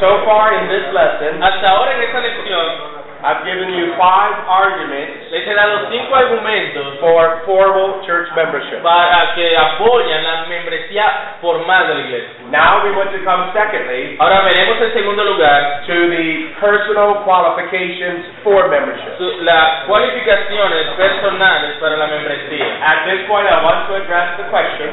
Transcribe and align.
So 0.00 0.24
far 0.24 0.54
in 0.54 0.68
this 0.68 0.92
lesson, 0.92 1.42
Hasta 1.42 1.66
ahora 1.74 1.92
en 1.94 2.02
esta 2.02 2.20
lección 2.20 2.98
I've 3.18 3.42
given 3.44 3.74
you 3.74 3.98
five 3.98 4.30
arguments 4.46 5.26
les 5.34 5.42
he 5.44 5.52
dado 5.52 5.90
cinco 5.90 6.14
argumentos 6.14 7.00
for 7.00 7.42
formal 7.46 7.98
church 8.06 8.30
membership. 8.36 8.78
para 8.80 9.34
que 9.34 9.56
apoyan 9.58 10.22
la 10.22 10.46
membresía 10.46 11.34
formal 11.40 11.88
de 11.88 11.94
la 11.96 12.00
iglesia. 12.02 12.30
Now 12.52 12.84
we 12.84 12.92
want 12.94 13.10
to 13.10 13.18
come 13.26 13.50
secondly 13.52 14.14
Ahora 14.20 14.42
veremos 14.46 14.80
en 14.80 14.92
segundo 14.92 15.24
lugar 15.24 15.82
to 15.88 15.94
the 16.14 16.54
personal 16.60 17.24
qualifications 17.26 18.22
for 18.44 18.68
membership. 18.68 19.18
su- 19.18 19.42
las 19.42 19.82
cualificaciones 19.88 20.86
personales 20.96 21.74
para 21.80 21.96
la 21.96 22.06
membresía. 22.06 22.66
At 22.86 23.02
this 23.10 23.26
point, 23.26 23.48
I 23.50 23.64
want 23.64 23.88
to 23.88 23.96
address 23.96 24.36
the 24.38 24.44
question, 24.44 24.90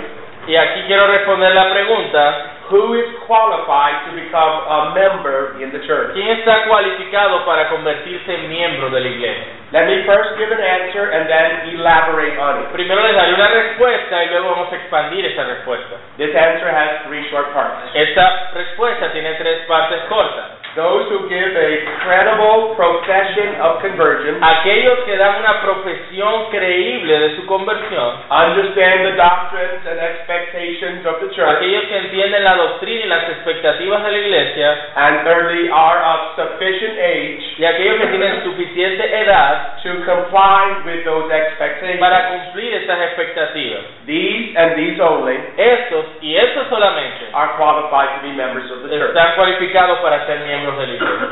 Y 0.47 0.55
aquí 0.55 0.81
quiero 0.87 1.05
responder 1.07 1.53
la 1.53 1.69
pregunta, 1.69 2.54
who 2.70 2.93
is 2.97 3.05
qualified 3.25 4.09
to 4.09 4.18
become 4.18 4.54
a 4.66 4.79
member 4.93 5.61
in 5.61 5.71
the 5.71 5.81
church? 5.86 6.13
¿quién 6.13 6.29
está 6.39 6.66
cualificado 6.68 7.45
para 7.45 7.70
convertirse 7.70 8.34
en 8.34 8.49
miembro 8.49 8.89
de 8.89 8.99
la 8.99 9.09
iglesia? 9.09 9.45
Let 9.72 9.88
me 9.88 10.05
first 10.05 10.38
give 10.38 10.52
an 10.52 10.62
answer 10.62 11.12
and 11.12 11.27
then 11.27 11.75
elaborate 11.75 12.38
on 12.38 12.63
it. 12.63 12.67
Primero 12.72 13.02
les 13.02 13.16
daré 13.16 13.34
una 13.34 13.49
respuesta 13.49 14.23
y 14.23 14.27
luego 14.30 14.52
vamos 14.52 14.72
a 14.72 14.75
expandir 14.75 15.25
esa 15.25 15.44
respuesta. 15.44 15.95
This 16.17 16.34
answer 16.36 16.70
has 16.70 17.03
three 17.08 17.27
short 17.30 17.52
parts. 17.53 17.91
Esta 17.94 18.52
respuesta 18.53 19.11
tiene 19.11 19.34
tres 19.36 19.66
partes 19.67 20.02
cortas. 20.08 20.64
Those 20.75 21.07
who 21.07 21.31
give 21.31 21.55
a 21.55 21.71
credible 22.03 22.75
profession 22.75 23.63
of 23.63 23.79
conversion 23.79 24.43
Aquellos 24.43 25.07
que 25.07 25.16
dan 25.16 25.39
una 25.39 25.61
profesión 25.63 26.52
creíble 26.52 27.17
de 27.17 27.35
su 27.38 27.45
conversión, 27.45 28.20
understand 28.27 29.07
the 29.07 29.16
doctrines 29.16 29.88
and 29.88 30.03
expectations 30.03 31.05
of 31.07 31.23
the 31.23 31.31
church, 31.31 31.47
aquellos 31.47 31.88
que 31.88 31.97
entienden 31.97 32.43
la 32.43 32.55
doctrina 32.55 33.05
y 33.05 33.07
las 33.07 33.23
expectativas 33.30 34.03
de 34.03 34.11
la 34.11 34.17
iglesia, 34.17 34.77
and 34.95 35.23
thirdly, 35.23 35.69
are 35.71 35.99
of 36.03 36.35
sufficient 36.35 36.99
age 36.99 37.55
y 37.57 37.63
aquellos 37.63 37.95
que 38.02 38.07
tienen 38.07 38.44
suficiente 38.44 39.22
edad 39.22 39.80
to 39.81 39.95
comply 40.03 40.83
with 40.83 41.05
those 41.05 41.31
expectations. 41.31 42.00
para 42.02 42.28
cumplir 42.35 42.73
esas 42.73 43.00
expectativas. 43.00 43.80
These 44.05 44.57
and 44.57 44.75
these 44.75 45.00
only 45.00 45.39
Estos 45.55 46.05
y 46.19 46.35
estos 46.35 46.67
solamente 46.67 47.31
are 47.31 47.55
qualified 47.55 48.19
to 48.19 48.28
be 48.28 48.33
members 48.33 48.69
of 48.72 48.83
the 48.83 48.89
church. 48.89 49.16
están 49.16 49.35
cualificados 49.35 50.00
para 50.00 50.25
ser 50.25 50.39
miembros 50.39 50.64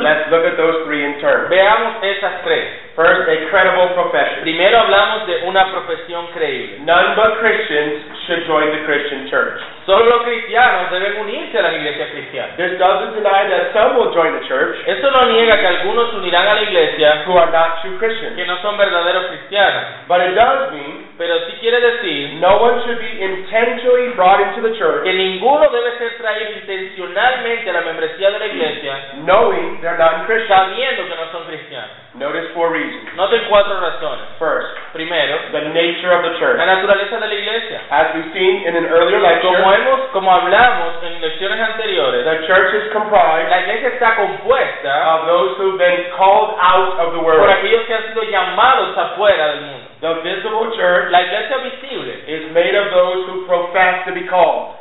Let's 0.03 0.29
look 0.29 0.45
at 0.45 0.55
those 0.57 0.85
three 0.85 1.03
in 1.03 1.19
turn. 1.19 1.49
Veamos 1.49 2.03
esas 2.03 2.43
tres. 2.43 2.93
First, 2.95 3.25
a 3.25 3.49
credible 3.49 3.89
profession. 3.97 4.45
Primero 4.45 4.77
hablamos 4.77 5.25
de 5.25 5.41
una 5.49 5.65
profesión 5.71 6.27
creíble. 6.33 6.85
None 6.85 7.15
but 7.15 7.39
Christians 7.41 8.05
should 8.27 8.45
join 8.45 8.69
the 8.69 8.85
Christian 8.85 9.27
church. 9.29 9.57
Solo 9.85 10.05
los 10.05 10.21
cristianos 10.23 10.91
deben 10.91 11.17
unirse 11.19 11.57
a 11.57 11.63
las 11.63 11.73
iglesias 11.73 12.09
cristianas. 12.11 12.55
This 12.55 12.77
doesn't 12.77 13.15
deny 13.15 13.49
that 13.49 13.73
some 13.73 13.97
will 13.97 14.13
join 14.13 14.31
the 14.39 14.45
church 14.47 14.77
Esto 14.85 15.11
no 15.11 15.25
niega 15.25 15.59
que 15.59 15.67
algunos 15.67 16.13
unirán 16.13 16.47
a 16.47 16.53
la 16.53 16.61
iglesia 16.61 17.23
who 17.25 17.35
are 17.35 17.51
not 17.51 17.81
true 17.81 17.97
Christians. 17.97 18.35
que 18.37 18.45
no 18.45 18.57
son 18.61 18.77
verdaderos 18.77 19.25
cristianos, 19.27 19.83
But 20.07 20.21
it 20.21 20.35
does 20.35 20.71
mean 20.71 21.03
pero 21.17 21.35
sí 21.45 21.53
quiere 21.59 21.79
decir 21.79 22.33
no 22.39 22.57
one 22.57 22.81
should 22.85 22.99
be 22.99 23.23
intentionally 23.23 24.13
brought 24.15 24.39
into 24.41 24.61
the 24.61 24.73
church 24.77 25.03
que 25.03 25.13
ninguno 25.13 25.69
debe 25.69 25.97
ser 25.97 26.17
traído 26.17 26.51
intencionalmente 26.61 27.69
a 27.69 27.73
la 27.73 27.81
membresía 27.81 28.31
de 28.31 28.39
la 28.39 28.47
iglesia 28.47 28.93
knowing 29.25 29.79
they're 29.81 29.97
not 29.97 30.25
Christians. 30.25 30.49
sabiendo 30.49 31.07
que 31.07 31.15
no 31.15 31.25
son 31.31 31.43
cristianos. 31.47 31.91
Notice 32.13 32.53
four 32.53 32.69
reasons. 32.69 33.09
Noten 33.17 33.41
cuatro 33.49 33.73
razones. 33.81 34.37
First, 34.37 34.69
Primero, 34.93 35.49
the 35.51 35.73
nature 35.73 36.13
of 36.13 36.21
the 36.21 36.37
church. 36.37 36.57
la 36.61 36.65
naturaleza 36.67 37.17
de 37.17 37.27
la 37.27 37.33
iglesia. 37.33 37.81
As 37.89 38.13
we've 38.13 38.31
seen 38.33 38.67
in 38.69 38.75
an 38.77 38.85
earlier 38.85 39.17
Como 39.17 39.57
lecture, 39.57 39.81
hemos, 39.81 39.99
como 40.13 40.29
hablamos 40.31 41.01
en 41.03 41.21
lecciones 41.21 41.59
anteriores, 41.59 42.23
the 42.23 42.45
church 42.45 42.69
is 42.75 42.93
comprised 42.93 43.49
la 43.49 43.59
iglesia 43.65 43.89
está 43.97 44.15
compuesta 44.15 44.93
of 45.17 45.25
those 45.25 45.57
who've 45.57 45.79
been 45.81 46.13
called 46.15 46.53
out 46.61 46.99
of 47.01 47.13
the 47.13 47.19
por 47.19 47.33
world. 47.41 47.49
aquellos 47.49 47.81
que 47.87 47.93
han 47.95 48.03
sido 48.13 48.23
llamados 48.29 48.95
afuera 48.97 49.47
del 49.47 49.61
mundo. 49.61 49.83
The 50.03 50.13
visible 50.21 50.69
church 50.75 51.09
La 51.11 51.21
iglesia 51.23 51.57
visible 51.63 52.11
is 52.27 52.51
made 52.51 52.75
of 52.75 52.91
those 52.91 53.25
who 53.25 53.47
profess 53.47 54.05
to 54.05 54.11
be 54.11 54.27
called. 54.27 54.75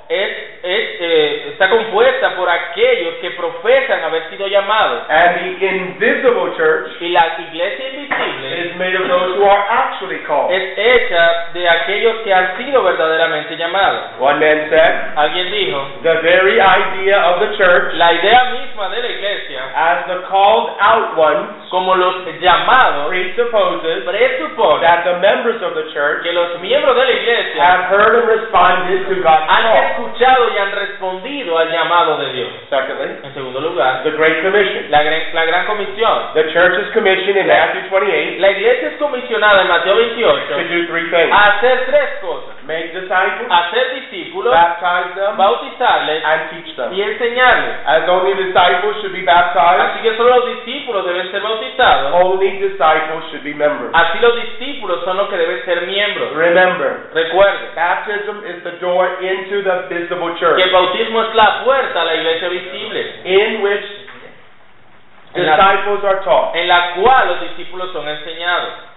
Invisible 5.63 6.55
church 6.57 6.91
Y 7.01 7.09
la 7.11 7.39
iglesia 7.39 7.89
invisible 7.89 8.51
is 8.53 8.77
made 8.77 8.95
of 8.95 9.07
those 9.09 9.39
who 9.39 9.45
are 9.45 9.65
actually 9.71 10.19
called. 10.27 10.51
es 10.51 10.77
hecha 10.77 11.53
de 11.55 11.69
aquellos 11.69 12.17
que 12.25 12.33
han 12.35 12.57
sido 12.59 12.83
verdaderamente 12.83 13.57
llamados. 13.57 14.19
One 14.19 14.41
man 14.41 14.69
said, 14.69 15.17
Alguien 15.17 15.51
dijo, 15.51 15.79
the 16.03 16.21
very 16.23 16.61
idea 16.61 17.23
of 17.23 17.41
the 17.41 17.57
church 17.57 17.95
la 17.95 18.13
idea 18.13 18.53
misma 18.53 18.89
de 18.91 19.03
la 19.03 19.09
iglesia, 19.09 19.61
as 19.75 20.07
the 20.07 20.27
called 20.29 20.77
out 20.81 21.17
ones 21.17 21.71
como 21.71 21.95
los 21.95 22.27
llamados, 22.41 23.09
presupposes 23.09 24.05
presupone 24.05 24.81
that 24.83 25.05
the 25.05 25.19
members 25.21 25.63
of 25.63 25.75
the 25.75 25.91
church 25.93 26.23
que 26.23 26.33
los 26.33 26.61
miembros 26.61 26.97
de 26.97 27.05
la 27.05 27.12
have 27.63 27.83
heard 27.95 28.15
and 28.19 28.27
responded 28.29 29.07
to 29.09 29.15
God's 29.23 29.47
han 29.49 29.63
call. 29.63 29.83
escuchado 29.87 30.43
y 30.55 30.59
han 30.59 30.73
respondido 30.73 31.59
al 31.59 31.71
llamado 31.71 32.17
de 32.19 32.33
Dios. 32.33 32.49
Secondly, 32.69 33.17
En 33.23 33.33
segundo 33.35 33.61
lugar, 33.61 34.03
the 34.03 34.11
Great 34.11 34.43
Commission. 34.43 34.91
la 34.91 35.03
gran, 35.03 35.21
la 35.33 35.45
gran 35.47 35.67
comisión. 35.67 36.35
The 36.35 36.51
church 36.53 36.75
is 36.83 36.93
commissioned 36.93 37.39
in 37.39 37.47
Matthew 37.47 37.89
28 37.89 38.39
La 38.41 38.51
iglesia 38.51 38.89
es 38.89 38.97
comisionada 38.99 39.63
en 39.63 39.69
Mateo 39.69 39.95
to 39.95 40.01
28 40.03 40.69
do 40.69 40.87
three 40.91 41.09
things. 41.11 41.31
a 41.33 41.57
hacer 41.57 41.87
tres 41.87 42.09
cosas. 42.21 42.53
Make 42.67 42.93
disciples, 42.93 43.49
Hacer 43.51 43.95
discípulos, 44.03 44.53
baptize 44.53 45.15
them, 45.15 45.37
bautizarles 45.37 46.23
and 46.25 46.51
teach 46.51 46.77
them. 46.77 46.93
y 46.93 47.03
enseñarles. 47.03 47.75
As 47.87 48.09
only 48.09 48.35
disciples 48.35 48.97
should 49.01 49.13
be 49.13 49.23
baptized, 49.23 49.81
Así 49.81 50.03
que 50.03 50.17
solo 50.17 50.37
los 50.37 50.47
discípulos 50.57 50.92
only 51.81 52.59
disciples 52.59 53.25
should 53.31 53.45
be 53.45 53.55
members. 53.55 53.91
Así 53.95 54.19
los 54.21 54.35
discípulos 54.37 55.05
son 55.05 55.17
los 55.17 55.29
que 55.29 55.37
deben 55.37 55.65
ser 55.65 55.87
miembros. 55.87 56.35
Remember, 56.35 57.11
Recuerden 57.15 57.75
baptism 57.75 58.45
is 58.47 58.63
the 58.65 58.77
door 58.81 59.09
into 59.23 59.63
the 59.63 59.89
visible 59.89 60.35
church, 60.39 60.57
que 60.57 60.65
el 60.65 60.71
bautismo 60.71 61.23
es 61.23 61.35
la 61.35 61.65
puerta 61.65 62.03
a 62.03 62.05
la 62.05 62.15
iglesia 62.15 62.49
visible, 62.49 63.01
in 63.25 63.63
which 63.63 63.85
disciples 65.35 66.05
are 66.05 66.21
taught. 66.25 66.55
en 66.55 66.69
la 66.69 66.95
cual 66.95 67.29
los 67.29 67.41
discípulos 67.41 67.93
son 67.93 68.09
enseñados. 68.09 68.92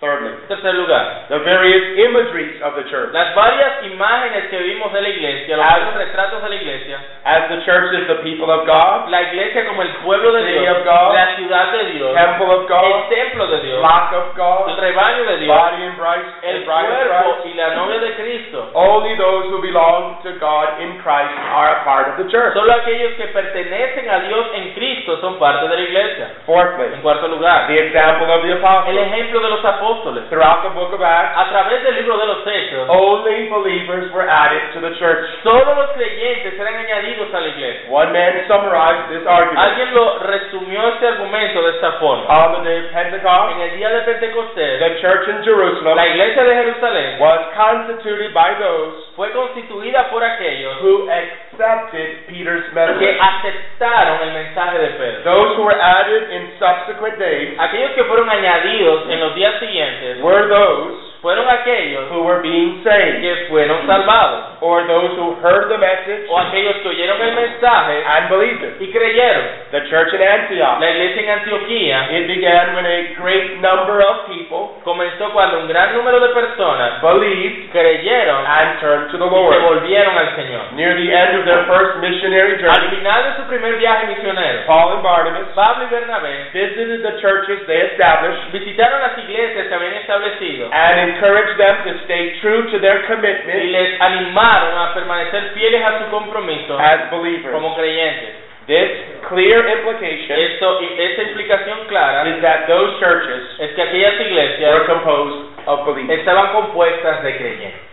Thirdly, 0.00 0.32
tercer 0.48 0.72
lugar, 0.80 1.28
the 1.28 1.40
various 1.44 1.84
imageries 2.08 2.56
of 2.64 2.72
the 2.74 2.88
church. 2.88 3.12
las 3.12 3.34
varias 3.36 3.84
imágenes 3.84 4.48
que 4.48 4.56
vimos 4.56 4.90
de 4.94 5.02
la 5.02 5.08
iglesia, 5.10 5.58
los 5.58 5.66
varios 5.66 5.94
retratos 5.94 6.42
de 6.42 6.48
la 6.48 6.54
iglesia, 6.56 6.96
As 7.22 7.48
the 7.52 7.60
church 7.68 7.92
is 7.92 8.08
the 8.08 8.24
people 8.24 8.48
of 8.50 8.64
God, 8.64 9.10
la 9.12 9.20
iglesia 9.28 9.66
como 9.68 9.82
el 9.82 9.92
pueblo 10.00 10.32
de 10.32 10.40
City 10.40 10.58
Dios, 10.64 10.78
of 10.78 10.84
God, 10.88 11.12
la 11.12 11.36
ciudad 11.36 11.72
de 11.72 11.84
Dios, 11.92 12.14
temple 12.16 12.46
of 12.48 12.62
el 12.62 12.66
God, 12.66 13.08
templo 13.12 13.46
de 13.46 13.60
Dios, 13.60 13.78
flock 13.84 14.12
of 14.16 14.24
el 14.24 14.36
God, 14.40 14.78
rebaño 14.80 15.22
de 15.28 15.36
Dios, 15.44 15.52
body 15.52 15.82
and 15.84 15.96
bride, 16.00 16.24
el 16.48 16.64
cuerpo 16.64 17.36
Christ. 17.42 17.44
y 17.44 17.54
la 17.60 17.68
novia 17.76 17.98
de 18.00 18.10
Cristo. 18.16 18.70
Only 18.72 19.16
those 19.20 19.52
who 19.52 19.60
belong 19.60 20.16
to 20.24 20.32
God 20.40 20.80
in 20.80 20.96
Christ 21.04 21.36
are 21.52 21.76
a 21.76 21.84
part 21.84 22.08
of 22.08 22.16
the 22.16 22.24
church. 22.32 22.54
Solo 22.54 22.72
aquellos 22.72 23.12
que 23.20 23.26
pertenecen 23.36 24.08
a 24.08 24.20
Dios 24.20 24.46
en 24.54 24.72
Cristo 24.72 25.20
son 25.20 25.38
parte 25.38 25.68
de 25.68 25.76
la 25.76 25.82
iglesia. 25.84 26.26
Fourthly, 26.46 26.88
En 26.96 27.02
cuarto 27.02 27.28
lugar, 27.28 27.66
the 27.68 27.76
example 27.84 28.32
of 28.32 28.40
the 28.40 28.52
el 28.52 28.64
apostles. 28.64 28.96
ejemplo 28.96 29.40
de 29.40 29.50
los 29.50 29.60
apóstoles. 29.62 29.89
Throughout 30.30 30.62
the 30.62 30.70
book 30.70 30.92
of 30.94 31.02
Acts, 31.02 31.34
A 31.36 31.44
través 31.50 31.82
del 31.82 31.94
libro 31.96 32.16
de 32.16 32.26
los 32.26 32.46
Hechos, 32.46 32.86
only 32.88 33.48
believers 33.50 34.12
were 34.12 34.28
added 34.28 34.72
to 34.74 34.80
the 34.80 34.94
church. 34.98 35.26
solo 35.42 35.74
los 35.74 35.90
creyentes 35.98 36.54
eran 36.58 36.74
añadidos 36.76 37.32
a 37.34 37.40
la 37.40 37.48
iglesia. 37.48 37.90
One 37.90 38.12
man 38.12 38.44
summarized 38.46 39.10
this 39.10 39.26
argument. 39.26 39.58
Alguien 39.58 39.94
lo 39.94 40.18
resumió 40.20 40.88
este 40.94 41.08
argumento 41.08 41.62
de 41.62 41.70
esta 41.70 41.92
forma. 41.98 42.24
On 42.28 42.62
the 42.62 42.70
day 42.70 42.78
of 42.86 42.92
Pentecost, 42.92 43.52
En 43.56 43.60
el 43.60 43.76
día 43.76 43.88
de 43.90 44.00
Pentecostés, 44.02 44.78
the 44.78 45.00
church 45.00 45.28
in 45.28 45.42
Jerusalem 45.42 45.96
la 45.96 46.06
iglesia 46.06 46.44
de 46.44 46.54
Jerusalén 46.54 47.18
was 47.18 47.40
constituted 47.56 48.32
by 48.32 48.54
those 48.58 48.94
fue 49.16 49.30
constituida 49.32 50.08
por 50.10 50.22
aquellos 50.22 50.80
who 50.82 51.08
accepted 51.52 52.26
Peter's 52.28 52.70
que 52.72 53.18
aceptaron 53.18 54.28
el 54.28 54.34
mensaje 54.34 54.78
de 54.78 54.88
Pedro. 54.98 55.22
Those 55.24 55.56
who 55.56 55.62
were 55.64 55.80
added 55.80 56.30
in 56.30 56.52
subsequent 56.58 57.18
days 57.18 57.58
Aquellos 57.58 57.92
que 57.92 58.04
fueron 58.04 58.28
añadidos 58.30 59.10
en 59.10 59.20
los 59.20 59.34
días 59.34 59.58
siguientes 59.58 60.22
were 60.22 60.48
those 60.48 61.09
fueron 61.20 61.48
aquellos 61.48 62.10
who 62.10 62.22
were 62.24 62.40
being 62.42 62.82
saved, 62.82 63.20
que 63.20 63.46
fueron 63.48 63.86
salvados, 63.86 64.56
or 64.62 64.86
those 64.86 65.12
who 65.16 65.36
heard 65.42 65.68
the 65.68 65.76
message 65.78 66.26
o 66.28 66.38
aquellos 66.38 66.76
que 66.82 66.88
oyeron 66.88 67.20
el 67.20 67.32
mensaje 67.34 68.02
and 68.06 68.28
believed 68.28 68.62
it. 68.64 68.74
y 68.80 68.90
creyeron. 68.90 69.44
The 69.70 69.80
church 69.88 70.12
in 70.14 70.22
Antioch, 70.22 70.80
La 70.80 70.90
iglesia 70.90 71.22
en 71.22 71.30
Antioquía 71.40 72.10
it 72.10 72.26
began 72.26 72.74
when 72.74 72.86
a 72.86 73.14
great 73.20 73.60
number 73.60 74.00
of 74.02 74.26
people 74.26 74.80
comenzó 74.82 75.30
cuando 75.32 75.60
un 75.60 75.68
gran 75.68 75.92
número 75.94 76.18
de 76.20 76.28
personas 76.34 77.00
believed 77.02 77.70
creyeron 77.70 78.44
and 78.46 78.80
turned 78.80 79.10
to 79.12 79.18
the 79.18 79.24
y 79.24 79.28
se 79.28 79.36
Lord. 79.36 79.62
volvieron 79.62 80.16
al 80.16 80.34
Señor. 80.36 80.72
Near 80.72 80.96
the 80.96 81.12
end 81.12 81.38
of 81.38 81.44
their 81.44 81.64
first 81.66 81.98
missionary 82.00 82.54
Al 82.56 82.74
journey, 82.74 82.96
final 82.96 83.22
de 83.24 83.32
su 83.36 83.42
primer 83.48 83.76
viaje 83.76 84.06
misionero, 84.08 84.66
Paul 84.66 84.94
and 84.94 85.02
Barnabas 85.02 85.48
Pablo 85.54 85.84
y 85.84 85.90
Bernabé 85.90 86.50
visited 86.52 87.02
the 87.02 87.20
churches 87.20 87.60
they 87.66 87.80
established 87.92 88.50
visitaron 88.52 89.00
las 89.02 89.18
iglesias 89.18 89.66
que 89.68 89.74
habían 89.74 89.94
establecido 89.94 90.68
and 90.72 91.09
encouraged 91.14 91.58
them 91.58 91.76
to 91.84 91.92
stay 92.04 92.38
true 92.40 92.70
to 92.70 92.78
their 92.78 93.02
y 93.02 93.06
commitment 93.06 93.64
les 93.70 94.00
animaron 94.00 94.78
a 94.78 94.94
permanecer 94.94 95.52
fieles 95.54 95.82
a 95.82 95.98
su 95.98 96.10
compromiso 96.10 96.78
as 96.78 97.10
believers. 97.10 97.52
como 97.52 97.74
creyentes. 97.74 98.34
This 98.66 98.90
clear 99.28 99.66
implication 99.66 100.38
Esto, 100.38 100.80
y 100.80 100.86
implicación 101.22 101.86
clara 101.88 102.28
is 102.28 102.40
that 102.40 102.68
those 102.68 103.00
churches 103.00 103.42
es 103.58 103.74
que 103.74 103.82
aquellas 103.82 104.14
were 104.14 104.26
iglesias 104.30 104.86
composed 104.86 105.66
of 105.66 105.86
believers. 105.86 106.18
estaban 106.20 106.52
compuestas 106.52 107.22
de 107.24 107.36
creyentes. 107.36 107.89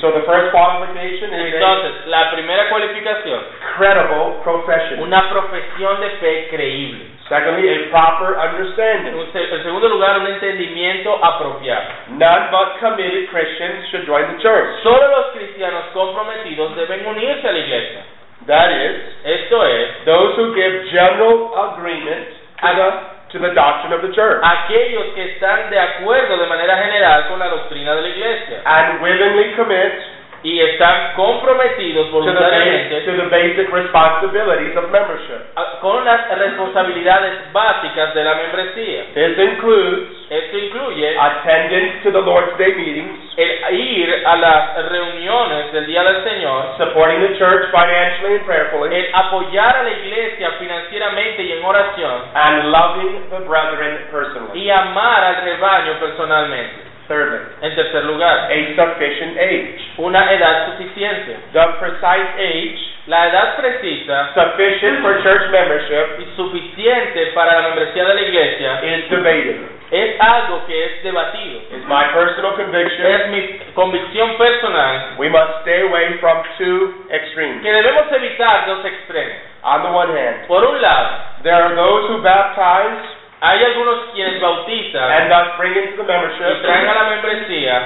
So 0.00 0.10
the 0.12 0.22
first 0.26 0.50
qualification 0.52 1.32
is 1.32 1.54
a 1.54 1.56
Entonces, 1.56 2.06
la 2.06 2.30
primera 2.30 2.68
cualificación, 2.68 3.40
credible 3.76 4.40
profession. 4.44 5.00
una 5.00 5.28
profesión 5.30 6.00
de 6.00 6.10
fe 6.20 6.48
creíble. 6.50 7.06
Secondly, 7.28 7.68
a 7.68 7.90
proper 7.90 8.36
understanding. 8.36 9.14
Se- 9.32 9.54
en 9.54 9.62
segundo 9.62 9.88
lugar, 9.88 10.18
un 10.18 10.26
entendimiento 10.26 11.18
apropiado. 11.24 11.84
None 12.18 12.50
but 12.50 12.78
committed 12.80 13.30
Christians 13.30 13.88
should 13.90 14.04
join 14.06 14.36
the 14.36 14.42
church. 14.42 14.82
Solo 14.82 15.08
los 15.08 15.26
cristianos 15.32 15.84
comprometidos 15.94 16.76
deben 16.76 17.06
unirse 17.06 17.48
a 17.48 17.52
la 17.52 17.58
iglesia. 17.58 18.00
That 18.46 18.70
is, 18.72 18.96
Esto 19.24 19.64
es, 19.64 20.04
those 20.04 20.36
who 20.36 20.52
give 20.54 20.90
general 20.90 21.54
agreement 21.72 22.26
to 22.60 22.68
the, 22.74 22.90
to 23.32 23.38
the 23.38 23.52
doctrine 23.56 23.92
of 23.92 24.02
the 24.02 24.12
church. 24.12 24.40
Aquellos 24.44 25.14
que 25.14 25.24
están 25.32 25.70
de 25.70 25.78
acuerdo 25.80 26.36
de 26.36 26.46
manera 26.46 26.76
general 26.76 27.28
con 27.28 27.38
la 27.38 27.48
doctrina 27.48 27.94
de 27.94 28.02
la 28.02 28.08
iglesia. 28.08 28.62
And 28.64 29.02
willingly 29.02 29.56
commit 29.56 30.21
y 30.42 30.60
están 30.60 31.14
comprometidos 31.14 32.10
voluntariamente 32.10 33.00
to 33.02 33.12
the 33.12 33.28
basic 33.28 33.70
responsibilities 33.72 34.76
of 34.76 34.90
membership. 34.90 35.40
a- 35.56 35.78
con 35.80 36.04
las 36.04 36.28
responsabilidades 36.38 37.52
básicas 37.52 38.14
de 38.14 38.24
la 38.24 38.34
membresía. 38.34 39.04
This 39.14 39.38
includes 39.38 40.08
Esto 40.32 40.56
incluye 40.56 41.14
attendance 41.18 42.02
to 42.04 42.10
the 42.10 42.22
Lord's 42.22 42.56
Day 42.56 42.72
meetings, 42.72 43.18
el 43.36 43.74
ir 43.78 44.22
a 44.26 44.36
las 44.36 44.88
reuniones 44.88 45.70
del 45.72 45.86
Día 45.86 46.02
del 46.02 46.24
Señor, 46.24 46.74
supporting 46.78 47.20
the 47.20 47.36
church 47.36 47.70
financially 47.70 48.36
and 48.36 48.46
prayerfully, 48.46 48.96
el 48.96 49.10
apoyar 49.12 49.76
a 49.76 49.82
la 49.82 49.90
iglesia 49.90 50.52
financieramente 50.58 51.42
y 51.42 51.52
en 51.52 51.62
oración 51.62 52.22
and 52.32 52.64
loving 52.70 53.28
the 53.28 53.40
brethren 53.40 54.06
personally. 54.10 54.58
y 54.58 54.70
amar 54.70 55.22
al 55.22 55.44
rebaño 55.44 55.92
personalmente. 56.00 56.91
Thirdly, 57.12 57.40
En 57.60 57.74
tercer 57.74 58.04
lugar, 58.06 58.48
a 58.48 58.56
sufficient 58.74 59.36
age. 59.36 59.76
una 59.98 60.32
edad 60.32 60.66
suficiente. 60.72 61.36
The 61.52 61.66
precise 61.78 62.32
age 62.38 62.78
La 63.06 63.26
edad 63.28 63.56
precisa 63.56 64.30
sufficient 64.32 65.02
for 65.02 65.20
church 65.22 65.50
membership 65.50 66.20
y 66.20 66.36
suficiente 66.36 67.26
para 67.34 67.60
la 67.60 67.68
membresía 67.68 68.04
de 68.04 68.14
la 68.14 68.20
iglesia 68.22 68.80
is 68.84 69.10
debated. 69.10 69.56
es 69.90 70.20
algo 70.20 70.64
que 70.66 70.84
es 70.86 71.02
debatido. 71.02 71.60
It's 71.72 71.84
my 71.86 72.04
personal 72.14 72.54
conviction 72.54 73.04
Es 73.06 73.28
mi 73.28 73.58
convicción 73.74 74.38
personal 74.38 75.18
we 75.18 75.28
must 75.28 75.60
stay 75.62 75.82
away 75.82 76.14
from 76.20 76.42
two 76.56 77.04
extremes. 77.10 77.60
que 77.60 77.72
debemos 77.72 78.10
evitar 78.12 78.66
dos 78.66 78.84
extremos. 78.86 79.36
On 79.64 79.82
the 79.82 79.88
one 79.90 80.16
hand, 80.16 80.46
Por 80.46 80.64
un 80.64 80.80
lado, 80.80 81.42
there 81.42 81.54
are 81.60 81.74
those 81.74 82.08
who 82.08 82.22
baptize 82.22 83.02
hay 83.42 83.58
algunos 83.64 84.14
quienes 84.14 84.40
bautizan 84.40 85.10
and 85.10 85.28
thus 85.30 85.58
bring 85.58 85.74
into 85.74 85.98
the 85.98 86.02
y 86.02 86.62
traen 86.62 86.86
a 86.88 86.94
membership 86.94 86.94
la 86.94 87.04
membresía 87.10 87.82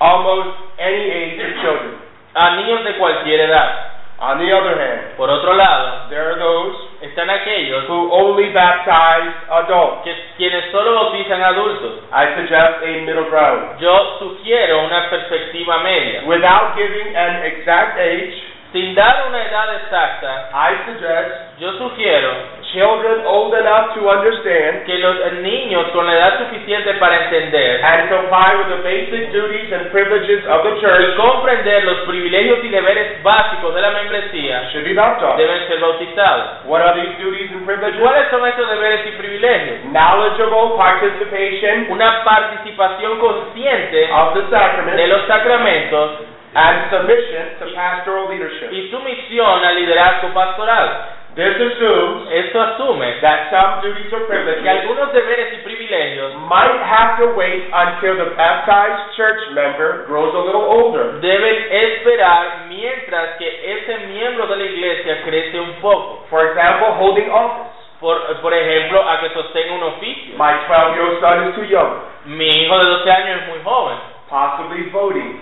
almost 0.00 0.48
any 0.78 1.10
age 1.10 1.40
of 1.40 1.50
children. 1.62 1.94
a 2.34 2.50
niños 2.56 2.84
de 2.84 2.92
cualquier 2.96 3.40
edad. 3.40 3.92
On 4.18 4.38
the 4.38 4.50
other 4.50 4.80
hand, 4.80 5.16
Por 5.18 5.28
otro 5.28 5.52
lado, 5.52 6.08
there 6.08 6.24
are 6.32 6.38
those 6.38 6.74
están 7.02 7.28
aquellos 7.28 7.84
who 7.86 8.08
only 8.12 8.48
baptize 8.50 9.32
adults. 9.50 10.04
que 10.04 10.14
quienes 10.38 10.70
solo 10.72 10.94
bautizan 10.94 11.42
adultos. 11.42 12.00
I 12.12 12.34
suggest 12.34 12.82
a 12.82 13.04
middle 13.04 13.28
ground. 13.28 13.78
Yo 13.78 14.16
sugiero 14.18 14.84
una 14.84 15.10
perspectiva 15.10 15.78
media. 15.80 16.22
Without 16.24 16.76
giving 16.76 17.14
an 17.16 17.44
exact 17.44 17.98
age, 17.98 18.42
Sin 18.72 18.94
dar 18.94 19.28
una 19.28 19.42
edad 19.44 19.74
exacta, 19.76 20.50
I 20.52 20.74
suggest 20.84 21.58
yo 21.60 21.72
sugiero 21.78 22.30
children 22.76 23.24
old 23.24 23.56
enough 23.56 23.96
to 23.96 24.04
understand 24.04 24.84
que 24.84 25.00
los 25.00 25.16
niños 25.40 25.88
con 25.96 26.04
la 26.04 26.12
edad 26.12 26.38
suficiente 26.44 26.92
para 27.00 27.24
entender 27.24 27.80
and 27.82 28.10
comply 28.12 28.52
with 28.60 28.68
the 28.68 28.82
basic 28.84 29.32
duties 29.32 29.72
and 29.72 29.88
privileges 29.88 30.44
of 30.44 30.60
the 30.60 30.76
y 30.76 30.80
church 30.84 31.16
comprender 31.16 31.84
los 31.84 32.04
privilegios 32.04 32.62
y 32.62 32.68
deberes 32.68 33.22
básicos 33.22 33.74
de 33.74 33.80
la 33.80 33.90
membresía 33.92 34.68
should 34.72 34.84
be 34.84 34.92
baptized. 34.92 35.38
deben 35.38 35.66
ser 35.68 35.80
bautizados. 35.80 36.66
What 36.66 36.82
are 36.82 37.00
these 37.00 37.16
duties 37.16 37.50
and 37.52 37.64
privileges? 37.64 37.98
¿Cuáles 37.98 38.28
son 38.28 38.46
estos 38.46 38.68
deberes 38.68 39.06
y 39.06 39.10
privilegios? 39.16 39.78
Knowledgeable 39.90 40.76
participation 40.76 41.86
Una 41.88 42.24
participación 42.24 43.18
consciente 43.18 44.12
of 44.12 44.34
the 44.34 44.42
de 44.42 44.50
sacrament 44.50 45.08
los 45.08 45.26
sacramentos 45.26 46.35
and 46.56 46.88
submission 46.88 47.60
to 47.60 47.64
pastoral 47.76 48.32
leadership. 48.32 48.72
y 48.72 48.88
sumisión 48.88 49.64
al 49.64 49.76
liderazgo 49.76 50.32
pastoral. 50.32 51.12
This 51.36 51.52
assumes 51.52 52.32
Esto 52.32 52.56
asume 52.64 53.20
that 53.20 53.52
some 53.52 53.84
duties 53.84 54.08
or 54.08 54.24
que 54.24 54.32
privileges 54.32 54.64
algunos 54.64 55.12
deberes 55.12 55.52
y 55.52 55.60
privilegios 55.68 56.32
might 56.48 56.80
have 56.80 57.20
to 57.20 57.36
wait 57.36 57.68
until 57.68 58.16
the 58.16 58.32
baptized 58.40 59.12
church 59.20 59.52
member 59.52 60.08
grows 60.08 60.32
a 60.32 60.42
little 60.48 60.64
older. 60.64 61.20
deben 61.20 61.56
esperar 61.68 62.64
mientras 62.72 63.36
que 63.36 63.44
ese 63.52 64.08
miembro 64.16 64.46
de 64.46 64.56
la 64.56 64.64
iglesia 64.64 65.22
crece 65.24 65.60
un 65.60 65.74
poco. 65.82 66.24
For 66.30 66.40
example, 66.48 66.96
holding 66.96 67.28
office. 67.28 67.76
Por, 68.00 68.16
por 68.40 68.52
ejemplo, 68.54 69.06
a 69.06 69.20
que 69.20 69.28
sostenga 69.30 69.74
un 69.74 69.82
oficio. 69.82 70.36
My 70.38 70.52
12-year-old 70.68 71.20
son 71.20 71.48
is 71.48 71.54
too 71.54 71.64
young. 71.64 72.00
Mi 72.24 72.48
hijo 72.48 72.78
de 72.78 72.86
12 72.88 73.10
años 73.10 73.42
es 73.42 73.48
muy 73.48 73.58
joven. 73.62 73.96
Possibly 74.28 74.88
voting. 74.88 75.40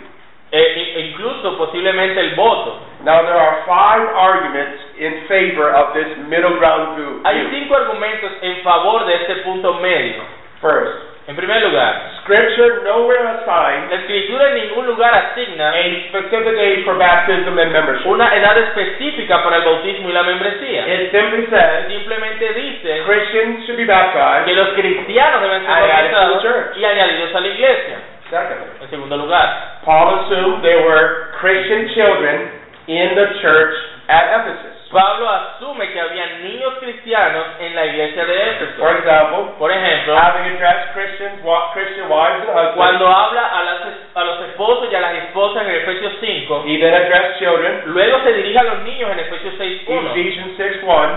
E- 0.54 0.72
e- 0.96 1.00
incluso 1.10 1.56
posiblemente 1.58 2.20
el 2.20 2.34
voto. 2.36 2.78
Now 3.04 3.22
there 3.26 3.34
are 3.36 3.64
five 3.66 4.06
arguments 4.16 4.80
in 4.98 5.26
favor 5.26 5.74
of 5.74 5.92
this 5.94 6.06
middle 6.28 6.56
ground 6.58 6.96
view. 6.96 7.20
Hay 7.24 7.48
cinco 7.50 7.74
argumentos 7.74 8.30
en 8.40 8.62
favor 8.62 9.04
de 9.06 9.14
este 9.16 9.34
punto 9.42 9.74
medio. 9.74 10.22
First, 10.60 11.10
En 11.26 11.34
primer 11.36 11.62
lugar, 11.62 12.10
Scripture 12.20 12.82
nowhere 12.84 13.26
assigns 13.26 13.88
la 13.90 13.96
escritura 13.96 14.50
en 14.50 14.54
ningún 14.68 14.86
lugar 14.86 15.14
asigna 15.14 15.70
a 15.70 15.82
specific 16.10 16.54
age 16.58 16.82
for 16.84 16.98
baptism 16.98 17.58
and 17.58 17.72
membership. 17.72 18.06
una 18.06 18.28
edad 18.36 18.56
específica 18.58 19.42
para 19.42 19.56
el 19.56 19.62
bautismo 19.64 20.10
y 20.10 20.12
la 20.12 20.22
membresía. 20.22 20.86
It 20.86 21.10
simply 21.12 21.46
says 21.48 21.88
Simplemente 21.88 22.52
dice 22.52 23.02
Christians 23.06 23.64
should 23.64 23.78
be 23.78 23.86
baptized. 23.86 24.44
que 24.44 24.52
los 24.54 24.68
cristianos 24.76 25.40
deben 25.42 25.62
ser 25.64 25.68
bautizados 26.12 26.76
y 26.76 26.84
añadidos 26.84 27.34
a 27.34 27.40
la 27.40 27.48
iglesia. 27.48 27.96
En 28.34 28.90
segundo 28.90 29.16
lugar, 29.16 29.78
Paul 29.84 30.26
assumed 30.26 30.64
there 30.64 30.82
were 30.82 31.30
Christian 31.38 31.86
children 31.94 32.50
in 32.88 33.14
the 33.14 33.38
church 33.40 33.74
at 34.08 34.42
Ephesus. 34.42 34.74
Pablo 34.90 35.26
asume 35.26 35.90
que 35.90 36.00
había 36.00 36.38
niños 36.38 36.74
cristianos 36.78 37.46
en 37.58 37.74
la 37.74 37.86
iglesia 37.86 38.24
de 38.26 38.50
Éfeso. 38.50 38.78
For 38.78 38.96
example, 38.96 39.54
Por 39.58 39.70
ejemplo, 39.70 40.14
having 40.14 40.54
addressed 40.54 40.94
Christians, 40.94 41.42
Christian 41.74 42.08
wives 42.08 42.46
and 42.46 42.50
husbands, 42.50 42.76
cuando 42.76 43.06
habla 43.08 43.42
a, 43.42 43.62
las, 43.64 43.80
a 44.14 44.24
los 44.24 44.48
esposos 44.50 44.90
y 44.90 44.94
a 44.94 45.00
las 45.00 45.14
esposas 45.14 45.66
en 45.66 45.74
Efesios 45.74 46.14
5, 46.20 46.62
he 46.66 46.78
then 46.78 46.94
addressed 46.94 47.38
children. 47.38 47.82
luego 47.86 48.22
se 48.22 48.32
dirige 48.34 48.58
a 48.58 48.64
los 48.64 48.82
niños 48.82 49.10
en 49.10 49.18
Efesios 49.18 49.54
6.1, 49.58 50.10
Ephesians 50.10 50.58
6:1. 50.58 51.08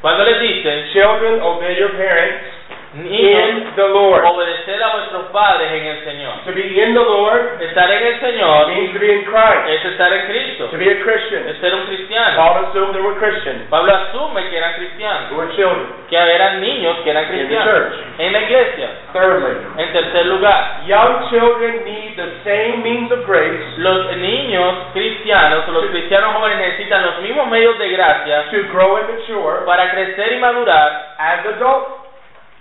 cuando 0.00 0.24
les 0.24 0.40
dice, 0.40 0.90
Children, 0.92 1.42
obey 1.42 1.76
your 1.76 1.90
parents 1.90 2.53
in 2.94 3.72
the 3.74 3.88
Lord. 3.90 4.22
obedeced 4.24 4.80
a 4.80 4.88
vuestros 4.94 5.24
padres 5.32 5.70
en 5.72 5.86
el 5.86 6.04
Señor. 6.04 6.44
To 6.46 6.52
be 6.52 6.62
in 6.80 6.94
the 6.94 7.00
Lord 7.02 7.60
Estar 7.60 7.90
en 7.90 8.06
el 8.06 8.20
Señor 8.20 8.68
means 8.68 8.92
to 8.92 8.98
be 9.00 9.10
in 9.12 9.24
Christ. 9.24 9.66
es 9.68 9.84
estar 9.84 10.12
en 10.12 10.26
Cristo, 10.26 10.66
To 10.70 10.78
be 10.78 10.88
a 10.90 11.00
Christian. 11.02 11.48
es 11.48 11.58
ser 11.58 11.74
un 11.74 11.86
cristiano. 11.86 12.36
Paul 12.36 12.64
assumed 12.66 12.92
there 12.94 13.02
were 13.02 13.18
Christians 13.18 13.66
Pablo 13.68 13.92
asume 13.94 14.48
que 14.48 14.56
eran 14.58 14.74
cristianos, 14.74 15.30
who 15.30 15.36
were 15.36 15.50
children 15.56 15.86
que 16.08 16.16
eran 16.16 16.60
niños 16.60 16.96
que 17.02 17.10
eran 17.10 17.24
in 17.24 17.30
the 17.30 17.36
cristianos 17.38 17.66
church. 17.66 17.94
en 18.18 18.32
la 18.32 18.40
iglesia. 18.40 18.88
Thirdly, 19.12 19.54
En 19.78 19.92
tercer 19.92 20.26
lugar, 20.26 20.82
young 20.86 21.28
children 21.30 21.84
need 21.84 22.14
the 22.16 22.30
same 22.44 22.82
means 22.82 23.10
of 23.10 23.26
grace 23.26 23.58
los 23.78 24.16
niños 24.16 24.74
cristianos 24.92 25.66
los 25.68 25.86
cristianos 25.86 26.34
jóvenes 26.34 26.58
necesitan 26.58 27.02
los 27.06 27.18
mismos 27.20 27.48
medios 27.48 27.78
de 27.78 27.88
gracia 27.90 28.44
to 28.50 28.62
grow 28.72 28.96
and 28.96 29.08
mature 29.10 29.64
para 29.66 29.90
crecer 29.90 30.32
y 30.34 30.38
madurar 30.38 31.14
as 31.18 31.44
adult 31.46 32.03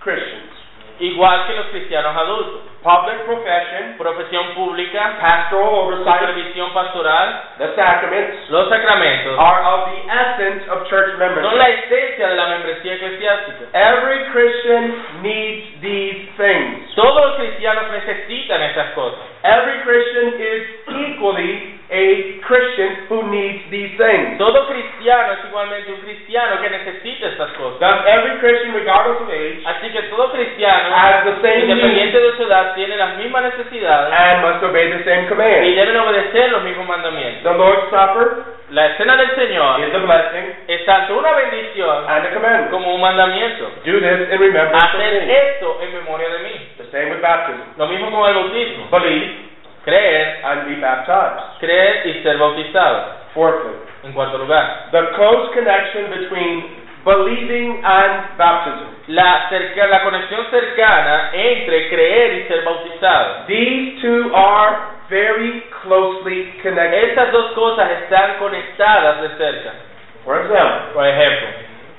Christians. 0.03 0.51
igual 0.99 1.47
que 1.47 1.53
los 1.55 1.65
cristianos 1.67 2.15
adultos. 2.15 2.61
Public 2.83 3.23
profession, 3.25 3.95
Profesión 3.97 4.53
pública, 4.55 5.15
pastoral 5.19 5.87
oversight, 5.87 6.19
supervisión 6.19 6.71
pastoral, 6.73 7.43
the 7.57 7.73
sacraments 7.75 8.49
los 8.49 8.67
sacramentos 8.69 9.39
are 9.39 9.63
of 9.63 9.79
the 9.89 9.99
essence 10.11 10.67
of 10.69 10.85
church 10.89 11.11
son 11.15 11.19
la 11.19 11.27
membership. 11.29 11.83
esencia 11.85 12.27
de 12.27 12.35
la 12.35 12.47
membresía 12.47 12.93
eclesiástica. 12.95 13.65
Every 13.73 14.19
Christian 14.33 14.83
needs 15.23 15.79
these 15.81 16.27
things. 16.37 16.93
Todos 16.93 17.25
los 17.25 17.35
cristianos 17.37 17.89
necesitan 17.89 18.61
estas 18.61 18.91
cosas. 18.91 19.19
Every 19.43 19.79
Christian 19.83 20.27
is 20.39 20.63
equally 21.07 21.72
Christian 22.47 23.05
who 23.09 23.23
needs 23.29 23.69
these 23.69 23.95
things. 23.97 24.37
Todo 24.37 24.67
cristiano 24.67 25.33
es 25.33 25.39
igualmente 25.49 25.91
un 25.91 26.01
cristiano 26.01 26.61
que 26.61 26.69
necesita 26.69 27.27
estas 27.27 27.51
cosas. 27.53 27.79
Thus, 27.79 28.07
every 28.07 28.37
Christian, 28.39 28.73
regardless 28.73 29.21
of 29.21 29.29
age, 29.29 29.61
Así 29.65 29.89
que 29.91 30.01
todo 30.03 30.31
cristiano, 30.31 30.95
has 30.95 31.23
the 31.25 31.35
same 31.41 31.61
independiente 31.65 32.19
needs 32.19 32.31
de 32.31 32.37
su 32.37 32.43
edad, 32.43 32.73
tiene 32.75 32.95
las 32.97 33.15
mismas 33.17 33.43
necesidades 33.43 34.13
and 34.13 34.41
must 34.41 34.63
obey 34.63 34.91
the 34.91 35.03
same 35.03 35.23
y 35.23 35.27
command. 35.27 35.63
deben 35.75 35.97
obedecer 35.97 36.51
los 36.51 36.63
mismos 36.63 36.87
mandamientos. 36.87 37.43
The 37.43 37.57
Lord's 37.57 37.89
Supper 37.89 38.27
La 38.69 38.87
escena 38.87 39.15
del 39.17 39.35
Señor 39.35 39.79
is 39.81 39.93
a 39.93 39.97
blessing 39.99 40.45
es 40.67 40.85
tanto 40.85 41.17
una 41.17 41.31
bendición 41.33 42.05
and 42.09 42.25
a 42.25 42.29
commandment. 42.33 42.71
como 42.71 42.95
un 42.95 43.01
mandamiento. 43.01 43.69
Do 43.85 43.99
this 43.99 44.31
in 44.31 44.39
remembrance 44.39 44.75
of 44.75 44.83
Hacer 44.95 45.25
me. 45.27 45.37
esto 45.49 45.79
en 45.83 45.93
memoria 45.93 46.27
de 46.29 46.39
mí. 46.39 46.67
The 46.77 46.85
same 46.91 47.11
with 47.11 47.21
baptism. 47.21 47.61
Lo 47.77 47.87
mismo 47.87 48.09
con 48.09 48.27
el 48.29 48.35
bautismo. 48.35 48.87
Believe 48.89 49.52
Creer, 49.85 50.39
and 50.43 50.67
be 50.67 50.75
baptized. 50.81 51.59
creer 51.59 52.07
y 52.07 52.23
ser 52.23 52.37
bautizado. 52.37 53.21
Fourthly, 53.33 53.73
En 54.03 54.13
cuarto 54.13 54.37
lugar, 54.37 54.89
the 54.91 55.01
close 55.15 55.51
connection 55.53 56.09
between 56.11 56.83
believing 57.03 57.81
and 57.83 58.37
baptism. 58.37 58.87
la, 59.07 59.49
cerca- 59.49 59.87
la 59.87 60.03
conexión 60.03 60.45
cercana 60.51 61.31
entre 61.33 61.89
creer 61.89 62.33
y 62.33 62.47
ser 62.47 62.63
bautizado. 62.63 63.45
These 63.47 64.01
two 64.01 64.31
are 64.33 64.77
very 65.09 65.63
closely 65.81 66.53
connected. 66.61 67.09
Estas 67.09 67.31
dos 67.33 67.51
cosas 67.53 67.89
están 68.03 68.37
conectadas 68.39 69.21
de 69.21 69.29
cerca. 69.37 69.71
For 70.23 70.39
example, 70.41 70.93
Por 70.93 71.05
ejemplo, 71.07 71.47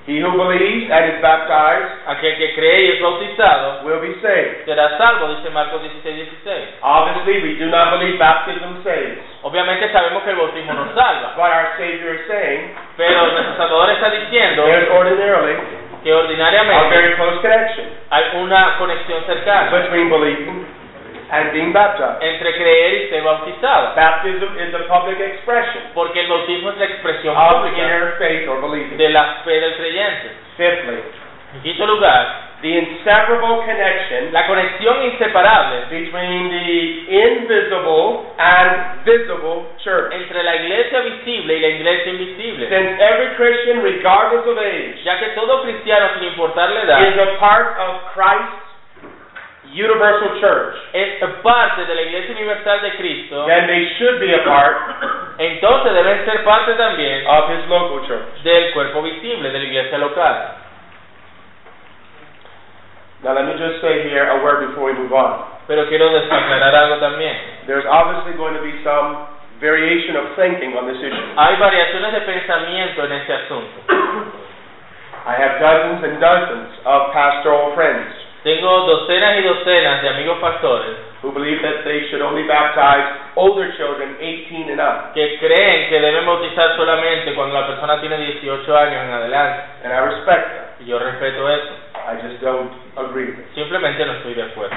he 0.06 0.20
who 0.20 0.30
believes 0.36 0.92
and 0.92 1.16
is 1.16 1.18
baptized 1.24 2.04
aquel 2.06 2.36
que 2.36 2.54
cree 2.54 2.84
y 2.84 2.88
es 2.92 3.00
bautizado 3.00 3.84
will 3.84 4.00
be 4.00 4.14
saved. 4.20 4.64
será 4.66 4.98
salvo, 4.98 5.28
dice 5.28 5.48
Marcos 5.50 5.80
16, 5.80 6.28
16. 6.44 6.78
Obviously, 6.82 7.40
we 7.40 7.54
do 7.56 7.66
not 7.72 7.96
believe 7.96 8.18
baptism 8.18 8.84
saves. 8.84 9.18
Obviamente 9.42 9.90
sabemos 9.92 10.22
que 10.22 10.30
el 10.30 10.36
bautismo 10.36 10.74
nos 10.74 10.94
salva, 10.94 11.32
But 11.36 11.50
our 11.50 11.68
Savior 11.78 12.14
is 12.14 12.26
saying 12.28 12.74
pero 12.96 13.32
nuestro 13.32 13.56
Salvador 13.56 13.90
está 13.90 14.10
diciendo 14.10 14.64
there's 14.64 14.90
ordinarily 14.90 15.56
que 16.02 16.12
a 16.12 16.16
ordinariamente 16.18 16.88
very 16.90 17.14
close 17.16 17.40
connection 17.40 17.86
hay 18.10 18.24
una 18.36 18.76
conexión 18.78 19.24
cercana 19.24 19.70
between 19.70 20.10
believing 20.10 20.83
and 21.30 21.52
being 21.52 21.72
baptized. 21.72 22.22
entre 22.22 22.52
creer 22.54 22.94
y 23.06 23.08
ser 23.10 23.22
bautizado, 23.22 23.94
Baptism 23.94 24.58
is 24.58 24.74
a 24.74 24.78
public 24.88 25.20
expression 25.20 25.82
porque 25.94 26.20
el 26.20 26.26
bautismo 26.28 26.70
es 26.70 26.78
la 26.78 26.84
expresión 26.86 27.36
of 27.36 27.62
pública 27.62 27.78
inner 27.78 28.14
faith 28.18 28.48
or 28.48 28.60
believing. 28.60 28.96
de 28.96 29.08
la 29.10 29.24
fe 29.44 29.60
del 29.60 29.74
creyente. 29.76 30.30
Fifthly, 30.56 30.98
En 31.54 31.62
quinto 31.62 31.86
lugar, 31.86 32.42
the 32.62 32.78
inseparable 32.78 33.62
connection 33.64 34.32
la 34.32 34.46
conexión 34.46 35.02
inseparable 35.04 35.86
between 35.90 36.48
the 36.50 37.06
invisible 37.38 38.26
and 38.38 39.04
visible 39.04 39.66
church. 39.84 40.12
entre 40.14 40.42
la 40.42 40.56
iglesia 40.56 41.00
visible 41.00 41.54
y 41.56 41.60
la 41.60 41.68
iglesia 41.68 42.12
invisible, 42.12 42.68
Since 42.68 43.00
every 43.00 43.34
Christian, 43.36 43.82
regardless 43.82 44.46
of 44.46 44.58
age, 44.58 45.02
ya 45.04 45.18
que 45.18 45.28
todo 45.34 45.62
cristiano, 45.62 46.08
sin 46.18 46.28
importar 46.28 46.70
la 46.70 46.80
is 46.80 47.14
edad, 47.14 47.18
a 47.18 47.38
part 47.38 47.78
of 47.78 48.00
Christ's 48.14 48.63
universal 49.74 50.38
church, 50.40 50.74
es 50.94 51.18
parte 51.42 51.84
de 51.84 51.94
la 51.94 52.02
iglesia 52.02 52.34
universal 52.34 52.80
de 52.80 52.96
Cristo, 52.96 53.46
then 53.46 53.66
they 53.66 53.90
should 53.98 54.20
be 54.20 54.32
a 54.32 54.42
part 54.44 55.34
entonces 55.38 55.92
deben 55.92 56.24
ser 56.24 56.44
parte 56.44 56.74
también 56.74 57.26
of 57.26 57.50
his 57.50 57.66
local 57.68 58.06
church. 58.06 58.42
del 58.44 58.72
cuerpo 58.72 59.02
visible 59.02 59.50
de 59.50 59.58
la 59.58 59.64
iglesia 59.64 59.98
local. 59.98 60.62
Now, 63.24 63.32
let 63.32 63.46
me 63.46 63.54
just 63.56 63.80
say 63.80 64.04
here 64.04 64.28
a 64.28 64.44
word 64.44 64.68
before 64.68 64.92
we 64.92 64.92
move 64.92 65.12
on. 65.12 65.40
Pero 65.66 65.88
quiero 65.88 66.12
desaclarar 66.12 66.74
algo 66.74 66.98
también. 66.98 67.34
There's 67.66 67.86
obviously 67.88 68.36
going 68.36 68.52
to 68.52 68.60
be 68.60 68.84
some 68.84 69.26
variation 69.60 70.14
of 70.14 70.36
thinking 70.36 70.76
on 70.76 70.86
this 70.86 71.00
issue. 71.00 71.26
Hay 71.34 71.56
variaciones 71.56 72.12
de 72.12 72.20
pensamiento 72.20 73.04
en 73.04 73.12
este 73.12 73.32
asunto. 73.32 73.80
I 75.26 75.34
have 75.40 75.58
dozens 75.58 76.04
and 76.04 76.20
dozens 76.20 76.68
of 76.84 77.12
pastoral 77.16 77.74
friends 77.74 78.12
Tengo 78.44 78.80
docenas 78.84 79.38
y 79.38 79.42
docenas 79.42 80.02
de 80.02 80.08
amigos 80.10 80.38
pastores 80.38 80.90
who 81.22 81.32
believe 81.32 81.62
that 81.62 81.82
they 81.82 82.06
should 82.10 82.20
only 82.20 82.42
baptize 82.46 83.32
older 83.36 83.72
children 83.78 84.16
18 84.20 84.68
and 84.70 84.80
up. 84.80 85.14
que 85.14 85.38
creen 85.38 85.88
que 85.88 85.98
deben 85.98 86.26
bautizar 86.26 86.76
solamente 86.76 87.32
cuando 87.34 87.58
la 87.58 87.66
persona 87.66 87.98
tiene 88.02 88.18
18 88.18 88.76
años 88.76 89.02
en 89.02 89.12
adelante. 89.12 89.62
And 89.84 89.92
I 89.94 89.98
respect 90.14 90.44
that. 90.52 90.80
Y 90.80 90.84
yo 90.84 90.98
respeto 90.98 91.48
eso. 91.48 91.72
I 92.06 92.20
just 92.20 92.42
don't 92.42 92.70
agree 92.96 93.30
with 93.32 93.38
it. 93.38 93.54
Simplemente 93.54 94.04
no 94.04 94.12
estoy 94.12 94.34
de 94.34 94.42
acuerdo. 94.42 94.76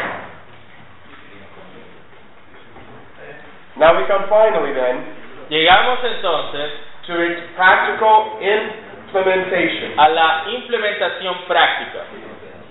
Now 3.75 3.93
we 3.97 4.05
come 4.07 4.25
finally 4.29 4.73
then 4.73 5.05
Llegamos 5.49 5.99
entonces 6.03 6.71
to 7.05 7.21
its 7.21 7.41
practical 7.55 8.39
implementation. 8.39 9.99
a 9.99 10.07
la 10.09 10.43
implementación 10.51 11.35
práctica. 11.47 11.99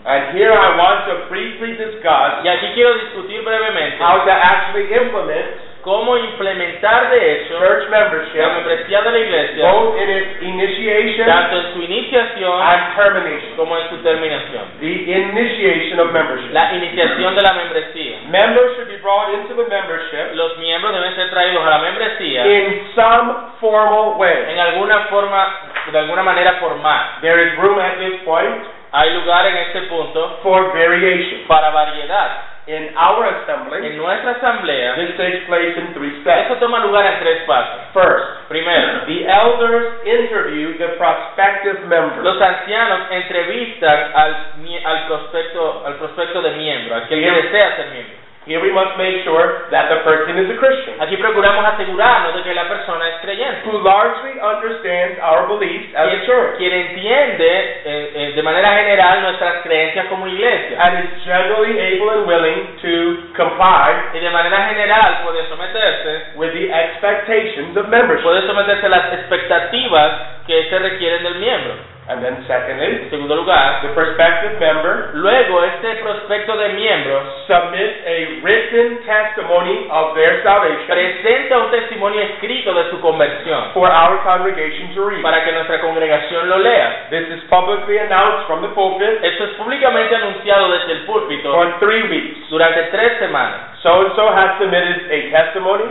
And 0.06 0.38
here 0.38 0.54
I 0.54 0.78
want 0.78 1.10
to 1.10 1.26
briefly 1.26 1.74
discuss 1.74 2.38
Y 2.44 2.48
aquí 2.48 2.70
quiero 2.74 2.94
discutir 2.94 3.42
brevemente 3.42 3.98
how 3.98 4.22
to 4.22 4.30
actually 4.30 4.94
implement 4.94 5.66
cómo 5.86 6.16
implementar 6.18 7.10
de 7.10 7.18
hecho 7.32 7.58
church 7.58 7.88
la 7.90 8.00
membership 8.00 8.38
membresía 8.38 9.02
de 9.02 9.10
la 9.10 9.18
iglesia, 9.18 9.70
both 9.70 9.96
in 9.98 10.10
its 10.10 10.42
initiation 10.42 11.26
tanto 11.26 11.58
en 11.58 11.74
su 11.74 11.82
iniciación 11.82 12.60
and 12.60 12.96
termination. 12.96 13.56
como 13.56 13.78
en 13.78 13.88
su 13.88 13.96
terminación. 14.02 14.64
The 14.80 14.94
initiation 15.14 16.00
of 16.00 16.12
membership. 16.12 16.52
La 16.52 16.74
iniciación 16.74 17.36
de 17.36 17.42
la 17.42 17.52
membresía. 17.54 18.18
Members 18.30 18.76
should 18.76 18.88
be 18.88 18.98
brought 18.98 19.32
into 19.34 19.54
the 19.54 19.68
membership 19.70 20.34
Los 20.34 20.58
miembros 20.58 20.92
deben 20.92 21.14
ser 21.14 21.30
traídos 21.30 21.64
a 21.64 21.70
la 21.70 21.78
membresía 21.78 22.46
in 22.46 22.90
some 22.94 23.34
formal 23.60 24.18
way. 24.18 24.54
en 24.54 24.58
alguna 24.58 25.06
forma, 25.10 25.70
de 25.90 25.98
alguna 25.98 26.24
manera 26.24 26.54
formal. 26.60 27.20
There 27.22 27.40
is 27.46 27.56
room 27.58 27.78
at 27.78 27.98
this 27.98 28.22
point 28.24 28.66
Hay 28.96 29.12
lugar 29.12 29.46
en 29.46 29.56
este 29.58 29.82
punto 29.82 30.38
for 30.42 30.72
variation. 30.72 31.42
para 31.46 31.70
variedad. 31.70 32.30
In 32.68 32.96
our 32.98 33.24
assembly, 33.26 33.86
En 33.86 33.96
nuestra 33.96 34.32
asamblea, 34.32 34.96
this 34.96 35.16
takes 35.16 35.46
place 35.46 35.78
in 35.78 35.94
three 35.94 36.20
steps. 36.20 36.46
eso 36.46 36.56
toma 36.56 36.80
lugar 36.80 37.06
en 37.06 37.20
tres 37.20 37.42
pasos. 37.46 37.78
First, 37.92 38.48
Primero, 38.48 39.04
the 39.06 39.24
elders 39.24 39.86
interview 40.04 40.76
the 40.78 40.88
prospective 40.98 41.78
members. 41.86 42.24
los 42.24 42.40
ancianos 42.42 43.00
entrevistan 43.10 44.10
al, 44.14 44.36
mie- 44.62 44.82
al 44.84 45.06
prospecto 45.06 45.84
al 45.86 45.94
prospecto 45.94 46.42
de 46.42 46.50
miembro, 46.52 46.96
al 46.96 47.06
que 47.06 47.14
Bien. 47.14 47.34
desea 47.34 47.76
ser 47.76 47.86
miembro. 47.92 48.16
Here 48.46 48.62
we 48.62 48.70
must 48.70 48.94
make 48.94 49.26
sure 49.26 49.66
that 49.74 49.90
the 49.90 50.06
person 50.06 50.38
is 50.38 50.46
a 50.46 50.54
Christian 50.54 51.02
Aquí 51.02 51.18
procuramos 51.18 51.66
asegurarnos 51.74 52.36
de 52.36 52.42
que 52.46 52.54
la 52.54 52.68
persona 52.68 53.08
es 53.08 53.16
creyente, 53.18 53.66
who 53.66 53.82
largely 53.82 54.38
understands 54.38 55.18
our 55.18 55.50
beliefs 55.50 55.90
as 55.98 56.06
a 56.06 56.10
quien, 56.10 56.26
church 56.26 56.56
quien 56.56 56.72
entiende 56.72 57.82
eh, 57.82 58.12
eh, 58.14 58.32
de 58.36 58.42
manera 58.42 58.70
general 58.78 59.22
nuestras 59.22 59.62
creencias 59.62 60.06
como 60.06 60.28
iglesia 60.28 60.78
and 60.78 61.04
is 61.04 61.24
generally 61.24 61.74
able 61.74 62.10
and 62.10 62.26
willing 62.26 62.78
to 62.78 63.34
comply 63.34 64.14
y 64.14 64.20
de 64.20 64.30
manera 64.30 64.70
general 64.70 65.26
puede 65.26 65.42
someterse 65.48 66.38
with 66.38 66.52
the 66.54 66.70
expectations 66.70 67.76
of 67.76 67.88
membership. 67.88 68.22
puede 68.22 68.46
someterse 68.46 68.86
a 68.86 68.90
las 68.90 69.12
expectativas 69.12 70.12
que 70.46 70.70
se 70.70 70.78
requieren 70.78 71.24
del 71.24 71.34
miembro. 71.40 71.95
And 72.08 72.22
then 72.22 72.38
secondly, 72.46 73.02
En 73.02 73.10
segundo 73.10 73.34
lugar, 73.34 73.82
the 73.82 73.88
prospective 73.90 74.60
member 74.60 75.10
luego 75.14 75.64
este 75.64 75.96
prospecto 75.96 76.56
de 76.56 76.68
miembros 76.78 77.22
submits 77.48 77.98
a 78.06 78.16
written 78.46 79.02
testimony 79.04 79.88
of 79.90 80.14
their 80.14 80.40
salvation 80.44 80.86
presenta 80.86 81.58
un 81.58 81.70
testimonio 81.72 82.20
escrito 82.22 82.72
de 82.74 82.90
su 82.90 83.00
conversión 83.00 83.72
for 83.74 83.90
our 83.90 84.22
congregation 84.22 84.94
to 84.94 85.02
read. 85.10 85.20
para 85.20 85.42
que 85.44 85.50
nuestra 85.50 85.80
congregación 85.80 86.48
lo 86.48 86.58
lea. 86.58 87.08
This 87.10 87.26
is 87.28 87.42
publicly 87.50 87.98
announced 87.98 88.46
from 88.46 88.62
the 88.62 88.68
pulpit 88.68 89.18
Esto 89.24 89.44
es 89.44 89.50
públicamente 89.58 90.14
anunciado 90.14 90.70
desde 90.70 90.92
el 90.92 91.00
púlpito 91.06 91.52
for 91.52 91.74
three 91.80 92.02
weeks. 92.08 92.48
durante 92.50 92.82
tres 92.94 93.18
semanas. 93.18 93.80
So 93.82 94.02
and 94.06 94.14
so 94.14 94.30
has 94.30 94.58
submitted 94.60 95.10
a 95.10 95.30
testimony. 95.30 95.84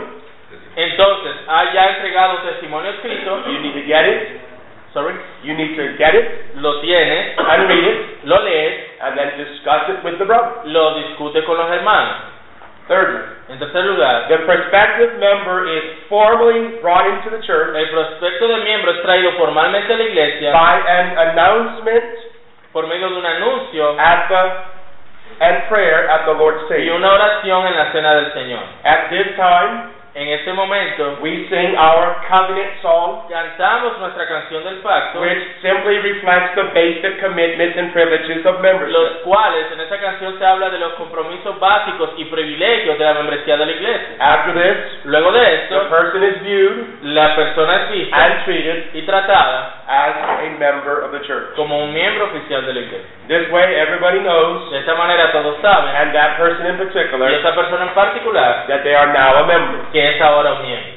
Entonces, 0.76 1.32
ha 1.48 1.72
ya 1.72 1.88
entregado 1.96 2.38
testimonio 2.38 2.90
escrito, 2.92 3.44
You 3.48 3.58
need 3.60 3.74
to 3.74 3.86
get 3.86 4.06
it. 4.06 4.45
Sorry, 4.96 5.12
You 5.44 5.52
need 5.52 5.76
to 5.76 5.84
get 6.00 6.16
it 6.16 6.56
lo 6.56 6.80
tienes, 6.80 7.36
and 7.36 7.68
read 7.68 7.84
it 7.84 7.98
lo 8.24 8.40
lees, 8.40 8.72
and 9.04 9.12
then 9.12 9.36
discuss 9.36 9.92
it 9.92 10.00
with 10.02 10.16
the 10.16 10.24
brother. 10.24 10.64
lo 10.64 10.96
discute 10.96 11.44
con 11.44 11.56
los 11.60 11.68
hermanos. 11.68 12.32
Thirdly, 12.88 13.20
En 13.50 13.58
tercer 13.58 13.84
lugar, 13.84 14.26
the 14.28 14.38
prospective 14.46 15.18
member 15.18 15.68
is 15.68 15.82
formally 16.08 16.78
brought 16.80 17.06
into 17.06 17.30
the 17.30 17.42
church 17.46 17.74
el 17.76 17.86
prospecto 17.90 18.48
de 18.48 18.58
miembro 18.64 18.90
es 18.90 19.02
traído 19.02 19.32
formalmente 19.38 19.92
a 19.92 19.96
la 19.98 20.04
iglesia 20.04 20.50
by 20.52 20.80
an 20.86 21.06
announcement 21.30 22.04
por 22.72 22.86
medio 22.88 23.08
de 23.10 23.16
un 23.18 23.26
anuncio 23.26 23.96
at 23.98 24.28
the 24.28 24.42
and 25.38 25.68
prayer 25.68 26.08
at 26.08 26.24
the 26.26 26.32
Lord's 26.32 26.64
y 26.70 26.74
table. 26.86 26.92
una 26.96 27.12
oración 27.12 27.66
en 27.66 27.76
la 27.76 27.92
cena 27.92 28.14
del 28.14 28.32
Señor. 28.32 28.62
At 28.84 29.10
this 29.10 29.34
time, 29.36 29.90
En 30.16 30.26
este 30.28 30.50
momento, 30.54 31.18
we 31.20 31.44
sing 31.50 31.76
our 31.76 32.16
covenant 32.26 32.72
song, 32.80 33.28
cantamos 33.28 33.98
nuestra 33.98 34.26
canción 34.26 34.64
del 34.64 34.76
pacto, 34.76 35.20
which 35.20 35.44
simply 35.60 35.98
reflects 35.98 36.54
the 36.56 36.62
basic 36.72 37.20
commitments 37.20 37.76
and 37.76 37.92
privileges 37.92 38.40
of 38.46 38.54
los 38.54 38.62
membership. 38.62 39.22
cuales 39.24 39.66
en 39.72 39.80
esa 39.80 39.98
canción 40.00 40.38
se 40.38 40.46
habla 40.46 40.70
de 40.70 40.78
los 40.78 40.94
compromisos 40.94 41.60
básicos 41.60 42.12
y 42.16 42.24
privilegios 42.32 42.98
de 42.98 43.04
la 43.04 43.12
membresía 43.12 43.58
de 43.58 43.66
la 43.66 43.72
iglesia. 43.72 44.08
After 44.18 44.54
this, 44.54 45.04
Luego 45.04 45.32
de 45.32 45.40
the 45.40 45.54
esto, 45.64 45.88
person 45.90 46.22
is 46.24 46.40
viewed 46.40 46.86
la 47.02 47.34
persona 47.36 47.76
es 47.84 47.90
vista 47.92 48.16
and 48.16 48.44
treated 48.46 48.84
y 48.94 49.02
tratada 49.02 49.82
as 49.86 50.16
a 50.40 50.48
member 50.58 51.04
of 51.04 51.12
the 51.12 51.20
church. 51.26 51.54
como 51.56 51.78
un 51.84 51.92
miembro 51.92 52.24
oficial 52.32 52.64
de 52.64 52.72
la 52.72 52.80
iglesia. 52.80 53.06
This 53.28 53.50
way, 53.52 53.74
everybody 53.74 54.20
knows, 54.20 54.70
De 54.70 54.78
esta 54.78 54.94
manera 54.94 55.30
todos 55.32 55.60
saben, 55.60 55.94
and 55.94 56.14
that 56.14 56.38
person 56.38 56.64
in 56.68 56.76
y 56.76 56.78
particular, 56.86 57.30
esa 57.34 57.54
persona 57.54 57.82
en 57.84 57.90
particular, 57.94 58.64
that 58.68 58.82
they 58.82 58.94
are 58.94 59.12
now 59.12 59.44
a 59.44 59.46
member. 59.46 59.80
que 59.92 60.05
es 60.06 60.20
ahora 60.20 60.52
un 60.54 60.62
miembro. 60.62 60.96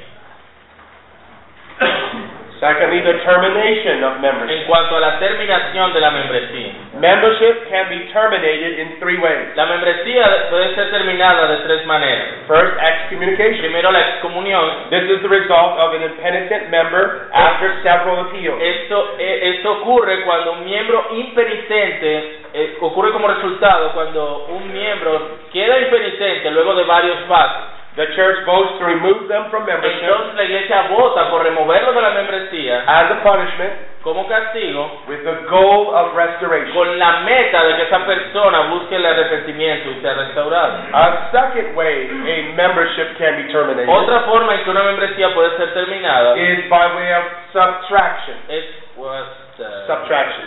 Secondly, 2.60 3.00
the 3.00 3.24
termination 3.24 4.04
of 4.04 4.20
membership. 4.20 4.52
En 4.52 4.68
cuanto 4.68 4.98
a 4.98 5.00
la 5.00 5.18
terminación 5.18 5.94
de 5.94 6.00
la 6.02 6.12
membresía. 6.12 6.76
Membership 7.00 7.72
can 7.72 7.88
be 7.88 8.12
terminated 8.12 8.84
in 8.84 9.00
three 9.00 9.16
ways. 9.16 9.56
La 9.56 9.66
membresía 9.66 10.50
puede 10.50 10.76
ser 10.76 10.92
terminada 10.92 11.48
de 11.48 11.58
tres 11.64 11.86
maneras. 11.86 12.44
First, 12.48 12.76
excommunication. 12.84 13.62
Primero, 13.62 13.92
la 13.92 14.02
excomunión. 14.02 14.90
This 14.90 15.04
is 15.08 15.22
the 15.22 15.30
result 15.30 15.80
of 15.80 15.96
an 15.96 16.04
impenitent 16.04 16.70
member 16.70 17.32
after 17.32 17.80
several 17.82 18.28
appeals. 18.28 18.60
Esto, 18.62 19.16
eh, 19.18 19.56
esto 19.56 19.80
ocurre 19.80 20.24
cuando 20.26 20.52
un 20.60 20.66
miembro 20.66 21.16
impenitente, 21.16 22.44
eh, 22.54 22.78
ocurre 22.82 23.12
como 23.12 23.30
resultado 23.30 23.94
cuando 23.94 24.48
un 24.50 24.74
miembro 24.74 25.40
queda 25.54 25.80
impenitente 25.80 26.52
luego 26.52 26.76
de 26.76 26.84
varios 26.84 27.20
pasos. 27.30 27.80
The 28.00 28.08
church 28.16 28.46
votes 28.48 28.80
to 28.80 28.86
remove 28.88 29.28
them 29.28 29.52
from 29.52 29.68
membership 29.68 30.00
Entonces 30.08 30.36
la 30.36 30.44
iglesia 30.48 30.88
vota 30.88 31.30
por 31.30 31.44
removerlo 31.44 31.92
de 31.92 32.02
la 32.02 32.12
membresía 32.12 32.84
as 32.88 33.12
a 33.12 33.20
punishment 33.22 33.74
como 34.04 34.26
castigo 34.26 35.04
with 35.10 35.20
the 35.28 35.36
goal 35.52 35.92
of 35.94 36.16
restoration. 36.16 36.72
con 36.74 36.98
la 36.98 37.20
meta 37.28 37.62
de 37.66 37.76
que 37.76 37.84
esa 37.84 38.00
persona 38.06 38.72
busque 38.72 38.96
el 38.96 39.06
arrepentimiento 39.06 39.92
y 39.92 40.00
sea 40.00 40.14
restaurada. 40.14 40.88
A 40.94 41.30
second 41.32 41.76
way 41.76 42.08
a 42.08 42.56
membership 42.56 43.18
can 43.20 43.36
be 43.36 43.52
terminated 43.52 43.90
Otra 43.92 44.22
forma 44.22 44.56
en 44.56 44.64
que 44.64 44.70
una 44.70 44.84
membresía 44.84 45.34
puede 45.34 45.58
ser 45.58 45.74
terminada 45.74 46.38
is 46.38 46.70
by 46.70 46.96
way 46.96 47.12
of 47.20 47.26
subtraction. 47.52 48.36
es 48.48 48.64
pues, 48.96 49.24
eh, 49.60 49.84
Subtraction. 49.88 50.46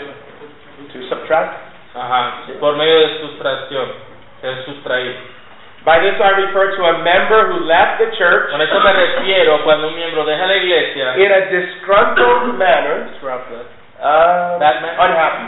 To 0.90 1.02
subtract? 1.14 1.52
ajá, 1.94 2.32
por 2.58 2.76
medio 2.76 2.98
de 3.00 3.20
sustracción, 3.20 3.88
ser 4.40 4.64
sustraído. 4.64 5.41
By 5.84 5.98
this 5.98 6.14
I 6.20 6.30
refer 6.46 6.76
to 6.78 6.82
a 6.84 7.02
member 7.02 7.50
who 7.50 7.66
left 7.66 7.98
the 7.98 8.06
church 8.14 8.50
Con 8.50 8.60
eso 8.62 8.78
me 8.80 8.92
refiero 8.92 9.62
cuando 9.64 9.88
un 9.88 9.96
miembro 9.96 10.24
deja 10.24 10.46
la 10.46 10.54
iglesia 10.56 11.14
in 11.18 11.30
a 11.32 11.40
disgruntled 11.50 12.54
manner, 12.58 13.10
uh, 13.18 14.58
Bad 14.58 14.82
man? 14.82 14.94
unhappy, 14.94 15.46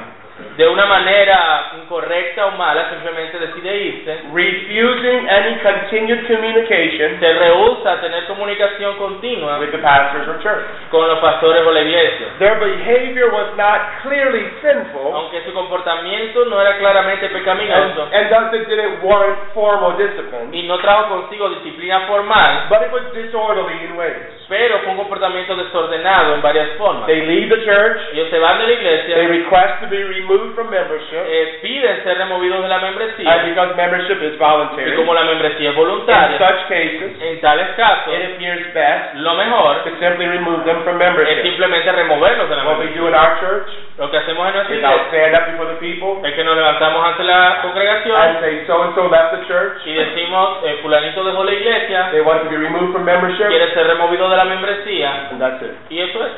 de 0.56 0.68
una 0.68 0.86
manera 0.86 1.72
incorrecta 1.82 2.46
o 2.46 2.50
mala, 2.52 2.88
simplemente 2.90 3.38
decide 3.38 3.76
irse, 3.76 4.22
refusing 4.32 5.28
any 5.28 5.56
continued 5.60 6.26
communication 6.26 7.18
se 7.18 7.32
rehúsa 7.32 7.92
a 7.92 8.00
tener 8.00 8.24
comunicación 8.26 8.96
continua 8.96 9.58
with 9.58 9.70
the 9.70 9.78
pastors 9.78 10.28
or 10.28 10.38
church. 10.42 10.64
con 10.90 11.08
los 11.08 11.18
pastores 11.18 11.66
o 11.66 11.70
la 11.72 11.80
iglesia. 11.80 12.26
Their 12.38 12.58
behavior 12.58 13.32
was 13.32 13.56
not 13.56 14.02
clearly 14.02 14.46
sinful, 14.62 15.12
Aunque 15.14 15.42
su 15.44 15.52
comportamiento 15.52 16.44
no 16.44 16.60
era 16.60 16.78
claramente 16.78 17.26
and, 17.26 17.34
pecaminoso 17.34 18.08
and 18.12 18.30
thus 18.30 18.54
it 18.54 18.68
didn't 18.68 19.02
warrant 19.02 19.38
formal 19.54 19.96
discipline, 19.96 20.50
y 20.52 20.62
no 20.66 20.78
trajo 20.78 21.08
consigo 21.08 21.48
disciplina 21.50 22.00
formal, 22.06 22.68
but 22.68 22.82
it 22.82 22.92
was 22.92 23.02
disorderly 23.12 23.84
in 23.84 23.96
ways. 23.96 24.14
pero 24.48 24.78
fue 24.80 24.92
un 24.92 24.98
comportamiento 24.98 25.56
desordenado 25.56 26.34
en 26.34 26.42
varias 26.42 26.68
formas. 26.76 27.06
They 27.06 27.22
leave 27.22 27.48
the 27.48 27.64
church, 27.64 27.98
Ellos 28.12 28.28
se 28.30 28.38
van 28.38 28.58
de 28.58 28.64
la 28.64 28.68
they 28.68 28.76
iglesia, 28.76 29.28
request 29.28 29.80
to 29.82 29.88
be 29.88 30.04
removed 30.04 30.33
from 30.54 30.70
membership, 30.70 31.24
eh, 31.26 31.58
piden 31.62 32.02
ser 32.04 32.18
removidos 32.18 32.62
de 32.62 32.68
la 32.68 32.76
and 32.76 32.84
membresía 32.84 33.44
because 33.44 33.74
membership 33.76 34.22
is 34.22 34.34
y 34.34 34.36
voluntary, 34.38 34.94
como 34.96 35.14
la 35.14 35.22
membresía 35.24 35.70
es 35.70 35.74
in 35.76 35.80
voluntaria, 35.80 36.38
such 36.38 36.68
cases, 36.68 37.12
en 37.22 37.40
tales 37.40 37.68
casos, 37.76 38.12
it 38.14 38.34
appears 38.34 38.72
best 38.74 39.14
lo 39.16 39.34
mejor 39.34 39.82
to 39.84 39.90
simply 40.00 40.26
remove 40.26 40.64
them 40.64 40.82
from 40.84 40.96
es 41.00 41.06
membership. 41.08 41.42
simplemente 41.42 41.92
removerlos 41.92 42.48
de 42.48 42.56
la 42.56 42.64
What 42.64 42.78
we 42.78 42.84
membresía. 42.86 43.00
do 43.02 43.08
in 43.08 43.14
our 43.14 43.40
church 43.40 43.68
Lo 43.98 44.10
que 44.10 44.16
hacemos 44.18 44.48
en 44.48 44.54
nuestra 44.54 44.74
is 44.76 44.82
I'll 44.82 44.90
iglesia 44.90 45.08
stand 45.08 45.34
up 45.36 45.44
before 45.52 45.68
the 45.70 45.78
people 45.78 46.26
es 46.28 46.34
que 46.34 46.42
nos 46.44 46.56
levantamos 46.56 47.04
ante 47.06 47.22
la 47.24 47.52
and 47.54 47.62
congregación 47.62 48.40
say, 48.40 48.64
so 48.66 48.82
and 48.82 48.94
so 48.94 49.08
left 49.08 49.30
the 49.38 49.46
church, 49.46 49.78
y 49.86 49.94
decimos, 49.94 50.58
eh, 50.64 50.78
fulanito 50.82 51.22
dejó 51.24 51.44
la 51.44 51.52
iglesia, 51.52 52.08
they 52.10 52.20
want 52.20 52.42
to 52.42 52.48
be 52.50 52.56
removed 52.56 52.92
from 52.92 53.04
membership, 53.04 53.46
quiere 53.48 53.72
ser 53.72 53.86
removido 53.86 54.28
de 54.28 54.36
la 54.36 54.44
membresía, 54.44 55.28
and 55.30 55.40
that's 55.40 55.62
it. 55.62 55.72
y 55.90 56.00
eso 56.00 56.24
es. 56.26 56.32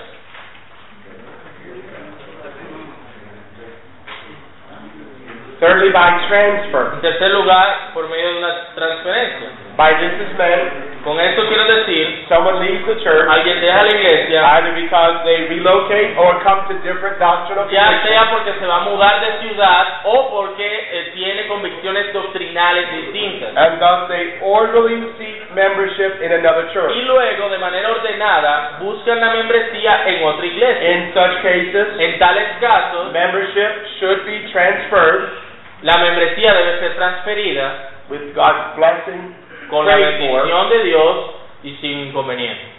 Thirdly, 5.59 5.91
by 5.91 6.29
transfer. 6.29 6.93
En 6.95 7.01
tercer 7.01 7.31
lugar, 7.33 7.93
por 7.95 8.09
medio 8.09 8.33
de 8.33 8.39
una 8.39 8.75
transferencia. 8.75 9.49
By 9.77 9.93
this 10.01 10.13
is 10.21 10.33
meant 10.39 10.97
Con 11.07 11.21
esto 11.21 11.47
quiero 11.47 11.65
decir, 11.65 12.27
someone 12.29 12.59
leaves 12.59 12.85
the 12.85 12.97
church 13.05 13.29
alguien 13.31 13.61
deja 13.61 13.85
la 13.85 13.95
iglesia, 13.95 14.43
either 14.59 14.75
because 14.75 15.23
they 15.23 15.47
relocate 15.47 16.19
or 16.19 16.43
come 16.43 16.67
to 16.67 16.75
different 16.83 17.21
doctrinal 17.21 17.71
ya 17.71 18.03
sea 18.03 18.27
porque 18.33 18.59
se 18.59 18.67
va 18.67 18.77
a 18.77 18.81
mudar 18.81 19.21
de 19.21 19.47
ciudad 19.47 20.01
o 20.03 20.31
porque 20.31 20.67
eh, 20.67 21.13
tiene 21.15 21.47
convicciones 21.47 22.13
doctrinales 22.13 22.91
distintas. 22.91 23.55
and 23.55 23.79
thus 23.79 24.09
they 24.09 24.41
orderly 24.43 24.99
seek 25.17 25.47
membership 25.55 26.21
in 26.21 26.33
another 26.33 26.67
church. 26.73 26.91
Y 26.97 27.03
luego, 27.03 27.49
de 27.51 27.59
manera 27.59 27.89
ordenada, 27.93 28.79
buscan 28.81 29.21
la 29.21 29.31
membresía 29.31 30.09
en 30.09 30.25
otra 30.25 30.45
iglesia. 30.45 30.91
In 30.91 31.15
such 31.15 31.41
cases, 31.43 31.87
En 32.01 32.19
tales 32.19 32.49
casos, 32.61 33.13
membership 33.13 33.87
should 34.01 34.25
be 34.27 34.41
transferred 34.51 35.46
la 35.83 35.99
membresía 35.99 36.55
debe 36.55 36.81
ser 36.81 36.97
transferida 36.97 37.91
with 38.09 38.35
God's 38.35 38.77
blessing, 38.77 39.35
con 39.69 39.87
la 39.87 39.95
prayed 39.95 40.19
for, 40.19 40.43
bendición 40.43 40.69
de 40.71 40.83
Dios 40.85 41.17
y 41.63 41.77
sin 41.81 41.99
inconveniente. 42.09 42.77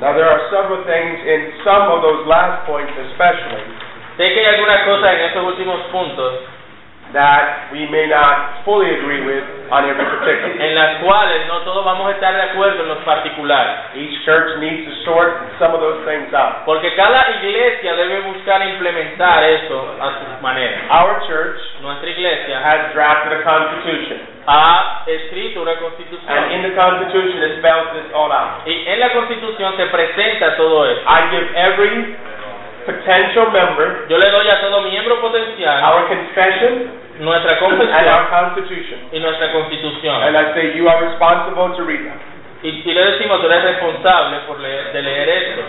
Now, 0.00 0.14
there 0.14 0.24
are 0.24 0.48
several 0.48 0.82
things 0.84 1.20
in 1.26 1.60
some 1.62 1.92
of 1.92 2.00
those 2.00 2.26
last 2.26 2.64
points, 2.64 2.92
especially, 3.12 3.60
Sé 4.16 4.34
que 4.34 4.40
hay 4.40 4.54
algunas 4.54 4.82
cosas 4.82 5.14
en 5.14 5.20
estos 5.20 5.44
últimos 5.44 5.80
puntos 5.92 6.40
that 7.12 7.72
we 7.72 7.86
may 7.90 8.06
not 8.06 8.62
fully 8.64 8.90
agree 8.90 9.26
with 9.26 9.44
on 9.70 9.86
every 9.86 10.04
particular. 10.04 10.54
en 10.58 10.74
las 10.74 11.02
cuales 11.02 11.46
no 11.46 11.60
todos 11.62 11.84
vamos 11.84 12.08
a 12.08 12.12
estar 12.12 12.34
de 12.34 12.42
acuerdo 12.42 12.82
en 12.82 12.88
los 12.88 13.02
particulares. 13.04 13.94
Each 13.94 14.24
church 14.24 14.58
needs 14.58 14.86
to 14.86 14.94
sort 15.04 15.34
some 15.58 15.74
of 15.74 15.80
those 15.80 16.04
things 16.06 16.32
out. 16.34 16.64
Porque 16.64 16.94
cada 16.94 17.30
iglesia 17.38 17.94
debe 17.94 18.20
buscar 18.20 18.62
implementar 18.62 19.44
eso 19.44 19.96
a 20.00 20.08
su 20.18 20.42
manera. 20.42 20.80
Our 20.90 21.26
church 21.26 21.58
Nuestra 21.80 22.10
iglesia 22.10 22.60
has 22.60 22.92
drafted 22.92 23.40
a 23.40 23.42
constitution, 23.42 24.20
ha 24.46 25.02
escrito 25.06 25.62
una 25.62 25.72
and 25.72 25.80
constitución 25.80 26.52
in 26.52 26.62
the 26.62 26.74
constitution 26.76 27.40
it 27.40 27.58
spells 27.58 27.88
this 27.96 28.12
all 28.12 28.30
out. 28.30 28.66
y 28.66 28.84
en 28.86 29.00
la 29.00 29.12
constitución 29.12 29.76
se 29.76 29.86
presenta 29.86 30.56
todo 30.56 30.84
eso. 30.84 31.00
I 31.08 31.30
give 31.30 31.46
every 31.56 32.16
potential 32.86 33.50
member 33.52 34.06
Yo 34.08 34.18
le 34.18 34.30
doy 34.30 34.48
a 34.48 34.60
todo 34.60 34.82
miembro 34.82 35.20
potencial 35.20 35.84
our 35.84 36.08
confession 36.08 37.00
nuestra 37.20 37.52
and 37.52 37.60
our 37.60 37.68
confesión 37.68 38.30
constitution, 38.30 38.98
y 39.12 39.18
nuestra 39.20 39.52
constitución. 39.52 40.22
and 40.24 40.36
I 40.36 40.54
say 40.54 40.76
you 40.76 40.88
are 40.88 41.04
responsible 41.04 41.76
to 41.76 41.82
read 41.84 42.00
them. 42.04 42.18
Y, 42.62 42.82
y 42.84 42.92
le 42.92 43.04
decimos, 43.12 43.40
tú 43.40 43.46
eres 43.46 43.62
responsable 43.62 44.38
por 44.46 44.58
leer, 44.60 44.92
de 44.92 45.02
leer 45.02 45.28
esto. 45.28 45.62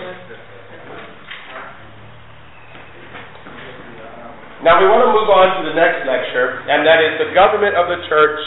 Now 4.62 4.78
we 4.78 4.86
want 4.86 5.02
to 5.02 5.10
move 5.10 5.28
on 5.28 5.58
to 5.58 5.68
the 5.68 5.74
next 5.74 6.06
lecture, 6.06 6.62
and 6.68 6.86
that 6.86 7.02
is 7.02 7.18
the 7.18 7.34
government 7.34 7.74
of 7.74 7.88
the 7.88 7.98
church 8.08 8.38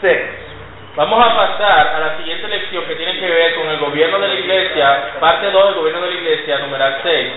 six. 0.00 0.24
Vamos 0.96 1.20
a 1.20 1.30
pasar 1.36 1.94
a 1.94 1.98
la 2.00 2.16
siguiente 2.16 2.48
lección 2.48 2.84
que 2.86 2.96
tiene 2.96 3.20
que 3.20 3.28
ver 3.28 3.54
con 3.54 3.68
el 3.68 3.78
gobierno 3.78 4.18
de 4.18 4.28
la 4.28 4.34
iglesia, 4.34 5.14
parte 5.20 5.50
2 5.50 5.64
del 5.66 5.74
gobierno 5.74 6.00
de 6.00 6.10
la 6.10 6.20
iglesia, 6.20 6.58
numeral 6.58 6.98
6, 7.02 7.32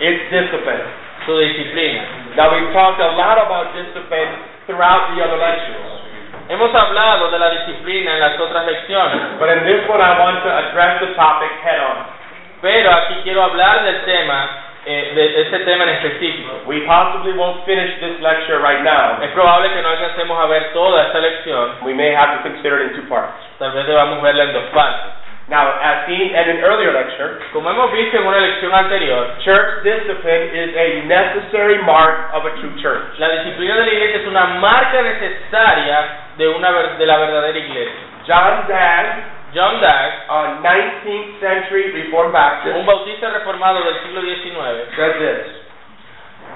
It's 0.00 0.22
discipline. 0.32 0.82
su 1.26 1.36
disciplina. 1.36 2.02
Now 2.34 2.48
we've 2.56 2.72
talked 2.72 3.00
a 3.00 3.12
lot 3.12 3.36
about 3.36 3.76
discipline 3.76 4.30
throughout 4.66 5.12
the 5.14 5.20
other 5.22 5.36
lectures, 5.36 6.00
Hemos 6.48 6.74
hablado 6.74 7.30
de 7.30 7.38
la 7.38 7.50
disciplina 7.50 8.14
en 8.14 8.20
las 8.20 8.40
otras 8.40 8.66
lecciones, 8.66 9.38
but 9.38 9.48
in 9.50 9.64
this 9.64 9.86
one 9.88 10.00
I 10.00 10.18
want 10.18 10.42
to 10.42 10.50
address 10.50 10.98
the 11.00 11.14
topic 11.14 11.50
head 11.62 11.78
on. 11.78 12.06
pero 12.62 12.90
aquí 12.90 13.14
quiero 13.22 13.42
hablar 13.44 13.84
del 13.84 14.00
tema, 14.04 14.48
eh, 14.84 15.12
de 15.14 15.42
este 15.42 15.58
tema 15.60 15.84
en 15.84 15.90
específico. 15.90 16.62
We 16.66 16.80
possibly 16.86 17.32
won't 17.34 17.64
finish 17.66 18.00
this 18.00 18.18
lecture 18.20 18.58
right 18.58 18.82
now. 18.82 19.22
Es 19.22 19.30
probable 19.30 19.70
que 19.70 19.82
no 19.82 19.90
alcancemos 19.90 20.38
a 20.42 20.46
ver 20.46 20.72
toda 20.72 21.06
esta 21.06 21.18
lección, 21.20 21.74
We 21.82 21.94
may 21.94 22.14
have 22.14 22.38
to 22.38 22.42
consider 22.48 22.80
it 22.80 22.92
in 22.92 23.02
two 23.02 23.08
parts. 23.08 23.36
tal 23.58 23.72
vez 23.72 23.86
debamos 23.86 24.20
verla 24.22 24.44
en 24.44 24.52
dos 24.54 24.64
partes. 24.72 25.19
Now, 25.50 25.66
as 25.82 26.06
seen 26.06 26.30
in 26.30 26.46
an 26.46 26.62
earlier 26.62 26.94
lecture, 26.94 27.42
Como 27.50 27.66
hemos 27.68 27.90
visto 27.90 28.16
en 28.16 28.24
una 28.24 28.38
lección 28.38 28.70
anterior, 28.72 29.34
church 29.42 29.82
discipline 29.82 30.54
is 30.54 30.70
a 30.78 30.88
necessary 31.10 31.82
mark 31.82 32.30
of 32.32 32.46
a 32.46 32.54
true 32.62 32.70
church. 32.78 33.18
la 33.18 33.42
disciplina 33.42 33.74
de 33.74 33.82
la 33.82 33.92
iglesia 33.92 34.16
es 34.22 34.26
una 34.28 34.46
marca 34.62 35.02
necesaria 35.02 36.06
de, 36.38 36.48
una, 36.54 36.70
de 36.94 37.04
la 37.04 37.18
verdadera 37.18 37.58
iglesia. 37.58 38.00
John 38.30 38.68
Dagg, 38.68 39.06
John 39.52 39.80
Dagg, 39.80 40.10
a 40.30 40.62
19th 40.62 41.40
century 41.40 41.90
Reformed 41.98 42.32
Baptist, 42.32 42.76
un 42.76 42.86
bautista 42.86 43.30
reformado 43.30 43.82
del 43.82 43.98
siglo 44.06 44.22
XIX, 44.22 44.94
said 44.94 45.18
this. 45.18 45.46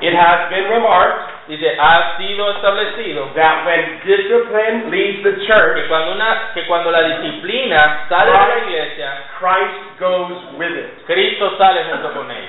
It 0.02 0.14
has 0.14 0.50
been 0.50 0.70
remarked 0.70 1.33
dice, 1.48 1.76
ha 1.78 2.16
sido 2.16 2.50
establecido 2.52 3.28
that 3.34 3.66
when 3.66 4.00
discipline 4.04 4.90
leaves 4.90 5.22
the 5.22 5.34
que 5.36 5.46
church, 5.46 5.88
cuando, 5.88 6.12
una, 6.12 6.52
que 6.54 6.66
cuando 6.66 6.90
la 6.90 7.02
disciplina 7.02 8.06
sale 8.08 8.30
de 8.30 8.38
la 8.38 8.58
iglesia, 8.66 9.08
Christ 9.38 10.00
goes 10.00 10.38
with 10.56 10.72
it. 10.72 11.04
Cristo 11.06 11.56
sale 11.58 11.84
junto 11.90 12.12
con 12.12 12.30
él. 12.30 12.44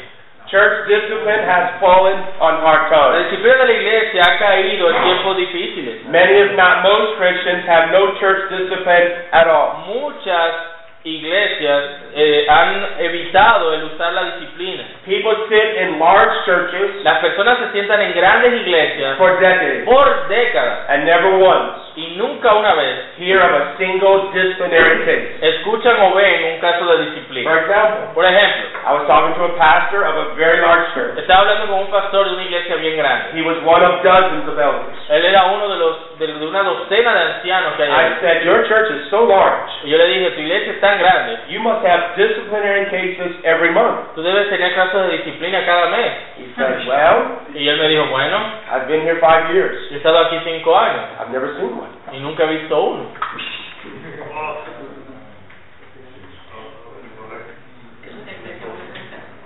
Church 0.48 0.88
discipline 0.88 1.42
has 1.44 1.82
fallen 1.82 2.22
on 2.40 2.62
hard 2.62 2.92
La 2.92 3.18
times. 3.18 3.32
disciplina 3.32 3.58
de 3.58 3.66
la 3.66 3.74
iglesia 3.74 4.22
ha 4.24 4.38
caído 4.38 4.90
en 4.92 5.04
tiempos 5.04 5.38
difíciles. 5.38 6.06
Many, 6.06 6.38
if 6.38 6.56
not 6.56 6.84
most, 6.84 7.18
Christians 7.18 7.66
have 7.68 7.92
no 7.92 8.14
church 8.20 8.50
discipline 8.50 9.26
at 9.32 9.48
all. 9.48 9.84
Muchas 9.90 10.75
iglesias 11.06 11.84
eh, 12.16 12.46
han 12.50 12.86
evitado 13.00 13.74
el 13.74 13.84
usar 13.86 14.12
la 14.14 14.36
disciplina. 14.36 14.84
People 15.06 15.36
sit 15.48 15.82
in 15.82 16.00
large 16.00 16.46
churches 16.46 17.04
Las 17.04 17.20
personas 17.20 17.60
se 17.60 17.72
sientan 17.74 18.02
en 18.02 18.14
grandes 18.14 18.54
iglesias 18.54 19.18
for 19.18 19.40
decades 19.40 19.86
por 19.86 20.28
décadas 20.28 20.90
and 20.90 21.06
never 21.06 21.36
once 21.36 21.85
y 21.96 22.16
nunca 22.18 22.54
una 22.56 22.74
vez 22.76 23.00
hear 23.18 23.40
of 23.42 23.52
a 23.52 23.78
single 23.78 24.30
disciplinary 24.34 25.06
case. 25.06 25.38
escuchan 25.42 25.96
o 26.02 26.14
ven 26.14 26.54
un 26.56 26.60
caso 26.60 26.86
de 26.86 26.98
For 26.98 27.06
disciplina. 27.06 27.60
example, 27.60 28.14
Por 28.14 28.26
ejemplo, 28.26 28.66
I 28.86 28.94
was 28.94 29.08
talking 29.08 29.34
to 29.36 29.46
a 29.46 29.58
pastor 29.58 30.04
of 30.06 30.16
a 30.18 30.36
very 30.36 30.60
large 30.62 30.94
church. 30.94 31.18
estaba 31.18 31.42
hablando 31.42 31.68
con 31.68 31.80
un 31.80 31.92
pastor 31.92 32.28
de 32.30 32.34
una 32.36 32.44
iglesia 32.44 32.76
bien 32.76 32.98
grande. 32.98 33.32
He 33.34 33.42
was 33.42 33.58
one 33.66 33.84
of 33.84 34.04
dozens 34.04 34.48
of 34.48 34.58
elders. 34.60 34.98
Él 35.10 35.26
era 35.26 35.46
uno 35.46 35.70
de 35.70 35.78
los 35.78 36.20
de, 36.20 36.28
de 36.28 36.48
una 36.48 36.64
docena 36.64 37.14
de 37.14 37.22
ancianos 37.34 37.74
que 37.76 37.84
hay 37.84 37.92
ahí. 37.92 38.12
I 38.12 38.20
said, 38.22 38.44
Your 38.44 38.68
church 38.68 38.92
is 38.92 39.10
so 39.10 39.26
large. 39.26 39.72
Y 39.84 39.90
yo 39.90 39.98
le 39.98 40.08
dije, 40.08 40.32
tu 40.32 40.42
iglesia 40.42 40.72
es 40.74 40.82
tan 40.82 41.00
grande, 41.00 41.40
You 41.50 41.60
must 41.62 41.86
have 41.86 42.16
disciplinary 42.16 42.86
cases 42.90 43.36
every 43.44 43.70
month. 43.72 44.14
tú 44.16 44.22
debes 44.22 44.50
tener 44.50 44.74
casos 44.76 45.08
de 45.08 45.18
disciplina 45.18 45.66
cada 45.66 45.88
mes. 45.88 46.12
He 46.38 46.54
said, 46.56 46.86
Well, 46.88 47.40
Y 47.54 47.68
él 47.70 47.78
me 47.80 47.88
dijo, 47.88 48.06
bueno, 48.08 48.38
I've 48.72 48.88
been 48.88 49.02
here 49.02 49.16
five 49.20 49.54
years. 49.54 49.78
yo 49.90 49.96
he 49.96 49.98
estado 49.98 50.20
aquí 50.20 50.38
cinco 50.44 50.78
años 50.78 51.04
I've 51.20 51.32
never 51.32 51.54
seen 51.56 51.72
one. 51.78 51.85
Y 52.14 52.20
nunca 52.20 52.44
he 52.44 52.58
visto 52.58 52.82
uno. 52.82 53.10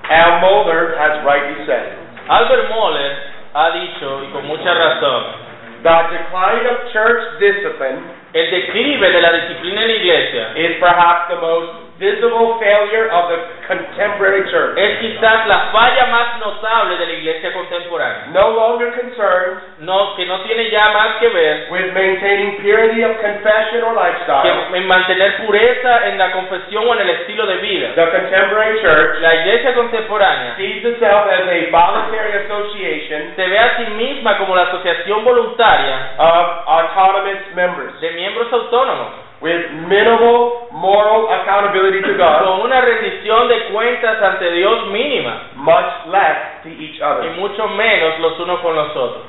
Al 0.09 0.41
Mohler 0.41 0.97
has 0.97 1.23
rightly 1.23 1.65
said, 1.65 1.97
Albert 2.27 2.69
Moller 2.69 3.17
ha 3.53 3.71
dicho, 3.71 4.23
y 4.23 4.31
con 4.31 4.45
mucha 4.47 4.73
razón, 4.73 5.49
The 5.81 5.95
decline 6.11 6.65
of 6.67 6.91
church 6.91 7.39
discipline 7.39 8.03
el 8.33 8.51
declive 8.51 9.11
de 9.11 9.21
la 9.21 9.31
disciplina 9.31 9.81
en 9.81 9.87
la 9.87 9.93
iglesia 9.93 10.43
is 10.55 10.77
perhaps 10.79 11.29
the 11.29 11.37
most 11.37 11.88
visible 11.99 12.57
failure 12.59 13.11
of 13.11 13.29
the 13.29 13.39
contemporary 13.67 14.49
church. 14.49 14.77
es 14.79 14.99
quizás 14.99 15.45
la 15.47 15.69
falla 15.71 16.07
más 16.07 16.39
notable 16.39 16.97
de 16.97 17.05
la 17.05 17.13
iglesia 17.13 17.53
contemporánea. 17.53 18.27
No 18.33 18.49
longer 18.51 18.91
concerned 18.95 19.59
No, 19.79 20.15
que 20.15 20.25
no 20.25 20.41
tiene 20.41 20.69
ya 20.69 20.89
más 20.89 21.19
que 21.19 21.29
ver 21.29 21.67
with 21.69 21.93
maintaining 21.93 22.57
purity 22.61 23.03
of 23.03 23.19
confession 23.21 23.83
or 23.83 23.93
lifestyle, 23.93 24.43
que 24.43 24.77
en 24.77 24.87
mantener 24.87 25.45
pureza 25.45 26.07
en 26.07 26.17
la 26.17 26.31
confesión 26.31 26.87
o 26.87 26.93
en 26.95 27.01
el 27.01 27.09
estilo 27.09 27.45
de 27.45 27.57
vida. 27.57 27.93
the 27.95 28.07
contemporary 28.11 28.81
church 28.81 29.19
La 29.21 29.35
iglesia 29.35 29.73
contemporánea 29.73 30.55
sees 30.55 30.83
itself 30.83 31.27
as 31.29 31.47
a 31.47 31.69
voluntary 31.69 32.31
association 32.45 33.33
se 33.35 33.47
ve 33.47 33.59
a 33.59 33.77
sí 33.77 33.85
misma 33.93 34.37
como 34.37 34.55
la 34.55 34.63
asociación 34.63 35.23
voluntaria 35.23 36.13
of 36.17 36.47
autonomous 36.67 37.55
members 37.55 37.99
de 37.99 38.11
miembros 38.11 38.51
autónomos, 38.51 39.28
with 39.41 39.71
minimal 39.87 40.67
moral 40.71 41.29
accountability 41.31 42.01
to 42.01 42.17
God, 42.17 42.43
con 42.43 42.61
una 42.61 42.81
rendición 42.81 43.47
de 43.47 43.59
cuentas 43.71 44.21
ante 44.21 44.51
Dios 44.51 44.87
mínima 44.87 45.43
much 45.55 46.07
less 46.11 46.61
to 46.63 46.69
each 46.69 46.99
y 46.99 47.01
other. 47.01 47.31
mucho 47.31 47.67
menos 47.69 48.19
los 48.19 48.39
unos 48.39 48.59
con 48.59 48.75
los 48.75 48.89
otros. 48.95 49.23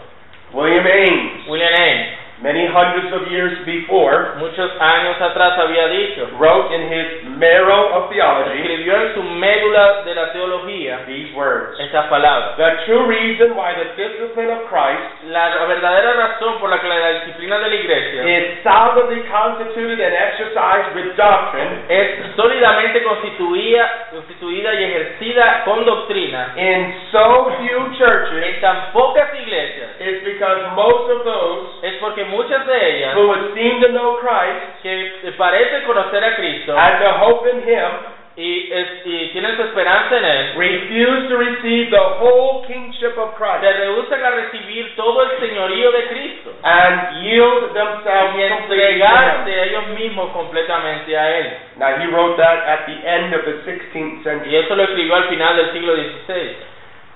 William 0.52 0.84
Ames, 0.84 1.46
William 1.46 1.72
Ames, 1.74 2.08
many 2.42 2.66
hundreds 2.66 3.12
of 3.12 3.28
years 3.30 3.60
before, 3.64 4.36
muchos 4.40 4.70
años 4.80 5.20
atrás 5.20 5.58
había 5.58 5.88
dicho, 5.88 6.28
wrote 6.38 6.72
in 6.72 6.88
his 6.88 7.06
Marrow 7.36 7.92
of 7.96 8.10
Theology 8.10 8.60
escribió 8.60 8.96
en 8.96 9.14
su 9.14 9.22
médula 9.22 10.02
de 10.04 10.14
la 10.14 10.32
teología 10.32 11.04
these 11.06 11.32
words. 11.34 11.78
estas 11.78 12.06
palabras. 12.06 12.56
The 12.56 12.84
true 12.86 13.06
reason 13.06 13.56
why 13.56 13.74
the 13.74 13.92
discipline 13.96 14.50
of 14.50 14.68
Christ 14.68 15.28
La 15.28 15.66
verdadera 15.66 16.14
razón 16.14 16.58
por 16.60 16.70
la 16.70 16.80
que 16.80 16.88
la 16.88 17.12
disciplina 17.20 17.58
de 17.58 17.68
la 17.68 17.74
iglesia 17.74 18.22
is 18.24 18.62
solidly 18.62 19.22
constituted 19.28 20.00
and 20.00 20.14
exercised 20.14 20.94
with 20.94 21.16
doctrine 21.16 21.84
es 21.88 22.36
sólidamente 22.36 23.02
constituida, 23.02 24.08
constituida 24.10 24.74
y 24.74 24.84
ejercida 24.84 25.64
con 25.64 25.84
doctrina 25.84 26.54
in 26.56 26.94
so 27.12 27.52
few 27.60 27.92
churches 27.98 28.42
en 28.42 28.60
tan 28.60 28.92
pocas 28.92 29.28
iglesias 29.34 29.90
is 30.00 30.24
because 30.24 30.60
most 30.74 31.10
of 31.10 31.24
those 31.24 31.68
es 31.82 31.94
porque 32.00 32.24
muchas 32.30 32.66
de 32.66 32.96
ellas 32.96 33.14
who 33.14 33.26
would 33.28 33.54
seem 33.54 33.80
to 33.80 33.88
know 33.88 34.16
Christ 34.18 34.82
que 34.82 35.32
parecen 35.36 35.82
conocer 35.84 36.22
a 36.24 36.36
Cristo 36.36 36.76
and 36.76 36.98
to 37.00 37.10
hope 37.18 37.46
in 37.50 37.62
Him 37.68 37.90
y, 38.36 38.70
es- 38.72 39.02
y 39.04 39.28
tienen 39.32 39.56
su 39.56 39.62
esperanza 39.64 40.16
en 40.16 40.24
Él, 40.24 40.54
refuse 40.56 41.28
to 41.28 41.36
receive 41.36 41.90
the 41.90 42.00
whole 42.20 42.64
kingship 42.66 43.18
of 43.18 43.34
se 43.34 43.36
Christ 43.36 43.78
rehusan 43.78 44.24
a 44.24 44.30
recibir 44.30 44.94
todo 44.96 45.22
el 45.24 45.38
señorío 45.40 45.90
de 45.92 46.02
Cristo 46.08 46.50
and 46.62 47.22
yield 47.22 47.74
themselves 47.74 48.36
y 48.38 48.48
completely 48.48 48.48
to 48.48 48.54
Him. 48.54 48.62
entregarse 48.62 49.62
ellos 49.64 49.86
mismos 49.98 50.30
completamente 50.32 51.16
a 51.18 51.38
Él. 51.38 51.46
Now 51.76 51.96
he 51.98 52.06
wrote 52.06 52.36
that 52.38 52.58
at 52.66 52.86
the 52.86 52.96
end 53.04 53.34
of 53.34 53.44
the 53.44 53.60
16th 53.66 54.20
Y 54.20 54.22
century. 54.24 54.56
eso 54.56 54.74
lo 54.76 54.84
escribió 54.84 55.16
al 55.16 55.24
final 55.24 55.56
del 55.56 55.72
siglo 55.72 55.94
XVI. 55.96 56.56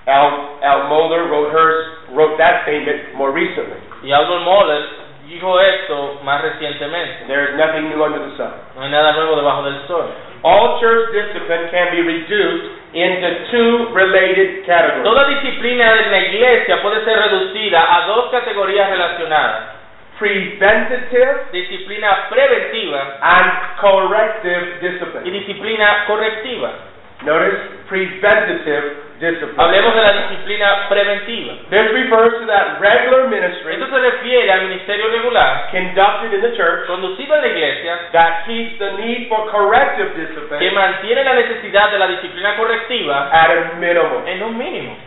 Al, 0.07 0.59
Al 0.61 0.83
Mohler 0.89 1.23
wrote 1.31 1.49
hers, 1.51 1.85
wrote 2.13 2.37
that 2.37 2.61
statement 2.63 3.15
more 3.15 3.31
recently. 3.31 3.79
Y 4.03 4.11
Albert 4.11 4.43
Moller 4.43 4.85
dijo 5.27 5.59
esto 5.59 6.21
más 6.23 6.41
recientemente. 6.41 7.25
There 7.27 7.51
is 7.51 7.55
nothing 7.57 7.89
new 7.89 8.03
under 8.03 8.19
the 8.19 8.35
sun. 8.37 8.51
No 8.75 8.83
hay 8.83 8.91
nada 8.91 9.13
nuevo 9.13 9.35
debajo 9.35 9.63
del 9.63 9.87
sol. 9.87 10.05
All 10.43 10.79
church 10.79 11.11
discipline 11.11 11.69
can 11.71 11.91
be 11.91 12.01
reduced 12.03 12.65
into 12.93 13.27
two 13.51 13.89
related 13.93 14.65
categories. 14.65 15.03
Toda 15.03 15.27
disciplina 15.27 15.93
de 15.93 16.11
la 16.11 16.19
iglesia 16.19 16.81
puede 16.81 17.03
ser 17.03 17.17
reducida 17.17 17.81
a 17.81 18.07
dos 18.07 18.29
categorías 18.31 18.89
relacionadas. 18.89 19.75
Preventative 20.19 21.51
Disciplina 21.51 22.29
preventiva 22.29 23.17
and 23.21 23.51
corrective 23.81 24.77
y 24.79 24.87
discipline. 24.87 25.31
disciplina 25.31 26.05
correctiva. 26.07 26.71
Notice 27.23 27.87
preventative 27.87 29.05
discipline. 29.19 29.55
Hablemos 29.55 29.95
de 29.95 30.01
la 30.01 30.13
disciplina 30.27 30.89
preventiva. 30.89 31.53
This 31.69 31.87
refers 31.93 32.33
to 32.41 32.45
that 32.47 32.79
regular 32.81 33.29
ministry 33.29 33.73
Esto 33.73 33.87
se 33.87 33.99
refiere 33.99 34.51
al 34.51 34.67
ministerio 34.67 35.09
regular 35.09 35.71
conducted 35.71 36.33
in 36.33 36.41
the 36.41 36.51
church 36.57 36.87
conducido 36.87 37.35
en 37.35 37.41
la 37.41 37.47
iglesia 37.47 37.99
that 38.11 38.45
keeps 38.45 38.77
the 38.79 38.91
need 38.99 39.29
for 39.29 39.49
corrective 39.49 40.13
que 40.13 40.27
discipline 40.27 40.73
mantiene 40.73 41.23
la 41.23 41.33
necesidad 41.33 41.91
de 41.91 41.99
la 41.99 42.07
disciplina 42.07 42.57
correctiva 42.57 43.29
at 43.31 43.49
a 43.49 43.75
minimum. 43.79 44.27
en 44.27 44.43
un 44.43 44.57
mínimo. 44.57 44.97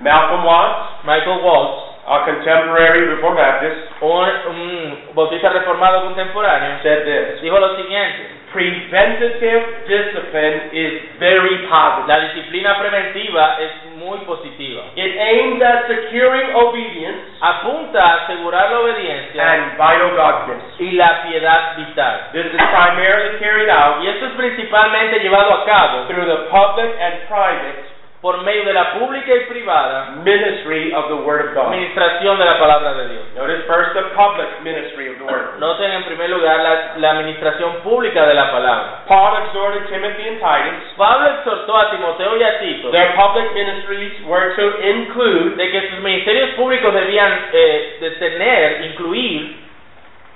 Malcolm 0.00 0.44
Watts, 0.44 1.04
Michael 1.04 1.40
Waltz, 1.40 1.83
a 2.06 2.24
contemporary 2.24 3.08
Reformed 3.08 3.38
Baptist, 3.40 3.80
un, 4.00 4.28
un 4.48 5.14
bautista 5.14 5.48
reformado 5.48 6.02
contemporáneo, 6.04 6.78
said 6.82 7.04
this 7.04 7.40
dijo 7.40 7.58
lo 7.58 7.76
siguiente. 7.76 8.44
Preventative 8.54 9.82
discipline 9.88 10.70
is 10.70 11.18
very 11.18 11.66
positive. 11.66 12.06
La 12.06 12.20
disciplina 12.20 12.78
preventiva 12.78 13.58
es 13.58 13.96
muy 13.96 14.18
positiva. 14.18 14.82
It 14.94 15.18
aims 15.18 15.60
at 15.60 15.88
securing 15.88 16.54
obedience 16.54 17.34
Apunta 17.40 17.98
a 17.98 18.24
asegurar 18.24 18.70
la 18.70 18.78
obediencia 18.78 19.42
and 19.42 19.72
vital 19.76 20.14
godliness. 20.14 20.78
y 20.78 20.92
la 20.92 21.24
piedad 21.24 21.76
vital. 21.76 22.30
This 22.32 22.46
is 22.46 22.62
primarily 22.70 23.38
carried 23.40 23.68
out 23.68 24.02
Y 24.04 24.06
esto 24.08 24.26
es 24.26 24.32
principalmente 24.34 25.18
llevado 25.18 25.52
a 25.52 25.64
cabo 25.64 26.06
through 26.06 26.26
the 26.26 26.46
public 26.48 26.94
and 27.00 27.26
private 27.26 27.93
por 28.24 28.40
medio 28.40 28.64
de 28.64 28.72
la 28.72 28.94
pública 28.94 29.34
y 29.34 29.40
privada 29.40 30.16
ministry 30.24 30.94
of 30.94 31.08
the 31.08 31.14
Word 31.28 31.44
of 31.44 31.52
God. 31.52 31.74
administración 31.74 32.38
de 32.38 32.44
la 32.46 32.58
palabra 32.58 32.94
de 32.94 33.08
Dios. 33.08 33.22
Notice 33.36 33.66
first 33.66 33.92
the 33.92 34.00
public 34.16 34.48
ministry 34.62 35.10
of 35.10 35.18
the 35.18 35.24
Word. 35.24 35.60
Noten 35.60 35.90
en 35.92 36.04
primer 36.04 36.30
lugar 36.30 36.58
la, 36.60 36.96
la 36.96 37.10
administración 37.10 37.82
pública 37.82 38.24
de 38.24 38.32
la 38.32 38.50
palabra. 38.50 39.04
Paul 39.06 39.44
exhorted 39.44 39.84
Timothy 39.92 40.26
and 40.26 40.40
Titus 40.40 40.96
Pablo 40.96 41.28
exhortó 41.36 41.76
a 41.76 41.90
Timoteo 41.90 42.38
y 42.38 42.42
a 42.44 42.60
Tito 42.60 42.90
their 42.92 43.12
public 43.14 43.52
ministries 43.52 44.24
were 44.24 44.56
to 44.56 44.80
include 44.88 45.56
de 45.56 45.70
que 45.70 45.90
sus 45.90 46.00
ministerios 46.00 46.56
públicos 46.56 46.94
debían 46.94 47.30
eh, 47.52 47.98
de 48.00 48.10
tener, 48.12 48.86
incluir 48.86 49.54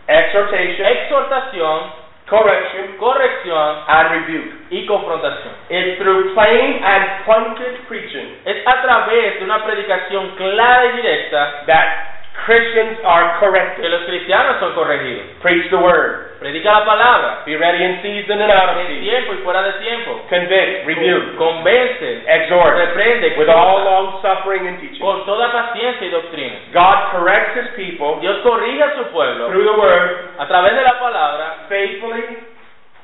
exhortation, 0.07 0.87
exhortación, 0.87 1.81
correction, 2.29 2.97
corrección 2.99 3.77
and 3.89 4.11
rebuke. 4.11 4.59
y 4.71 4.87
confrontación. 4.87 5.55
It's 5.71 5.99
through 5.99 6.35
plain 6.35 6.85
and 6.85 7.25
pointed 7.25 7.87
preaching 7.89 8.37
Es 8.45 8.67
a 8.67 8.83
través 8.83 9.39
de 9.39 9.45
una 9.45 9.65
predicación 9.65 10.37
clara 10.37 10.87
y 10.87 10.97
directa 10.97 11.65
that 11.67 12.18
Christians 12.47 12.99
are 13.05 13.39
que 13.39 13.47
corrected. 13.47 13.91
los 13.91 14.03
cristianos 14.05 14.57
son 14.61 14.73
corregidos. 14.75 15.25
Preach 15.43 15.69
the 15.71 15.77
Word. 15.77 16.27
Predica 16.39 16.71
la 16.73 16.85
palabra 16.85 17.43
Be 17.45 17.57
ready 17.57 17.83
in 17.83 18.01
season 18.01 18.41
and 18.41 18.51
out 18.53 18.71
of 18.71 18.87
season. 18.87 19.03
tiempo 19.03 19.33
y 19.35 19.39
fuera 19.43 19.63
de 19.63 19.73
tiempo. 19.83 20.23
Convict, 20.31 20.87
rebuke, 20.87 21.37
Convence, 21.37 22.23
exhort, 22.27 22.77
reprende, 22.79 23.37
with 23.37 23.49
all 23.49 23.83
long 23.85 24.23
suffering 24.23 24.67
and 24.69 24.79
teaching. 24.81 25.01
con 25.01 25.27
toda 25.27 25.51
paciencia 25.51 26.07
y 26.07 26.11
doctrina. 26.11 26.57
God 26.73 27.11
corrects 27.13 27.57
His 27.59 27.69
people 27.75 28.21
Dios 28.21 28.39
corrige 28.43 28.83
a 28.83 28.95
su 28.97 29.05
pueblo 29.11 29.49
through 29.51 29.65
the 29.65 29.79
Word, 29.81 30.31
a 30.39 30.47
través 30.47 30.75
de 30.77 30.83
la 30.83 30.99
palabra, 31.01 31.67
faithfully 31.69 32.23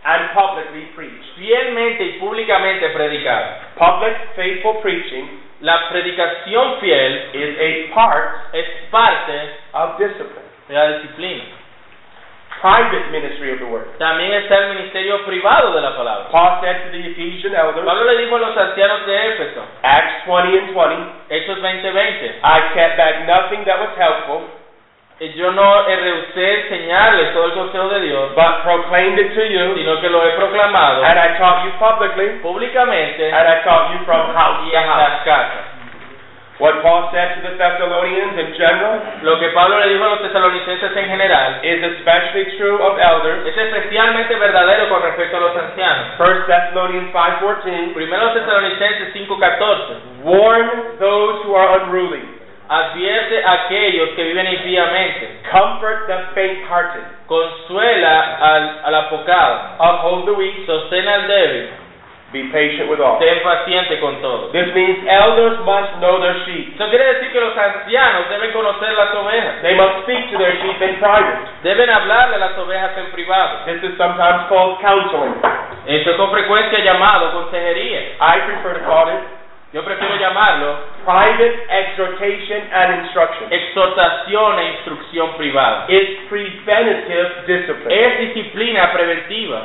and 0.04 0.30
publicly 0.34 0.86
preached. 0.94 1.24
fielmente 1.36 2.04
y 2.04 2.12
públicamente 2.20 2.88
predicada. 2.90 3.72
Public, 3.76 4.16
faithful 4.36 4.80
preaching 4.82 5.40
La 5.60 5.88
predicación 5.88 6.78
fiel 6.80 7.30
is 7.32 7.56
a 7.58 7.94
part 7.94 8.52
es 8.52 8.66
parte 8.90 9.50
of 9.72 9.98
discipline. 9.98 10.44
de 10.68 10.74
la 10.74 10.86
disciplina. 10.98 11.44
private 12.60 13.10
ministry 13.12 13.52
of 13.52 13.58
the 13.60 13.66
word. 13.66 13.86
También 13.98 14.32
está 14.32 14.56
el 14.56 14.74
ministerio 14.74 15.24
privado 15.26 15.72
de 15.74 15.80
la 15.82 15.96
palabra. 15.96 16.28
Paul 16.30 16.60
said 16.62 16.84
to 16.84 16.90
the 16.96 17.10
Ephesian 17.12 17.54
elders, 17.54 17.84
Pablo 17.84 18.04
le 18.04 18.24
dijo 18.24 18.36
a 18.36 18.40
los 18.40 18.56
ancianos 18.56 19.04
de 19.06 19.28
Éfeso, 19.28 19.60
Acts 19.82 20.24
20 20.26 20.58
and 20.58 20.72
20, 20.72 20.96
Hechos 21.28 21.58
20:20, 21.60 22.40
I 22.42 22.60
kept 22.72 22.96
back 22.96 23.26
nothing 23.26 23.64
that 23.64 23.78
was 23.80 23.90
helpful, 23.98 24.48
"Y 25.20 25.32
yo 25.34 25.52
no 25.52 25.82
rehusé 25.86 26.60
enseñarles 26.62 27.32
todo 27.34 27.44
el 27.46 27.52
consejo 27.52 27.88
de 27.88 28.00
Dios, 28.00 28.34
but 28.34 28.62
proclaimed 28.64 29.18
it 29.18 29.32
to 29.34 29.44
you, 29.46 29.74
sino 29.76 30.00
que 30.00 30.10
lo 30.10 30.26
he 30.26 30.32
proclamado 30.32 31.04
and 31.04 31.18
I 31.18 31.38
taught 31.38 31.64
you 31.64 31.70
publicly, 31.78 32.40
públicamente 32.42 33.30
and 33.32 33.48
I 33.48 33.62
taught 33.62 33.92
you 33.94 34.04
from 34.04 34.34
house 34.34 34.58
y 34.66 34.70
to 34.72 34.76
en 34.76 34.86
house. 34.88 34.98
las 34.98 35.22
casas. 35.24 35.64
What 36.58 36.82
Paul 36.82 37.10
said 37.10 37.34
to 37.34 37.50
the 37.50 37.58
Thessalonians 37.58 38.38
in 38.38 38.54
general 38.54 39.00
Lo 39.22 39.40
que 39.40 39.48
Pablo 39.50 39.78
le 39.80 39.88
dijo 39.88 40.04
a 40.04 40.08
los 40.10 40.22
tesalonicenses 40.22 40.96
en 40.96 41.06
general 41.10 41.58
is 41.64 41.82
especially 41.82 42.44
true 42.58 42.78
of 42.78 42.96
elders. 42.98 43.46
es 43.46 43.56
especialmente 43.56 44.34
verdadero 44.36 44.88
con 44.88 45.02
respecto 45.02 45.36
a 45.36 45.40
los 45.40 45.56
ancianos. 45.56 46.06
1 46.18 46.46
Thessalonians 46.46 47.12
5:14 47.12 47.92
Primero 47.94 48.32
Tesalonicenses 48.32 49.12
5:14 49.14 50.22
Warn 50.22 50.98
those 50.98 51.42
who 51.44 51.54
are 51.56 51.78
unruly. 51.82 52.22
Advierte 52.68 53.44
a 53.44 53.52
aquellos 53.64 54.10
que 54.10 54.24
viven 54.24 54.46
impíamente, 54.46 55.40
Comfort 55.50 56.06
the 56.06 56.16
faint-hearted. 56.34 57.02
consuela 57.26 58.36
al, 58.40 58.80
al 58.84 58.94
apocado, 58.94 59.60
Uphold 59.78 60.24
the 60.26 60.32
weak. 60.32 60.66
sostén 60.66 61.06
al 61.08 61.26
débil, 61.28 61.70
Be 62.32 62.42
patient 62.50 62.90
with 62.90 62.98
all. 63.00 63.18
ten 63.20 63.42
paciente 63.44 64.00
con 64.00 64.20
todos. 64.20 64.50
This 64.50 64.66
means 64.74 64.98
elders 65.06 65.60
must 65.64 65.94
know 66.00 66.18
their 66.18 66.34
sheep. 66.44 66.74
Eso 66.74 66.88
quiere 66.90 67.04
decir 67.14 67.30
que 67.30 67.40
los 67.40 67.56
ancianos 67.56 68.28
deben 68.28 68.50
conocer 68.50 68.92
las 68.94 69.14
ovejas, 69.14 69.62
They 69.62 69.76
must 69.76 70.02
speak 70.02 70.30
to 70.32 70.38
their 70.38 70.56
sheep 70.60 70.82
in 70.82 70.96
private. 70.98 71.38
deben 71.62 71.88
hablarle 71.90 72.34
a 72.36 72.38
las 72.38 72.58
ovejas 72.58 72.90
en 72.98 73.06
privado. 73.12 73.64
This 73.66 73.82
is 73.84 73.96
sometimes 73.96 74.48
called 74.48 74.80
counseling. 74.80 75.34
Esto 75.86 76.10
es 76.10 76.16
con 76.16 76.30
frecuencia 76.32 76.78
llamado 76.80 77.30
consejería. 77.32 78.00
I 78.18 78.40
prefer 78.46 78.80
to 78.80 78.84
call 78.84 79.08
it 79.10 79.20
Yo 79.74 79.82
prefiero 79.84 80.14
llamarlo 80.16 80.78
private 81.04 81.66
exhortation 81.68 82.62
and 82.72 83.02
instruction. 83.02 83.52
exhortación 83.52 84.58
e 84.60 84.64
instrucción 84.78 85.34
privada. 85.36 85.86
It's 85.88 86.28
preventative 86.30 87.42
discipline. 87.46 87.90
Es 87.90 88.18
disciplina 88.20 88.92
preventiva. 88.92 89.62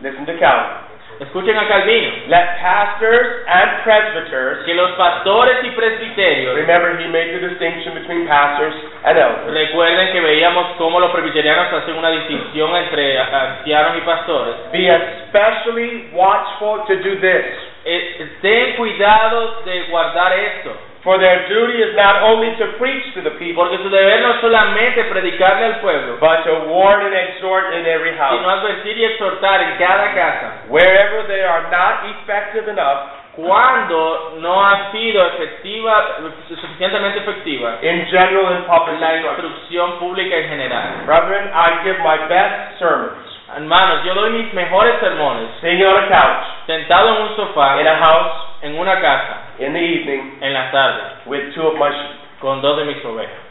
Listen 0.00 0.24
to 0.26 0.38
Calvin. 0.38 0.86
Escuchen 1.18 1.58
a 1.58 1.66
Calvino. 1.66 2.28
Let 2.28 2.60
pastors 2.62 3.42
and 3.48 3.82
presbyters, 3.82 4.64
Que 4.64 4.74
los 4.74 4.92
pastores 4.92 5.64
y 5.64 5.70
presbiterios 5.72 6.54
remember 6.54 6.94
he 7.00 7.08
made 7.08 7.34
the 7.34 7.48
distinction 7.48 7.94
between 7.94 8.28
pastors 8.28 8.74
and 9.02 9.18
elders, 9.18 9.52
recuerden 9.52 10.12
que 10.12 10.20
veíamos 10.20 10.76
cómo 10.78 11.00
los 11.00 11.10
presbiterianos 11.10 11.72
hacen 11.72 11.96
una 11.96 12.10
distinción 12.10 12.76
entre 12.76 13.18
ancianos 13.18 13.96
y 13.98 14.00
pastores. 14.02 14.54
be 14.70 14.86
especially 14.86 16.10
watchful 16.12 16.84
to 16.86 16.94
do 17.02 17.18
this. 17.18 17.44
Eh, 17.90 18.28
ten 18.42 18.76
cuidado 18.76 19.62
de 19.64 19.84
guardar 19.84 20.32
esto, 20.38 20.76
For 21.02 21.16
their 21.16 21.48
duty 21.48 21.80
is 21.80 21.94
not 21.96 22.22
only 22.22 22.52
to 22.58 22.66
preach 22.76 23.14
to 23.14 23.22
the 23.22 23.30
people, 23.38 23.64
porque 23.64 23.78
su 23.82 23.88
deber 23.88 24.20
no 24.20 24.34
es 24.34 24.40
solamente 24.42 25.04
predicarle 25.04 25.64
al 25.64 25.80
pueblo, 25.80 26.18
but 26.20 26.44
to 26.44 26.68
warn 26.68 27.00
and 27.06 27.14
exhort 27.14 27.72
in 27.72 27.86
every 27.86 28.10
sino 28.12 28.18
house. 28.18 28.44
advertir 28.44 28.98
y 28.98 29.04
exhortar 29.04 29.62
en 29.62 29.78
cada 29.78 30.12
casa. 30.12 30.52
Wherever 30.68 31.22
they 31.28 31.42
are 31.44 31.70
not 31.70 32.04
effective 32.10 32.68
enough 32.68 33.08
Cuando 33.36 34.34
no 34.40 34.66
ha 34.66 34.90
sido 34.90 35.24
efectiva, 35.28 36.18
suficientemente 36.48 37.20
efectiva, 37.20 37.78
in 37.82 38.04
general 38.10 38.46
and 38.48 38.66
public 38.66 39.00
la 39.00 39.14
instruction. 39.14 39.46
instrucción 39.46 39.98
pública 40.00 40.36
en 40.36 40.48
general. 40.48 40.82
Brethren, 41.06 41.48
I 41.54 41.84
give 41.84 41.98
my 42.00 42.18
best 42.28 42.78
sermons 42.80 43.37
Hermanos, 43.56 44.04
yo 44.04 44.14
doy 44.14 44.30
mis 44.30 44.52
mejores 44.52 45.00
sermones 45.00 45.48
sitting 45.60 45.84
on 45.84 46.04
a 46.04 46.08
couch, 46.08 46.44
sentado 46.66 47.16
en 47.16 47.22
un 47.22 47.36
sofá, 47.36 47.80
in 47.80 47.86
a 47.86 47.96
house, 47.96 48.32
en 48.62 48.78
una 48.78 49.00
casa, 49.00 49.36
in 49.58 49.72
the 49.72 49.80
evening, 49.80 50.38
en 50.40 50.52
la 50.52 50.70
tarde, 50.70 51.02
with 51.26 51.54
two 51.54 51.66
of 51.66 51.78
my 51.78 51.90
sheep. 51.90 52.18
con 52.40 52.62
dos 52.62 52.76
de 52.78 52.84
mis 52.84 53.04
ovejas. 53.04 53.48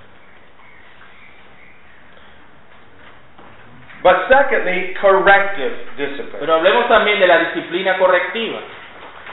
But 4.04 4.30
secondly, 4.30 4.94
corrective 5.02 5.74
discipline. 5.98 6.40
Pero 6.40 6.56
hablemos 6.56 6.88
también 6.88 7.20
de 7.20 7.28
la 7.28 7.40
disciplina 7.40 7.98
correctiva. 7.98 8.60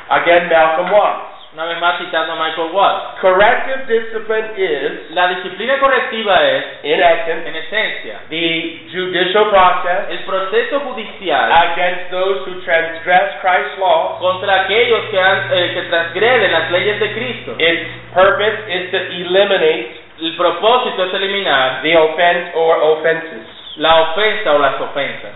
Again, 0.08 0.48
Malcolm 0.48 0.90
Watts. 0.90 1.33
Una 1.54 1.66
vez 1.66 1.80
más 1.80 1.98
citando 1.98 2.32
a 2.32 2.36
Michael 2.36 2.72
Watts. 2.72 3.20
Corrective 3.20 3.86
discipline 3.86 4.50
is, 4.56 5.10
La 5.12 5.28
disciplina 5.28 5.78
correctiva 5.78 6.34
es, 6.48 6.64
in 6.82 7.00
essence, 7.00 7.48
en 7.48 7.54
esencia, 7.54 8.18
the 8.28 8.88
judicial 8.90 9.50
process 9.50 10.10
el 10.10 10.18
proceso 10.24 10.80
judicial 10.80 11.52
against 11.52 12.10
those 12.10 12.42
who 12.44 12.60
transgress 12.64 13.38
Christ's 13.40 13.78
law. 13.78 14.18
contra 14.18 14.62
aquellos 14.62 15.04
que, 15.10 15.20
han- 15.20 15.48
eh, 15.52 15.70
que 15.74 15.82
transgreden 15.82 16.50
las 16.50 16.70
leyes 16.72 16.98
de 16.98 17.12
Cristo. 17.14 17.54
Its 17.58 17.88
purpose 18.12 18.58
is 18.74 18.90
to 18.90 18.96
eliminate 18.96 20.00
El 20.22 20.36
propósito 20.36 21.04
es 21.04 21.14
eliminar 21.14 21.82
the 21.82 21.96
offense 21.96 22.50
or 22.54 22.82
offenses. 22.82 23.46
la 23.76 23.94
ofensa 24.10 24.54
o 24.54 24.58
las 24.58 24.80
ofensas. 24.80 25.32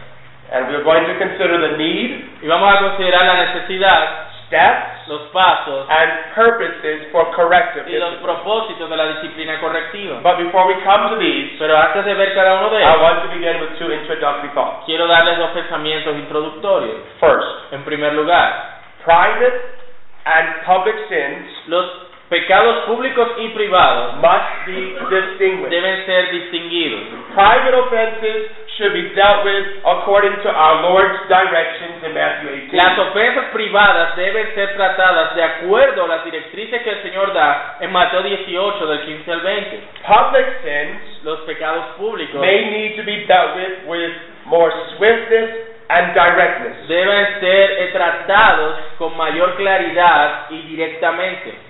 And 0.50 0.66
we're 0.70 0.82
going 0.82 1.04
to 1.06 1.14
consider 1.18 1.60
the 1.60 1.76
need, 1.76 2.24
Y 2.42 2.46
vamos 2.48 2.74
a 2.74 2.78
considerar 2.78 3.22
la 3.24 3.34
necesidad, 3.54 4.27
steps, 4.48 5.06
los 5.08 5.28
pasos 5.30 5.86
and 5.88 6.32
purposes 6.34 7.06
for 7.12 7.30
corrective 7.36 7.84
y 7.86 7.96
los 8.00 8.14
propósitos 8.24 8.88
de 8.88 8.96
la 8.96 9.06
disciplina 9.20 9.60
correctiva. 9.60 10.20
But 10.24 10.38
before 10.38 10.66
we 10.66 10.74
come 10.82 11.08
to 11.12 11.16
these, 11.20 11.56
Pero 11.58 11.76
antes 11.76 12.04
de 12.04 12.14
ver 12.14 12.34
cada 12.34 12.54
uno 12.58 12.70
de 12.70 12.78
ellos, 12.82 12.96
I 12.96 13.02
want 13.02 13.22
to 13.22 13.28
begin 13.28 13.60
with 13.60 13.78
two 13.78 13.92
introductory 13.92 14.50
thoughts. 14.54 14.84
quiero 14.86 15.06
darles 15.06 15.38
dos 15.38 15.50
pensamientos 15.52 16.16
introductorios. 16.16 16.96
First, 17.20 17.72
En 17.72 17.84
primer 17.84 18.14
lugar, 18.14 18.80
private 19.04 19.76
and 20.24 20.64
public 20.66 20.96
sins 21.08 21.46
los 21.68 22.07
pecados 22.28 22.84
públicos 22.86 23.28
y 23.38 23.48
privados 23.50 24.14
must 24.16 24.66
be 24.66 24.96
distinguished. 25.10 25.70
deben 25.70 26.06
ser 26.06 26.30
distinguidos. 26.30 27.00
Private 27.34 27.74
offenses 27.78 28.50
should 28.76 28.92
be 28.92 29.10
dealt 29.14 29.44
with 29.44 29.64
according 29.84 30.36
to 30.42 30.48
our 30.50 30.82
Lord's 30.82 31.18
directions 31.28 32.04
in 32.04 32.14
Matthew 32.14 32.50
18. 32.70 32.76
Las 32.76 32.98
ofensas 32.98 33.44
privadas 33.52 34.14
deben 34.16 34.54
ser 34.54 34.76
tratadas 34.76 35.34
de 35.34 35.42
acuerdo 35.42 36.04
a 36.04 36.08
las 36.08 36.24
directrices 36.24 36.82
que 36.82 36.90
el 36.90 37.02
Señor 37.02 37.32
da 37.32 37.76
en 37.80 37.90
Mateo 37.92 38.22
18 38.22 38.86
del 38.86 39.00
15 39.04 39.32
al 39.32 39.40
20. 39.40 39.80
Public 40.06 40.46
sins 40.62 41.24
Los 41.24 41.40
pecados 41.40 41.84
públicos 41.96 42.40
may 42.40 42.70
need 42.70 42.96
to 42.96 43.02
be 43.04 43.24
dealt 43.26 43.56
with 43.56 43.84
with 43.86 44.12
more 44.46 44.70
swiftness 44.96 45.50
and 45.88 46.14
directness. 46.14 46.86
deben 46.86 47.40
ser 47.40 47.70
eh, 47.80 47.90
tratados 47.92 48.74
con 48.98 49.16
mayor 49.16 49.56
claridad 49.56 50.46
y 50.50 50.62
directamente. 50.62 51.67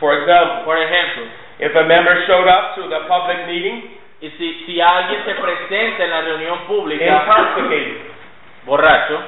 For 0.00 0.14
example, 0.14 0.64
Por 0.64 0.78
ejemplo, 0.78 1.22
if 1.60 1.76
a 1.76 1.84
member 1.84 2.24
showed 2.26 2.48
up 2.48 2.74
to 2.76 2.88
the 2.88 3.00
public 3.06 3.46
meeting 3.46 3.96
y 4.22 4.30
si, 4.36 4.64
si 4.66 4.80
alguien 4.80 5.24
se 5.24 5.34
presenta 5.34 6.04
en 6.04 6.10
la 6.10 6.20
reunión 6.22 6.58
pública 6.66 7.04
intoxicated. 7.04 7.96
borracho, 8.64 9.20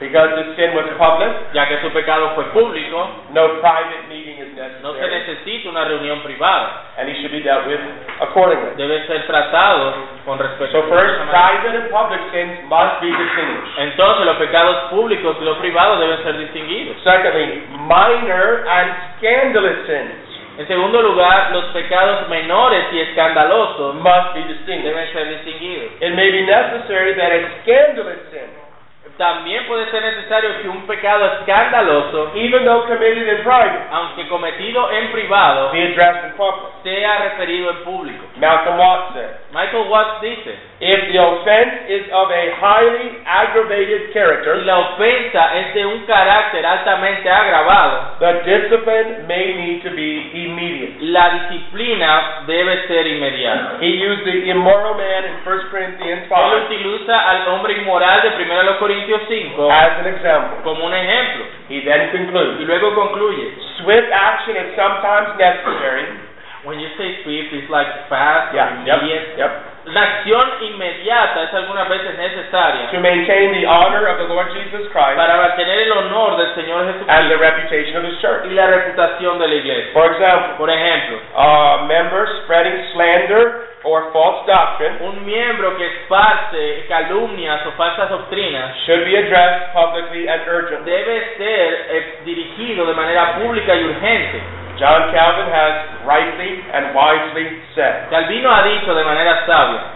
because 0.00 0.30
the 0.34 0.54
sin 0.58 0.74
was 0.74 0.90
public, 0.98 1.30
ya 1.54 1.66
que 1.68 1.78
su 1.80 1.90
pecado 1.94 2.34
fue 2.34 2.44
público, 2.50 3.08
no 3.30 3.60
private 3.62 4.08
meeting 4.08 4.42
is 4.42 4.50
no 4.82 4.92
se 4.94 5.00
necessary, 5.00 5.22
necesita 5.22 5.68
una 5.70 5.84
reunión 5.84 6.20
privada. 6.22 6.90
and 6.98 7.08
he 7.08 7.14
should 7.22 7.30
be 7.30 7.40
dealt 7.42 7.66
with 7.66 7.80
accordingly. 8.20 8.74
Debe 8.76 9.06
ser 9.06 9.26
tratado 9.26 9.94
con 10.24 10.38
respecto 10.38 10.82
So 10.82 10.88
first, 10.88 11.30
private 11.30 11.74
and 11.78 11.90
public 11.90 12.20
sins 12.32 12.58
must 12.68 13.00
be 13.00 13.10
distinguished. 13.10 13.78
Entonces 13.78 14.26
los 14.26 14.36
pecados 14.36 14.90
públicos 14.90 15.36
y 15.40 15.44
los 15.44 15.58
privados 15.58 16.00
deben 16.00 16.22
ser 16.22 16.38
distinguidos. 16.38 16.96
Secondly, 17.02 17.62
minor 17.86 18.66
and 18.68 18.90
scandalous 19.18 19.86
sins 19.86 20.24
En 20.56 20.68
segundo 20.68 21.02
lugar, 21.02 21.50
los 21.50 21.64
pecados 21.74 22.28
menores 22.28 22.84
y 22.92 23.00
escandalosos 23.00 23.96
must 23.96 24.34
be 24.34 24.42
distinguished. 24.46 24.86
deben 24.86 25.12
ser 25.12 25.28
distinguidos. 25.28 25.90
It 26.00 26.14
may 26.14 26.30
be 26.30 26.42
necessary 26.46 27.14
that 27.14 27.32
a 27.32 27.40
scandalous 27.62 28.22
sin, 28.30 28.46
También 29.16 29.64
puede 29.66 29.90
ser 29.90 30.02
necesario 30.02 30.60
que 30.60 30.68
un 30.68 30.86
pecado 30.86 31.24
escandaloso, 31.38 32.32
even 32.34 32.64
though 32.64 32.86
committed 32.86 33.28
in 33.28 33.44
private, 33.44 33.86
aunque 33.92 34.26
cometido 34.28 34.90
en 34.90 35.12
privado, 35.12 35.70
be 35.72 35.82
addressed 35.82 36.24
in 36.24 36.32
public. 36.36 36.74
sea 36.82 37.18
referido 37.18 37.70
en 37.70 37.76
público. 37.84 38.24
Malcolm 38.36 38.78
Watts 38.78 39.14
said, 39.14 39.30
Michael 39.52 39.88
Watts 39.88 40.20
dice, 40.20 40.52
if 40.80 41.12
the 41.12 41.18
offense 41.18 41.88
is 41.88 42.04
of 42.12 42.30
a 42.30 42.44
highly 42.60 43.22
aggravated 43.24 44.08
si 44.08 44.12
character, 44.12 44.56
la 44.64 44.78
ofensa 44.78 45.56
es 45.56 45.74
de 45.74 45.86
un 45.86 46.04
carácter 46.06 46.66
altamente 46.66 47.30
agravado, 47.30 48.18
the 48.18 48.32
discipline 48.44 49.26
may 49.26 49.54
need 49.54 49.82
to 49.82 49.90
be 49.90 50.30
immediate. 50.34 50.96
la 51.00 51.30
disciplina 51.30 52.42
debe 52.46 52.86
ser 52.86 53.06
inmediata. 53.06 53.78
He 53.80 53.88
used 53.88 54.24
the 54.24 54.50
immoral 54.50 54.94
man 54.94 55.24
in 55.24 55.34
1 55.44 55.70
Corinthians 55.70 56.22
Él 56.24 56.28
5 56.28 56.56
utiliza 56.66 57.30
al 57.30 57.48
hombre 57.48 57.74
inmoral 57.74 58.22
de 58.22 58.28
1 58.28 58.78
Corintios 58.78 59.03
5 59.06 59.70
as 59.70 59.98
an 60.00 60.06
example. 60.14 60.58
como 60.64 60.86
un 60.86 60.94
ejemplo 60.94 61.44
He 61.68 61.80
then 61.80 62.00
y 62.00 62.10
concludes, 62.10 62.60
luego 62.60 62.94
concluye. 62.94 63.54
swift 63.78 64.10
action 64.12 64.56
is 64.56 64.76
sometimes 64.76 65.36
necessary. 65.38 66.06
When 66.64 66.80
you 66.80 66.88
say 66.96 67.20
swift, 67.22 67.52
it's 67.52 67.68
like 67.68 68.08
fast 68.08 68.54
Yeah, 68.54 68.84
yep, 68.88 69.00
immediate. 69.04 69.36
yep. 69.36 69.52
La 69.84 70.00
acción 70.00 70.48
inmediata 70.62 71.42
es 71.44 71.52
algunas 71.52 71.86
veces 71.90 72.16
necesaria 72.16 72.88
to 72.90 73.00
maintain 73.00 73.52
the 73.52 73.66
honor 73.68 74.06
of 74.08 74.16
the 74.16 74.24
Lord 74.32 74.48
Jesus 74.56 74.88
Christ 74.88 75.16
para 75.20 75.36
mantener 75.36 75.78
el 75.84 75.92
honor 75.92 76.38
del 76.38 76.54
Señor 76.56 76.88
and 76.88 77.28
the 77.28 77.36
Jesucristo 77.36 77.38
reputation 77.38 77.96
of 77.98 78.04
His 78.08 78.18
church. 78.22 78.46
y 78.48 78.54
la 78.54 78.66
reputación 78.66 79.38
de 79.38 79.46
la 79.48 79.54
iglesia. 79.54 79.92
For 79.92 80.06
example, 80.10 80.56
Por 80.56 80.70
ejemplo, 80.70 81.18
a 81.36 81.84
member 81.86 82.26
spreading 82.44 82.80
slander 82.94 83.76
or 83.84 84.10
false 84.14 84.46
doctrine 84.46 84.96
un 85.04 85.22
miembro 85.26 85.76
que 85.76 85.84
esparce 85.86 86.86
calumnias 86.88 87.60
o 87.66 87.72
falsas 87.72 88.08
doctrinas 88.08 88.74
should 88.86 89.04
be 89.04 89.16
addressed 89.18 89.70
publicly 89.74 90.26
and 90.26 90.48
urgently. 90.48 90.90
debe 90.90 91.34
ser 91.36 91.86
eh, 91.90 92.18
dirigido 92.24 92.86
de 92.86 92.94
manera 92.94 93.34
pública 93.36 93.74
y 93.74 93.84
urgente. 93.84 94.40
John 94.78 95.14
Calvin 95.14 95.50
has 95.54 96.02
rightly 96.02 96.58
and 96.66 96.94
wisely 96.94 97.46
said, 97.78 98.10
Calvino 98.10 98.50
ha 98.50 98.62
dicho 98.66 98.90
de 98.94 99.04
manera 99.04 99.46
sabia, 99.46 99.94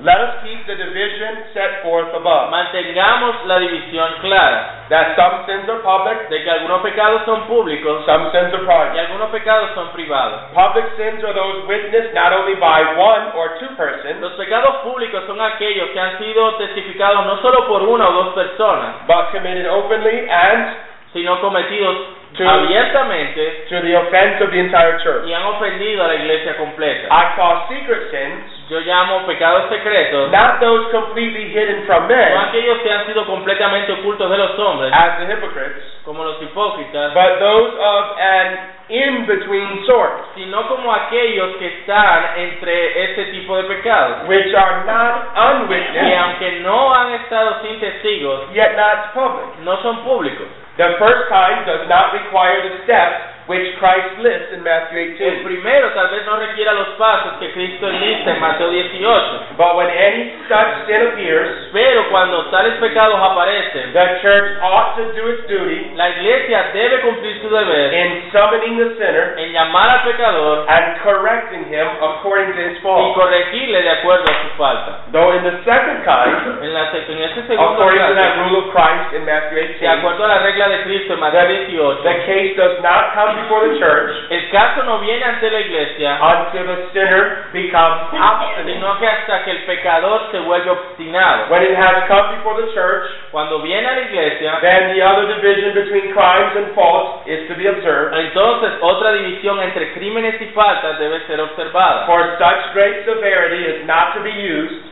Let 0.00 0.18
us 0.18 0.40
keep 0.42 0.64
the 0.66 0.74
division 0.74 1.52
set 1.52 1.84
forth 1.84 2.10
above, 2.16 2.50
mantengamos 2.50 3.44
la 3.44 3.60
división 3.60 4.18
clara 4.24 4.88
that 4.88 5.14
some 5.14 5.44
sins 5.44 5.68
are 5.68 5.84
public, 5.84 6.26
de 6.32 6.42
que 6.42 6.50
algunos 6.50 6.80
pecados 6.80 7.22
son 7.28 7.46
públicos 7.46 8.02
some 8.08 8.32
sins 8.32 8.50
are 8.56 8.64
y 8.64 8.66
private. 8.66 8.98
algunos 8.98 9.28
pecados 9.30 9.70
son 9.76 9.92
privados. 9.92 10.48
Public 10.56 10.96
sins 10.96 11.22
are 11.22 11.36
those 11.36 11.68
witnessed 11.68 12.16
not 12.16 12.32
only 12.32 12.56
by 12.56 12.96
one 12.96 13.36
or 13.36 13.60
two 13.60 13.68
persons, 13.76 14.18
Los 14.24 14.32
pecados 14.40 14.80
públicos 14.82 15.22
son 15.28 15.38
aquellos 15.38 15.90
que 15.92 16.00
han 16.00 16.18
sido 16.18 16.56
testificados 16.56 17.26
no 17.26 17.36
solo 17.42 17.68
por 17.68 17.82
una 17.82 18.08
o 18.08 18.12
dos 18.24 18.34
personas, 18.34 19.06
but 19.06 19.30
committed 19.30 19.68
openly 19.68 20.26
and 20.26 20.90
sino 21.12 21.40
cometidos 21.40 21.96
To- 22.32 22.48
abiertamente 22.48 23.66
to 23.68 23.80
the 23.82 23.94
offense 23.94 24.42
of 24.42 24.50
the 24.50 24.58
entire 24.58 24.96
church. 25.02 25.26
y 25.28 25.34
han 25.34 25.42
ofendido 25.44 26.02
a 26.02 26.08
la 26.08 26.14
iglesia 26.14 26.56
completa. 26.56 27.08
I 27.10 27.36
call 27.36 27.68
secret 27.68 28.10
sins 28.10 28.48
Yo 28.70 28.80
llamo 28.80 29.26
pecados 29.26 29.68
secretos, 29.68 30.30
not 30.32 30.58
those 30.58 30.90
completely 30.92 31.50
hidden 31.52 31.84
from 31.84 32.08
no 32.08 32.16
men, 32.16 32.32
aquellos 32.48 32.78
que 32.78 32.90
han 32.90 33.04
sido 33.06 33.26
completamente 33.26 33.92
ocultos 33.92 34.30
de 34.30 34.38
los 34.38 34.58
hombres, 34.58 34.90
as 34.94 35.18
the 35.18 35.26
hypocrites, 35.26 35.82
como 36.06 36.24
los 36.24 36.40
hipócritas, 36.40 37.12
but 37.12 37.38
those 37.38 37.76
of 37.78 38.16
an 38.18 38.58
in-between 38.88 39.84
sort, 39.84 40.32
sino 40.34 40.66
como 40.68 40.90
aquellos 40.90 41.56
que 41.56 41.66
están 41.66 42.38
entre 42.38 43.04
ese 43.12 43.24
tipo 43.32 43.58
de 43.58 43.64
pecados, 43.64 44.26
which 44.26 44.54
are 44.54 44.84
not 44.86 45.36
unwitnessed, 45.36 46.16
aunque 46.18 46.60
no 46.60 46.94
han 46.94 47.12
estado 47.14 47.60
sin 47.62 47.78
testigos, 47.78 48.48
yet 48.54 48.74
not 48.74 49.12
public. 49.12 49.58
no 49.64 49.76
son 49.82 49.98
públicos. 50.04 50.46
The 50.80 50.96
first 50.96 51.28
kind 51.28 51.68
does 51.68 51.84
not 51.88 52.16
require 52.16 52.64
the 52.64 52.80
steps 52.88 53.41
which 53.46 53.74
Christ 53.78 54.18
lists 54.22 54.52
in 54.54 54.62
Matthew 54.62 55.18
El 55.18 55.42
18. 55.42 55.42
primero 55.44 55.90
tal 55.94 56.08
vez 56.14 56.24
no 56.26 56.36
requiera 56.36 56.72
los 56.74 56.88
pasos 56.98 57.34
que 57.40 57.50
Cristo 57.52 57.88
enlista 57.88 58.30
en 58.32 58.40
Mateo 58.40 58.70
18, 58.70 59.56
But 59.58 59.76
when 59.76 59.90
any 59.90 60.32
such 60.48 60.86
sin 60.86 61.02
appears, 61.10 61.68
pero 61.72 62.08
cuando 62.10 62.46
tales 62.50 62.74
pecados 62.78 63.18
aparecen, 63.18 63.92
the 63.92 64.06
church 64.22 64.58
ought 64.62 64.94
to 64.96 65.12
do 65.12 65.26
its 65.28 65.46
duty 65.48 65.92
la 65.96 66.08
iglesia 66.10 66.70
debe 66.72 67.00
cumplir 67.02 67.40
su 67.42 67.48
deber 67.50 67.92
in 67.92 68.30
summoning 68.32 68.78
the 68.78 68.94
sinner 68.96 69.34
en 69.38 69.52
llamar 69.52 69.90
al 69.90 70.02
pecador 70.04 70.64
and 70.68 71.00
correcting 71.02 71.64
him 71.68 71.86
according 72.00 72.52
to 72.54 72.60
his 72.62 72.78
y 72.78 72.80
fault. 72.82 73.14
corregirle 73.14 73.82
de 73.82 73.90
acuerdo 73.90 74.24
a 74.24 74.34
su 74.42 74.48
falta. 74.56 74.98
Though 75.12 75.32
in 75.36 75.42
the 75.42 75.56
second 75.64 76.04
kind, 76.04 76.62
En, 76.62 76.72
la, 76.72 76.90
en 76.94 77.18
ese 77.22 77.42
segundo 77.46 77.74
according 77.74 78.00
to 78.06 78.14
that 78.14 78.34
caso, 78.38 78.42
rule 78.46 78.56
of 78.62 78.66
Christ 78.72 79.12
in 79.18 79.24
Matthew 79.26 79.56
de 79.58 79.66
18, 79.82 79.90
acuerdo 79.98 80.24
a 80.24 80.28
la 80.28 80.38
regla 80.38 80.68
de 80.68 80.82
Cristo 80.84 81.14
en 81.14 81.20
Mateo 81.20 81.46
18, 81.48 82.02
the 82.02 82.14
case 82.26 82.54
does 82.56 82.78
not 82.82 83.12
come 83.14 83.31
before 83.36 83.68
the 83.68 83.78
church 83.78 84.10
el 84.30 84.50
caso 84.50 84.82
no 84.84 84.98
viene 85.00 85.24
ante 85.24 85.50
la 85.50 85.60
iglesia, 85.60 86.18
until 86.20 86.66
the 86.66 86.78
sinner 86.92 87.46
becomes 87.52 88.12
obstinate. 88.16 88.74
sino 88.74 88.98
que 88.98 89.06
hasta 89.06 89.44
que 89.44 89.50
el 89.50 89.62
pecador 89.64 90.28
se 90.30 90.38
vuelve 90.40 90.70
obstinado. 90.70 91.48
When 91.50 91.62
it 91.62 91.76
has 91.76 92.08
come 92.08 92.36
before 92.36 92.60
the 92.60 92.72
church, 92.72 93.04
Cuando 93.30 93.60
viene 93.62 93.86
a 93.88 93.92
la 93.92 94.00
iglesia, 94.02 94.58
then 94.60 94.92
the 94.94 95.02
other 95.02 95.26
division 95.26 95.74
between 95.74 96.12
crimes 96.12 96.52
and 96.56 96.74
faults 96.74 97.26
is 97.26 97.48
to 97.48 97.54
be 97.54 97.66
observed. 97.66 98.14
entonces 98.16 98.72
otra 98.80 99.12
división 99.12 99.60
entre 99.62 99.92
crímenes 99.94 100.40
y 100.40 100.46
faltas 100.54 100.98
debe 100.98 101.20
ser 101.26 101.40
observada. 101.40 102.06
For 102.06 102.36
such 102.38 102.72
great 102.74 103.04
severity 103.04 103.64
is 103.64 103.86
not 103.86 104.14
to 104.14 104.20
be 104.20 104.30
used 104.30 104.91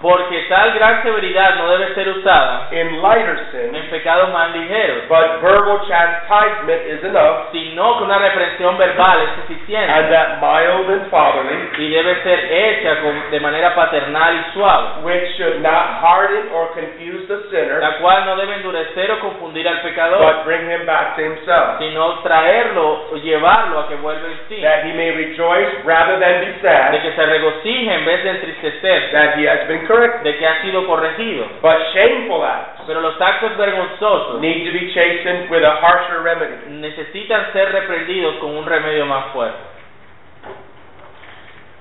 Porque 0.00 0.46
tal 0.48 0.72
gran 0.72 1.02
severidad 1.02 1.56
no 1.56 1.68
debe 1.76 1.94
ser 1.94 2.08
usada 2.08 2.68
in 2.72 3.02
lighter 3.02 3.36
sins, 3.52 3.74
en 3.76 3.90
pecados 3.90 4.30
más 4.32 4.50
ligeros, 4.56 5.06
but 5.08 5.42
verbal 5.42 5.80
chastisement 5.86 6.86
is 6.88 7.04
enough, 7.04 7.52
sino 7.52 7.98
que 7.98 8.04
una 8.04 8.16
reprensión 8.18 8.78
verbal 8.78 9.20
es 9.20 9.28
and 9.28 9.36
suficiente 9.42 10.08
that 10.10 10.40
mild 10.40 10.88
and 10.88 11.10
fatherly, 11.10 11.68
y 11.78 11.90
debe 11.90 12.22
ser 12.22 12.38
hecha 12.50 13.00
con- 13.02 13.30
de 13.30 13.40
manera 13.40 13.74
paternal 13.74 14.34
y 14.36 14.52
suave, 14.54 15.02
which 15.04 15.36
should 15.36 15.60
not 15.60 16.00
harden 16.00 16.48
or 16.54 16.72
confuse 16.72 17.26
the 17.28 17.36
sinner, 17.50 17.80
la 17.80 17.98
cual 17.98 18.24
no 18.24 18.36
debe 18.36 18.54
endurecer 18.54 19.10
o 19.12 19.18
confundir 19.20 19.68
al 19.68 19.82
pecador, 19.82 20.20
but 20.20 20.44
bring 20.46 20.64
him 20.70 20.86
back 20.86 21.14
to 21.16 21.22
himself, 21.22 21.78
sino 21.78 22.20
traerlo 22.20 23.04
o 23.12 23.16
llevarlo 23.16 23.80
a 23.80 23.88
que 23.88 23.96
vuelva 23.96 24.28
en 24.28 24.38
sí, 24.48 24.62
that 24.62 24.82
he 24.86 24.94
may 24.94 25.10
rejoice 25.10 25.68
rather 25.84 26.18
than 26.18 26.40
be 26.40 26.46
de 26.46 26.60
sad 26.62 26.92
que 27.02 27.12
se 27.12 27.26
regocije 27.26 27.92
en 27.94 28.04
vez 28.06 28.24
de 28.24 28.30
entristecerse, 28.30 29.12
that 29.12 29.36
he 29.36 29.46
has 29.46 29.66
been 29.68 29.86
corrected. 29.90 30.22
de 30.22 30.38
que 30.38 30.46
ha 30.46 30.62
sido 30.62 30.86
corregido. 30.86 31.46
But 31.60 31.76
shameful 31.92 32.44
acts 32.44 32.82
Pero 32.86 33.00
los 33.00 33.20
actos 33.20 33.56
vergonzosos 33.56 34.40
need 34.40 34.64
to 34.66 34.72
be 34.72 34.92
chastened 34.94 35.50
with 35.50 35.62
a 35.64 35.74
harsher 35.82 36.22
remedy. 36.22 36.78
necesitan 36.80 37.52
ser 37.52 37.72
reprendidos 37.72 38.36
con 38.36 38.56
un 38.56 38.64
remedio 38.66 39.06
más 39.06 39.32
fuerte. 39.32 39.58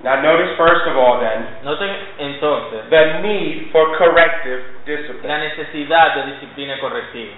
Now 0.01 0.15
notice 0.23 0.55
first 0.55 0.87
of 0.87 0.95
all 0.95 1.19
then, 1.19 1.59
Noten 1.63 1.91
entonces 2.19 2.87
the 2.89 3.19
need 3.19 3.67
for 3.71 3.97
corrective 3.97 4.63
discipline. 4.85 5.27
la 5.27 5.37
necesidad 5.39 6.15
de 6.15 6.31
disciplina 6.33 6.79
correctiva. 6.79 7.33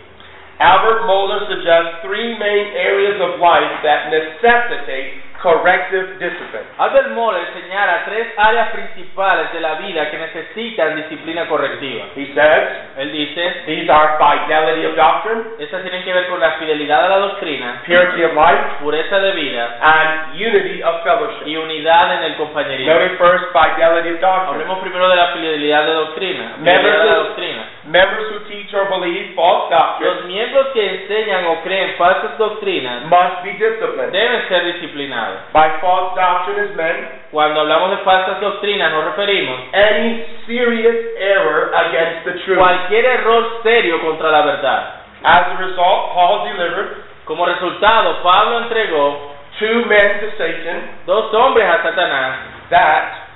Albert 0.59 1.05
Moeller 1.09 1.47
suggests 1.49 2.05
three 2.05 2.37
main 2.37 2.67
areas 2.77 3.17
of 3.19 3.39
life 3.41 3.81
that 3.81 4.13
necessitate 4.13 5.17
corrective 5.41 6.17
discipline. 6.19 6.65
Albert 6.77 7.09
Moller 7.11 7.45
señala 7.53 8.05
tres 8.05 8.27
áreas 8.37 8.69
principales 8.69 9.51
de 9.53 9.59
la 9.59 9.75
vida 9.75 10.09
que 10.09 10.17
necesitan 10.17 10.95
disciplina 10.95 11.47
correctiva. 11.47 12.05
He 12.15 12.33
says 12.33 12.97
Él 12.97 13.11
dice, 13.11 13.63
these 13.65 13.89
are 13.89 14.17
fidelity 14.17 14.85
of 14.85 14.95
doctrine, 14.95 15.41
estas 15.59 15.81
tienen 15.81 16.03
que 16.03 16.13
ver 16.13 16.27
con 16.27 16.39
la 16.39 16.51
fidelidad 16.53 17.05
a 17.05 17.09
la 17.09 17.17
doctrina, 17.17 17.81
purity 17.85 18.23
of 18.23 18.33
life, 18.33 18.61
pureza 18.81 19.19
de 19.19 19.31
vida 19.31 19.77
and 19.81 20.35
unity 20.35 20.81
of 20.83 21.03
fellowship. 21.03 21.47
y 21.47 21.57
unidad 21.57 22.17
en 22.17 22.23
el 22.23 22.35
compañerismo. 22.35 22.93
Notice 22.93 23.17
first 23.17 23.45
fidelity 23.51 24.09
of 24.09 24.21
doctrine. 24.21 24.51
Hablemos 24.53 24.79
primero 24.79 25.09
de 25.09 25.15
la 25.15 25.27
fidelidad 25.27 25.85
de 25.85 25.93
doctrina. 25.93 26.53
Members 26.57 26.81
Fidelidad 26.81 27.03
de 27.03 27.09
la 27.09 27.15
doctrina. 27.15 27.63
Members 27.91 28.31
who 28.31 28.39
teach 28.47 28.71
or 28.71 28.87
believe 28.87 29.35
false 29.35 29.67
doctrine 29.69 30.07
Los 30.07 30.25
miembros 30.25 30.67
que 30.71 30.79
enseñan 30.79 31.43
o 31.51 31.61
creen 31.61 31.97
falsas 31.99 32.37
doctrinas 32.39 33.03
must 33.11 33.43
be 33.43 33.51
disciplined. 33.59 34.11
deben 34.15 34.47
ser 34.47 34.63
disciplinados. 34.71 35.51
By 35.51 35.67
false 35.83 36.15
doctrine 36.15 36.71
is 36.71 36.75
meant 36.75 37.27
Cuando 37.31 37.59
hablamos 37.61 37.91
de 37.91 37.97
falsas 38.07 38.39
doctrinas 38.39 38.91
nos 38.91 39.05
referimos 39.11 39.59
any 39.73 40.23
serious 40.47 40.95
error 41.19 41.71
against 41.75 42.23
the 42.25 42.33
truth. 42.47 42.57
cualquier 42.57 43.03
error 43.05 43.59
serio 43.63 43.99
contra 43.99 44.31
la 44.31 44.41
verdad. 44.41 44.81
As 45.23 45.51
a 45.51 45.57
result, 45.59 46.13
Paul 46.15 46.47
delivered 46.47 47.03
Como 47.25 47.45
resultado, 47.45 48.23
Pablo 48.23 48.59
entregó 48.63 49.31
two 49.59 49.85
men 49.85 50.19
to 50.21 50.31
Satan 50.37 51.03
dos 51.05 51.33
hombres 51.33 51.67
a 51.67 51.83
Satanás 51.83 52.39
that 52.71 53.30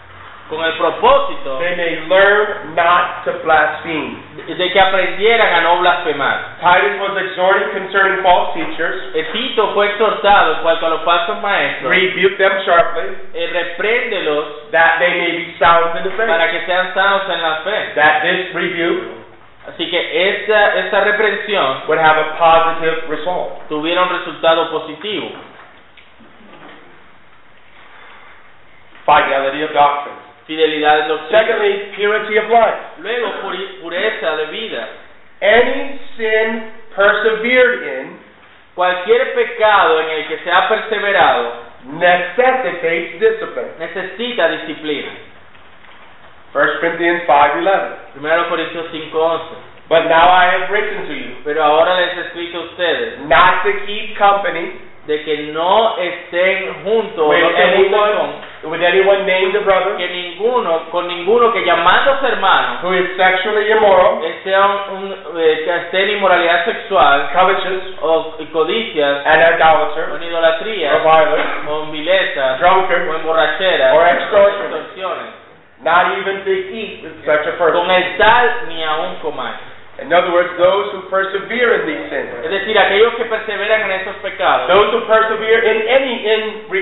con 0.50 0.64
el 0.64 0.74
propósito 0.78 1.58
they 1.58 1.76
may 1.76 2.06
learn 2.08 2.76
not 2.76 3.24
to 3.26 3.32
blaspheme. 3.44 4.22
de 4.46 4.72
que 4.72 4.80
aprendieran 4.80 5.54
a 5.56 5.62
no 5.62 5.80
blasfemar. 5.80 6.58
Titus 6.62 7.00
was 7.02 7.18
exhorting 7.18 7.70
concerning 7.74 8.22
false 8.22 8.54
teachers, 8.54 9.16
Eh, 9.16 9.26
Tito 9.34 9.74
fue 9.74 9.88
exhortado 9.88 10.54
en 10.58 10.60
cuanto 10.62 10.86
a 10.86 10.90
los 10.90 11.02
falsos 11.02 11.42
maestros, 11.42 11.90
rebuke 11.90 12.38
them 12.38 12.54
sharply, 12.64 13.10
eh, 13.34 13.50
repréndelos 13.52 14.70
that 14.72 15.00
they 15.00 15.10
may 15.18 15.32
be 15.32 15.56
sound 15.58 15.98
in 15.98 16.04
the 16.04 16.12
faith. 16.12 16.28
para 16.30 16.52
que 16.52 16.62
sean 16.68 16.94
sanos 16.94 17.24
en 17.28 17.42
la 17.42 17.56
fe. 17.64 17.92
That 17.96 18.22
this 18.22 18.54
rebuke 18.54 19.26
Así 19.68 19.90
que 19.90 20.30
esta, 20.30 20.76
esta 20.78 21.00
reprensión 21.02 21.88
would 21.88 21.98
have 21.98 22.20
a 22.20 22.38
positive 22.38 23.10
result. 23.10 23.68
tuviera 23.68 24.04
un 24.04 24.10
resultado 24.10 24.70
positivo. 24.70 25.32
Fidelity 29.08 29.64
of 29.64 29.74
doctrine. 29.74 30.18
Fidelidad 30.48 31.08
en. 31.08 31.20
Secondly, 31.30 31.92
purity 31.96 32.38
of 32.38 32.50
life. 32.50 32.78
Luego, 33.00 33.42
puri- 33.42 33.80
pureza 33.82 34.36
de 34.38 34.46
vida. 34.48 34.88
Any 35.42 36.00
sin 36.18 36.72
persevered 36.96 37.84
in 38.02 38.26
Cualquier 38.76 39.34
pecado 39.36 40.02
en 40.02 40.10
el 40.10 40.28
que 40.28 40.38
se 40.40 40.52
ha 40.52 40.68
perseverado 40.68 41.54
necessitates 41.94 43.20
discipline. 43.20 43.72
necesita 43.80 44.50
disciplina. 44.50 45.12
1 46.54 46.80
Corinthians 46.82 47.24
5:11. 47.26 47.96
1 48.16 48.50
Corintios 48.50 48.92
5:11. 48.92 49.56
But 49.88 50.06
now 50.10 50.28
I 50.30 50.46
have 50.48 50.70
written 50.72 51.06
to 51.08 51.14
you 51.14 51.36
Pero 51.44 51.64
ahora 51.64 52.00
les 52.02 52.18
he 52.18 52.22
escrito 52.22 52.58
a 52.58 52.64
ustedes 52.64 53.20
not 53.28 53.64
to 53.64 53.72
keep 53.86 54.18
company 54.18 54.74
de 55.08 55.24
que 55.24 55.38
no 55.54 55.98
estén 56.00 56.84
juntos, 56.84 57.28
with 57.30 57.40
no 57.40 57.50
se 57.50 57.54
junten 57.54 57.94
anyone 57.94 58.14
con, 58.16 58.72
with 58.72 58.82
anyone 58.84 59.26
named 59.26 59.56
a 59.56 59.60
brother 59.60 59.96
que 59.98 60.08
ninguno, 60.08 60.90
con 60.90 61.08
ninguno 61.08 61.54
que 61.54 61.64
llamándose 61.64 62.28
hermano, 62.28 62.80
who 62.82 62.94
is 62.94 63.16
sexually 63.16 63.70
immoral, 63.72 64.20
sea 64.44 64.66
un, 64.92 65.14
eh, 65.38 65.62
que 65.64 65.76
esté 65.76 66.04
en 66.04 66.10
inmoralidad 66.18 66.66
sexual 66.66 67.30
covetous, 67.34 67.84
o 68.02 68.34
codicias 68.52 69.26
an 69.26 69.40
idolater, 69.42 70.10
o 70.12 70.16
en 70.16 70.24
idolatría 70.24 70.96
or 70.96 71.02
violent, 71.04 71.70
o 71.70 71.84
en 71.84 71.92
vilezas 71.92 72.60
drunkard, 72.60 73.08
o 73.08 73.16
en 73.16 73.26
Or 73.94 74.02
o 74.02 74.08
extortion. 74.08 74.74
extorsiones, 74.74 75.34
not 75.84 76.18
even 76.18 76.44
to 76.44 76.52
eat 76.52 77.04
with 77.04 77.26
such 77.26 77.46
a 77.46 77.52
con 77.58 77.58
person. 77.58 77.92
el 77.92 78.18
tal 78.18 78.50
ni 78.70 78.84
aún. 78.84 79.75
In 79.98 80.12
other 80.12 80.32
words, 80.34 80.52
those 80.60 80.92
who 80.92 81.08
persevere 81.08 81.80
in 81.80 81.88
these 81.88 82.10
sins. 82.12 82.28
Es 82.44 82.52
decir, 82.52 82.78
aquellos 82.78 83.16
que 83.16 83.26
perseveran 83.26 83.88
en 83.88 83.92
esos 84.02 84.16
pecados, 84.20 84.68
Those 84.68 84.92
who 84.92 85.08
persevere 85.08 85.64
in 85.64 85.88
any 85.88 86.16
in 86.28 86.42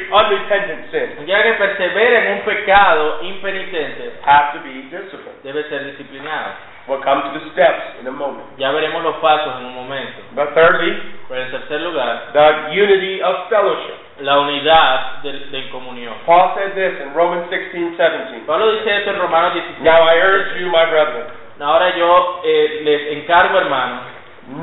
unrepentant 0.10 0.90
sin 0.90 1.28
ya 1.28 1.44
que 1.44 1.54
persevera 1.54 2.26
en 2.26 2.38
un 2.40 2.42
pecado 2.42 3.20
impenitente, 3.22 4.14
have 4.26 4.54
to 4.54 4.60
be 4.66 4.90
disciplined. 4.90 5.38
debe 5.44 5.64
ser 5.70 5.84
disciplinado. 5.86 6.54
We'll 6.86 7.00
come 7.00 7.22
to 7.24 7.40
the 7.40 7.46
steps 7.54 8.02
in 8.02 8.08
a 8.08 8.12
moment. 8.12 8.44
Ya 8.58 8.72
veremos 8.72 9.04
los 9.04 9.16
pasos 9.24 9.56
en 9.60 9.66
un 9.68 9.74
momento. 9.76 10.20
But 10.36 10.54
thirdly, 10.54 10.92
Pero 11.30 11.42
en 11.42 11.52
tercer 11.52 11.80
lugar, 11.80 12.34
the 12.34 12.76
unity 12.76 13.22
of 13.22 13.48
fellowship. 13.48 13.96
la 14.20 14.40
unidad 14.40 15.22
de, 15.24 15.32
de 15.50 15.70
comunión. 15.70 16.14
Paul 16.26 16.54
said 16.56 16.76
this 16.76 17.00
in 17.00 17.14
Romans 17.14 17.48
16, 17.50 17.96
17. 17.96 18.46
Pablo 18.46 18.72
dice 18.74 18.98
esto 18.98 19.12
en 19.12 19.20
Romanos 19.20 19.54
16. 19.54 19.84
Now 19.84 20.04
I 20.04 20.18
urge 20.20 20.60
you, 20.60 20.68
my 20.70 20.86
brethren, 20.90 21.26
Ahora 21.60 21.96
yo 21.96 22.42
eh, 22.44 22.82
les 22.84 23.18
encargo, 23.18 23.58
hermanos, 23.60 24.02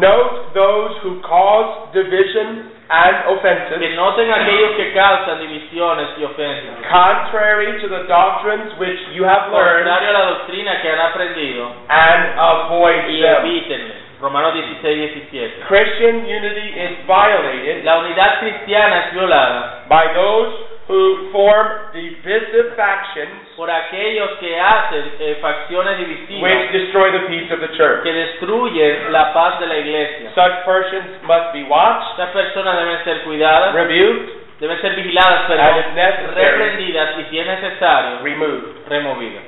note 0.01 0.53
those 0.55 0.97
who 1.03 1.20
cause 1.22 1.93
division 1.93 2.70
and 2.91 3.16
que 3.24 3.32
offenses, 3.32 3.95
noten 3.97 4.30
aquellos 4.32 4.72
que 4.76 4.93
causan 4.93 5.38
divisiones 5.41 6.09
y 6.18 6.24
ofensas. 6.24 6.74
contrary 6.91 7.80
to 7.80 7.88
the 7.88 8.03
doctrines 8.09 8.72
which 8.78 8.99
you 9.14 9.22
have 9.24 9.49
learned, 9.53 9.86
Contrario 9.86 10.11
a 10.11 10.12
la 10.12 10.24
doctrina 10.30 10.82
que 10.82 10.91
han 10.91 10.99
aprendido 10.99 11.70
and 11.88 12.38
avoid 12.38 13.09
y 13.09 13.20
them. 13.22 13.36
evítenle. 13.47 13.95
Romanos 14.20 14.53
16, 14.53 14.82
17. 15.30 15.64
Christian 15.66 16.26
unity 16.26 16.68
is 16.76 17.07
violated 17.07 17.84
La 17.84 18.01
unidad 18.01 18.41
cristiana 18.41 19.07
es 19.07 19.12
violada 19.14 19.84
by 19.88 20.12
those 20.12 20.53
who 20.91 21.30
form 21.30 21.95
divisive 21.95 22.74
factions 22.74 23.55
por 23.55 23.70
aquellos 23.70 24.30
que 24.43 24.59
hacen 24.59 25.07
eh, 25.20 25.38
facciones 25.41 25.99
which 26.03 26.26
divisivas 26.26 26.72
destroy 26.72 27.12
the 27.14 27.24
peace 27.30 27.47
of 27.55 27.61
the 27.62 27.70
church. 27.78 28.03
que 28.03 28.12
destruyen 28.12 29.12
la 29.12 29.32
paz 29.32 29.61
de 29.61 29.66
la 29.70 29.76
iglesia. 29.78 30.32
Such 30.34 30.64
persons 30.66 31.22
must 31.22 31.53
be 31.55 31.62
watched, 31.70 32.18
Estas 32.18 32.30
personas 32.34 32.74
deben 32.76 33.05
ser 33.05 33.22
cuidadas, 33.22 33.72
rebuked, 33.72 34.59
deben 34.59 34.80
ser 34.82 34.97
vigiladas, 34.97 35.47
pero 35.47 35.62
And 35.62 35.78
if 35.78 35.95
necessary. 35.95 36.34
reprendidas 36.34 37.18
y 37.18 37.24
si 37.30 37.38
es 37.38 37.47
necesario, 37.47 38.18
removed. 38.24 38.88
removidas. 38.91 39.45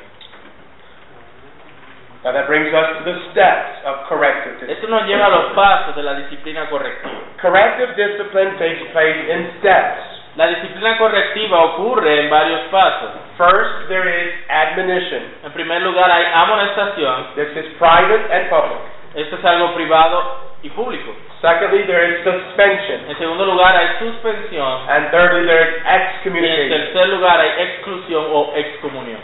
Now 2.23 2.31
that 2.31 2.47
brings 2.47 2.71
us 2.71 3.03
to 3.03 3.03
the 3.03 3.19
steps 3.35 3.83
of 3.83 4.07
corrective 4.07 4.63
discipline. 4.63 4.79
Esto 4.79 4.87
nos 4.87 5.03
lleva 5.11 5.27
a 5.27 5.31
los 5.43 5.47
pasos 5.59 5.97
de 5.97 6.05
la 6.05 6.15
disciplina 6.15 6.71
correctiva. 6.71 7.19
Corrective 7.43 7.97
discipline 7.99 8.57
takes 8.63 8.79
place 8.95 9.27
in 9.27 9.59
steps. 9.59 10.22
La 10.37 10.47
disciplina 10.47 10.97
correctiva 10.97 11.61
ocurre 11.63 12.21
en 12.25 12.31
varios 12.31 12.61
pasos. 12.71 13.11
First, 13.37 13.89
there 13.89 14.09
is 14.09 14.33
admonition. 14.49 15.23
En 15.45 15.53
primer 15.53 15.83
lugar 15.83 16.11
hay 16.11 16.25
amonestación, 16.33 17.35
This 17.35 17.49
is 17.55 17.67
private 17.79 18.33
and 18.33 18.49
public. 18.49 18.79
esto 19.15 19.37
es 19.37 19.45
algo 19.45 19.75
privado 19.75 20.53
y 20.63 20.71
público. 20.71 21.13
Secondly, 21.43 21.83
there 21.85 22.09
is 22.09 22.25
suspension. 22.25 23.11
En 23.11 23.19
segundo 23.19 23.45
lugar 23.45 23.77
hay 23.77 23.99
suspensión 23.99 24.89
And 24.89 25.11
thirdly, 25.11 25.45
there 25.47 25.63
is 25.69 25.77
y 25.85 25.89
en 25.89 26.01
excommunication. 26.01 26.69
tercer 26.71 27.09
lugar 27.09 27.39
hay 27.41 27.51
exclusión 27.65 28.25
o 28.33 28.53
excomunión. 28.57 29.21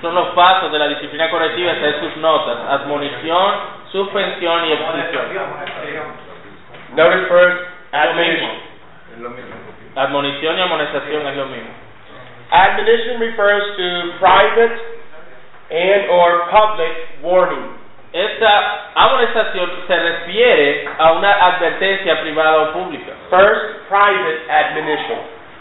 Son 0.00 0.14
los 0.14 0.28
pasos 0.28 0.72
de 0.72 0.78
la 0.78 0.88
disciplina 0.88 1.28
correctiva, 1.28 1.72
estas 1.72 2.00
sus 2.00 2.16
notas, 2.16 2.56
admonición, 2.70 3.54
suspensión 3.92 4.64
y 4.64 4.72
exclusión. 4.72 5.24
Notice 6.94 7.26
first, 7.28 7.62
Es 7.92 8.06
lo 8.06 8.14
mismo. 8.14 8.48
admonition. 9.16 9.60
Admonición 9.96 10.58
y 10.58 10.62
amonestación 10.62 11.26
es 11.26 11.36
lo 11.36 11.46
mismo. 11.46 11.70
Admonition 12.50 13.20
refers 13.20 13.64
to 13.76 14.18
private 14.18 14.78
and 15.70 16.10
or 16.10 16.48
public 16.50 16.92
warning. 17.22 17.78
Esta 18.12 18.90
amonestación 18.94 19.70
se 19.86 19.96
refiere 19.96 20.88
a 20.98 21.12
una 21.12 21.30
advertencia 21.30 22.20
privada 22.22 22.58
o 22.62 22.72
pública. 22.72 23.12
First, 23.30 23.88
private 23.88 24.50
admonition. 24.50 25.18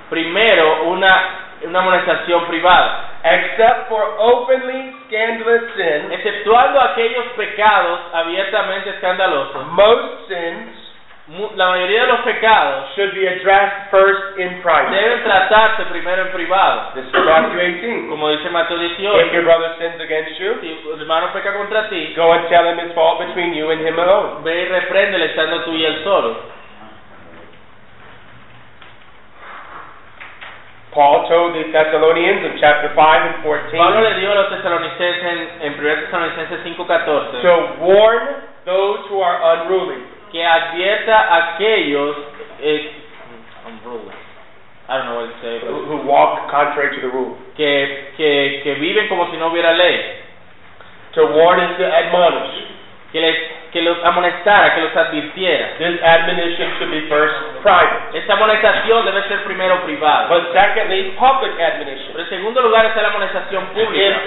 Primero, 0.10 0.84
una, 0.86 1.22
una 1.62 1.80
amonestación 1.80 2.46
privada. 2.48 3.06
Except 3.24 3.90
for 3.90 4.02
openly 4.18 4.96
scandalous 5.06 5.62
sin, 5.76 6.12
Exceptuando 6.12 6.82
aquellos 6.82 7.26
pecados 7.36 8.00
abiertamente 8.14 8.90
escandalosos, 8.92 9.66
most 9.68 10.28
sins 10.28 10.89
la 11.30 11.70
mayoría 11.70 12.02
de 12.02 12.08
los 12.08 12.22
pecados 12.22 12.90
should 12.96 13.14
be 13.14 13.28
addressed 13.28 13.92
first 13.92 14.40
in 14.40 14.62
private. 14.66 14.90
deben 14.98 15.22
tratarse 15.22 15.86
primero 15.86 16.24
en 16.24 16.32
privado. 16.34 16.94
This 16.96 17.06
is 17.06 17.14
Matthew 17.14 17.60
18. 17.62 18.10
Como 18.10 18.30
dice 18.30 18.50
Mateo 18.50 18.82
If 18.82 19.32
your 19.32 19.44
brother 19.44 19.76
sins 19.78 20.02
against 20.02 20.40
you, 20.42 20.58
si 20.60 20.82
tu 20.82 20.98
hermano 20.98 21.30
peca 21.32 21.54
contra 21.54 21.88
ti, 21.90 22.14
go 22.16 22.34
and 22.34 22.50
tell 22.50 22.66
him 22.66 22.80
his 22.82 22.94
fault 22.94 23.20
between 23.20 23.54
you 23.54 23.70
and 23.70 23.86
him 23.86 24.00
alone. 24.00 24.42
ve 24.44 24.58
y 24.58 24.66
repréndele 24.66 25.26
estando 25.26 25.64
tú 25.66 25.74
y 25.74 25.86
él 25.86 26.04
solo. 26.04 26.58
Paul 30.92 31.30
told 31.30 31.54
the 31.54 31.70
Thessalonians 31.70 32.42
in 32.50 32.58
chapter 32.58 32.90
5 32.98 32.98
and 32.98 33.44
14 33.46 33.78
Pablo 33.78 34.02
le 34.02 34.20
dio 34.20 34.32
a 34.32 34.36
los 34.36 34.50
tesalonicenses 34.50 35.22
en, 35.22 35.38
en 35.62 35.74
1 35.78 35.96
Tesalonicenses 36.10 36.66
5:14 36.66 37.42
to 37.46 37.86
warn 37.86 38.50
those 38.66 39.06
who 39.14 39.22
are 39.22 39.38
unruly. 39.54 40.02
Que 40.32 40.46
advierta 40.46 41.20
a 41.20 41.36
aquellos 41.56 42.16
eh, 42.62 42.92
unruly. 43.68 44.14
I 44.90 44.98
don't 44.98 45.06
know 45.06 45.22
what 45.22 45.30
to 45.30 45.38
say, 45.42 45.60
who 45.62 45.86
who 45.86 45.98
walk 46.08 46.50
contrary 46.50 46.96
to 46.96 47.02
the 47.02 47.10
rule. 47.14 47.38
que, 47.56 48.12
que, 48.18 48.62
que 48.64 48.74
viven 48.76 49.08
como 49.08 49.30
si 49.30 49.38
no 49.38 49.48
hubiera 49.48 49.74
ley, 49.74 50.16
To 51.14 51.26
warn 51.28 51.60
is 51.60 51.78
to 51.78 51.86
admonish. 51.86 52.66
que, 53.12 53.20
les, 53.22 53.36
que 53.72 53.82
los 53.82 53.98
amonestara, 54.04 54.74
que 54.76 54.82
los 54.82 54.96
advirtiera. 54.96 55.78
This 55.78 56.02
admonition 56.02 56.74
should 56.78 56.92
be 56.92 57.02
first 57.10 57.36
private. 57.62 58.18
Esta 58.18 58.34
amonestación 58.34 59.06
debe 59.06 59.24
ser 59.28 59.44
primero 59.44 59.82
privada. 59.86 60.28
But 60.30 60.54
secondly, 60.54 61.14
public 61.18 61.60
admonition. 61.60 62.14
Pero 62.14 62.24
en 62.24 62.30
segundo 62.30 62.62
lugar 62.62 62.86
está 62.86 63.02
la 63.02 63.10
amonestación 63.10 63.66
pública. 63.74 64.22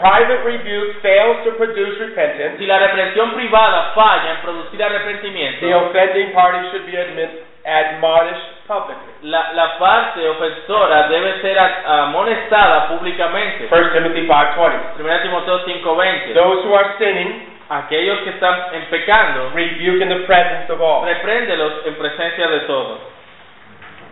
Private 0.00 0.44
rebuke 0.44 1.00
fails 1.00 1.44
to 1.44 1.52
produce 1.52 1.98
repentance, 1.98 2.58
Si 2.58 2.66
la 2.66 2.78
reprensión 2.78 3.32
privada 3.32 3.92
falla 3.94 4.30
en 4.32 4.36
producir 4.42 4.82
arrepentimiento, 4.82 5.60
the 5.66 5.72
offending 5.74 6.32
party 6.32 6.58
should 6.70 6.84
be 6.86 6.96
admit, 6.96 7.30
admonished 7.64 8.66
publicly. 8.68 9.12
la, 9.22 9.52
la 9.54 9.78
parte 9.78 10.26
ofensora 10.28 11.08
debe 11.08 11.40
ser 11.40 11.58
amonestada 11.58 12.88
públicamente. 12.88 13.66
1 13.70 13.92
Timothy 13.92 14.26
5.20 14.26 15.02
1 15.02 15.22
Timoteo 15.22 15.64
5:20. 15.64 16.34
Those 16.34 16.64
who 16.66 16.74
are 16.74 16.94
sinning, 16.98 17.54
Aquellos 17.68 18.20
que 18.20 18.30
están 18.30 18.54
en 18.74 18.84
pecando, 18.90 19.50
rebuke 19.52 20.00
in 20.00 20.08
the 20.08 20.20
presence 20.26 20.70
of 20.72 20.80
all. 20.80 21.04
repréndelos 21.04 21.84
en 21.84 21.94
presencia 21.96 22.46
de 22.46 22.60
todos. 22.60 23.00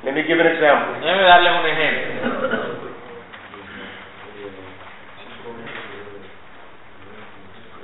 Let 0.03 0.13
me 0.13 0.25
give 0.25 0.41
an 0.41 0.49
example. 0.49 0.97
Déjeme 1.01 1.23
darles 1.23 1.53
un 1.61 1.67
ejemplo. 1.67 2.64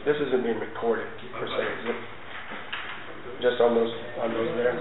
This 0.04 0.16
isn't 0.16 0.42
being 0.42 0.58
recorded 0.58 1.06
per 1.36 1.46
se, 1.46 1.60
is 1.60 1.84
it? 1.92 2.00
Just 3.44 3.60
on 3.60 3.74
those, 3.74 3.92
on 4.20 4.32
those 4.32 4.52
there? 4.56 4.76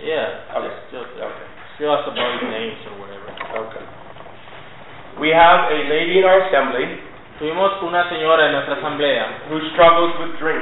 Yeah, 0.00 0.56
Okay. 0.56 0.68
just, 0.68 0.80
just, 0.92 1.12
Okay. 1.20 1.46
just 1.80 2.04
about 2.08 2.32
names 2.48 2.80
or 2.88 2.94
whatever. 3.00 3.28
Okay. 3.68 3.84
We 5.20 5.28
have 5.28 5.72
a 5.72 5.78
lady 5.88 6.20
in 6.20 6.24
our 6.24 6.48
assembly 6.48 7.10
Tuvimos 7.40 7.82
una 7.82 8.06
señora 8.10 8.46
en 8.46 8.52
nuestra 8.52 8.74
asamblea 8.74 9.48
who 9.48 9.58
struggles 9.72 10.12
with 10.20 10.38
drink. 10.38 10.60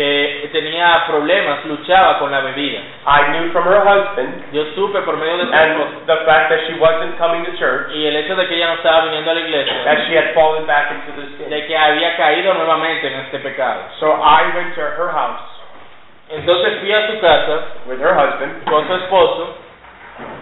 Que 0.00 0.48
tenía 0.52 1.04
problemas, 1.06 1.64
luchaba 1.66 2.18
con 2.18 2.30
la 2.30 2.40
bebida. 2.40 2.80
I 3.06 3.32
knew 3.32 3.52
from 3.52 3.64
her 3.64 3.82
husband 3.84 4.44
Yo 4.52 4.64
supe 4.74 5.00
por 5.02 5.16
medio 5.16 5.36
de 5.38 5.44
su 5.44 5.52
esposo 5.52 5.82
and 5.84 6.06
the 6.06 6.16
fact 6.24 6.48
that 6.48 6.60
she 6.66 6.74
wasn't 6.80 7.18
coming 7.18 7.44
to 7.44 7.52
church 7.58 7.92
y 7.92 8.06
el 8.06 8.16
hecho 8.16 8.34
de 8.36 8.46
que 8.48 8.56
ella 8.56 8.68
no 8.68 8.74
estaba 8.74 9.04
viniendo 9.04 9.30
a 9.30 9.34
la 9.34 9.40
iglesia, 9.40 9.84
that 9.84 10.06
she 10.08 10.16
had 10.16 10.32
fallen 10.32 10.66
back 10.66 10.90
into 10.90 11.20
the 11.20 11.26
sin. 11.36 11.50
de 11.50 11.66
que 11.66 11.76
había 11.76 12.16
caído 12.16 12.54
nuevamente 12.54 13.08
en 13.08 13.20
este 13.20 13.38
pecado. 13.40 13.80
So 13.98 14.12
I 14.12 14.54
went 14.54 14.74
to 14.74 14.80
her 14.80 15.10
house 15.12 15.40
Entonces 16.30 16.78
fui 16.80 16.92
a 16.92 17.06
su 17.08 17.20
casa 17.20 17.60
with 17.86 18.00
her 18.00 18.14
husband 18.14 18.64
con 18.64 18.86
su 18.86 18.94
esposo 18.94 19.56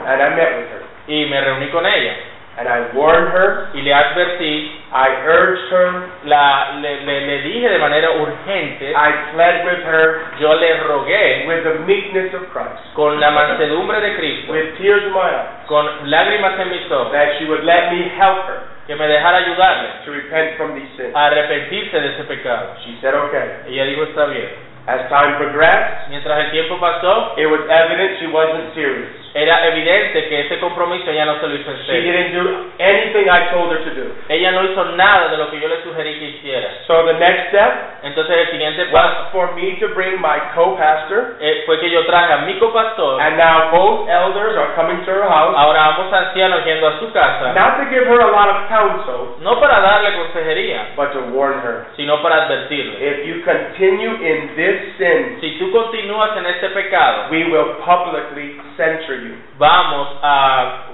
and 0.06 0.22
I 0.22 0.28
met 0.36 0.56
with 0.56 0.70
her. 0.70 0.82
y 1.08 1.26
me 1.26 1.40
reuní 1.40 1.68
con 1.70 1.84
ella. 1.84 2.14
And 2.58 2.66
I 2.66 2.90
warned 2.90 3.30
her, 3.30 3.70
y 3.72 3.82
le 3.86 3.94
advertí, 3.94 4.82
I 4.90 5.08
urged 5.30 5.70
her, 5.70 6.10
la, 6.26 6.74
le, 6.82 7.06
le, 7.06 7.26
le 7.26 7.42
dije 7.42 7.68
de 7.68 7.78
manera 7.78 8.10
urgente, 8.18 8.90
I 8.96 9.30
pled 9.30 9.64
with 9.64 9.86
her 9.86 10.26
yo 10.40 10.54
le 10.54 10.74
rogué 10.82 11.46
with 11.46 11.62
the 11.62 11.86
meekness 11.86 12.34
of 12.34 12.50
Christ, 12.50 12.82
con 12.94 13.20
la 13.20 13.30
mansedumbre 13.30 14.00
de 14.00 14.16
Cristo, 14.16 14.52
with 14.52 14.76
tears 14.76 15.04
in 15.04 15.12
my 15.12 15.30
eyes, 15.30 15.68
con 15.68 16.10
lágrimas 16.10 16.58
en 16.58 16.70
mis 16.70 16.90
ojos, 16.90 17.12
that 17.12 17.38
she 17.38 17.44
would 17.46 17.62
let 17.62 17.92
me 17.92 18.10
help 18.18 18.42
her 18.50 18.60
que 18.88 18.96
me 18.96 19.06
dejara 19.06 19.38
ayudarle 19.38 20.02
to 20.04 20.10
repent 20.10 20.56
from 20.56 20.74
these 20.74 20.88
sins. 20.96 21.14
a 21.14 21.26
arrepentirse 21.26 22.00
de 22.00 22.08
ese 22.08 22.24
pecado. 22.24 22.74
She 22.84 22.98
said, 23.00 23.14
okay. 23.14 23.68
Ella 23.68 23.84
dijo, 23.84 24.02
está 24.02 24.24
bien. 24.26 24.48
As 24.88 25.06
time 25.10 25.36
progressed, 25.36 26.08
Mientras 26.08 26.46
el 26.46 26.50
tiempo 26.50 26.80
pasó, 26.80 27.34
it 27.36 27.46
was 27.46 27.60
evident 27.68 28.18
she 28.18 28.26
wasn't 28.28 28.72
serious. 28.74 29.27
Era 29.34 29.66
evidente 29.68 30.28
que 30.28 30.40
ese 30.40 30.58
compromiso 30.58 31.04
no 31.10 31.40
se 31.40 31.46
lo 31.46 31.54
hizo 31.54 31.70
en 31.70 31.76
She 31.78 31.86
serio. 31.86 32.12
didn't 32.12 32.32
do 32.34 32.64
anything 32.78 33.28
I 33.28 33.50
told 33.52 33.72
her 33.72 33.82
to 33.84 33.90
do. 33.94 34.14
Ella 34.28 34.52
no 34.52 34.64
hizo 34.64 34.84
nada 34.96 35.28
de 35.28 35.36
lo 35.36 35.50
que 35.50 35.60
yo 35.60 35.68
le 35.68 35.82
sugerí 35.82 36.18
que 36.18 36.24
hiciera. 36.30 36.68
So 36.86 37.04
the 37.04 37.14
next 37.14 37.48
step 37.48 37.72
Entonces 38.02 38.36
el 38.38 38.50
siguiente 38.50 38.84
paso 38.86 39.08
was 39.08 39.32
for 39.32 39.52
me 39.54 39.76
to 39.80 39.88
bring 39.94 40.20
my 40.20 40.38
co-pastor, 40.54 41.36
eh, 41.40 41.62
fue 41.66 41.78
que 41.80 41.90
yo 41.90 42.04
traje 42.06 42.32
a 42.32 42.36
mi 42.46 42.54
copastor. 42.58 43.20
and 43.20 43.36
now 43.36 43.70
both 43.70 44.08
elders 44.08 44.56
are 44.56 44.74
coming 44.74 45.04
to 45.04 45.10
her 45.10 45.28
house, 45.28 45.54
Ahora 45.56 45.84
ambos 45.86 46.12
ancianos 46.12 46.64
yendo 46.64 46.86
a 46.88 46.98
su 47.00 47.10
casa, 47.12 47.52
not 47.54 47.76
to 47.78 47.84
give 47.90 48.06
her 48.06 48.20
a 48.20 48.30
lot 48.30 48.48
of 48.48 48.68
counsel, 48.68 49.36
no 49.40 49.58
para 49.60 49.80
darle 49.80 50.14
consejería, 50.16 50.88
but 50.96 51.12
to 51.12 51.20
warn 51.32 51.58
her. 51.60 51.86
sino 51.96 52.22
para 52.22 52.44
advertirle. 52.44 52.96
If 53.00 53.26
you 53.26 53.42
continue 53.44 54.14
in 54.22 54.54
this 54.56 54.96
sin, 54.98 55.38
Si 55.40 55.58
tú 55.58 55.70
continúas 55.72 56.36
en 56.36 56.46
este 56.46 56.68
pecado, 56.70 57.26
we 57.30 57.44
will 57.44 57.74
publicly 57.84 58.60
censure 58.76 59.16
you. 59.20 59.27
Vamos 59.58 60.08
a, 60.22 60.84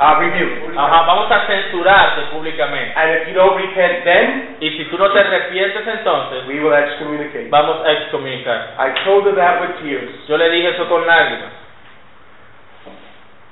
Uh, 0.00 0.14
rebuke. 0.20 0.78
ajá, 0.78 1.02
vamos 1.06 1.28
a 1.30 1.44
censurarte 1.46 2.22
públicamente. 2.30 2.92
And 2.94 3.10
if 3.16 3.28
you 3.28 3.34
don't 3.34 3.56
repent 3.56 4.04
then, 4.04 4.56
Y 4.60 4.70
si 4.78 4.84
tú 4.84 4.96
no 4.98 5.10
te 5.10 5.18
arrepientes 5.18 5.84
entonces, 5.86 6.46
we 6.46 6.60
will 6.60 6.72
excommunicate. 6.72 7.48
vamos 7.50 7.84
a 7.84 7.90
excomunicar. 7.92 8.74
I 8.78 9.04
told 9.04 9.26
her 9.26 9.34
that 9.34 9.60
with 9.60 9.76
tears, 9.82 10.08
Yo 10.28 10.36
le 10.36 10.50
dije 10.50 10.68
eso 10.70 10.88
con 10.88 11.04
lágrimas 11.06 11.50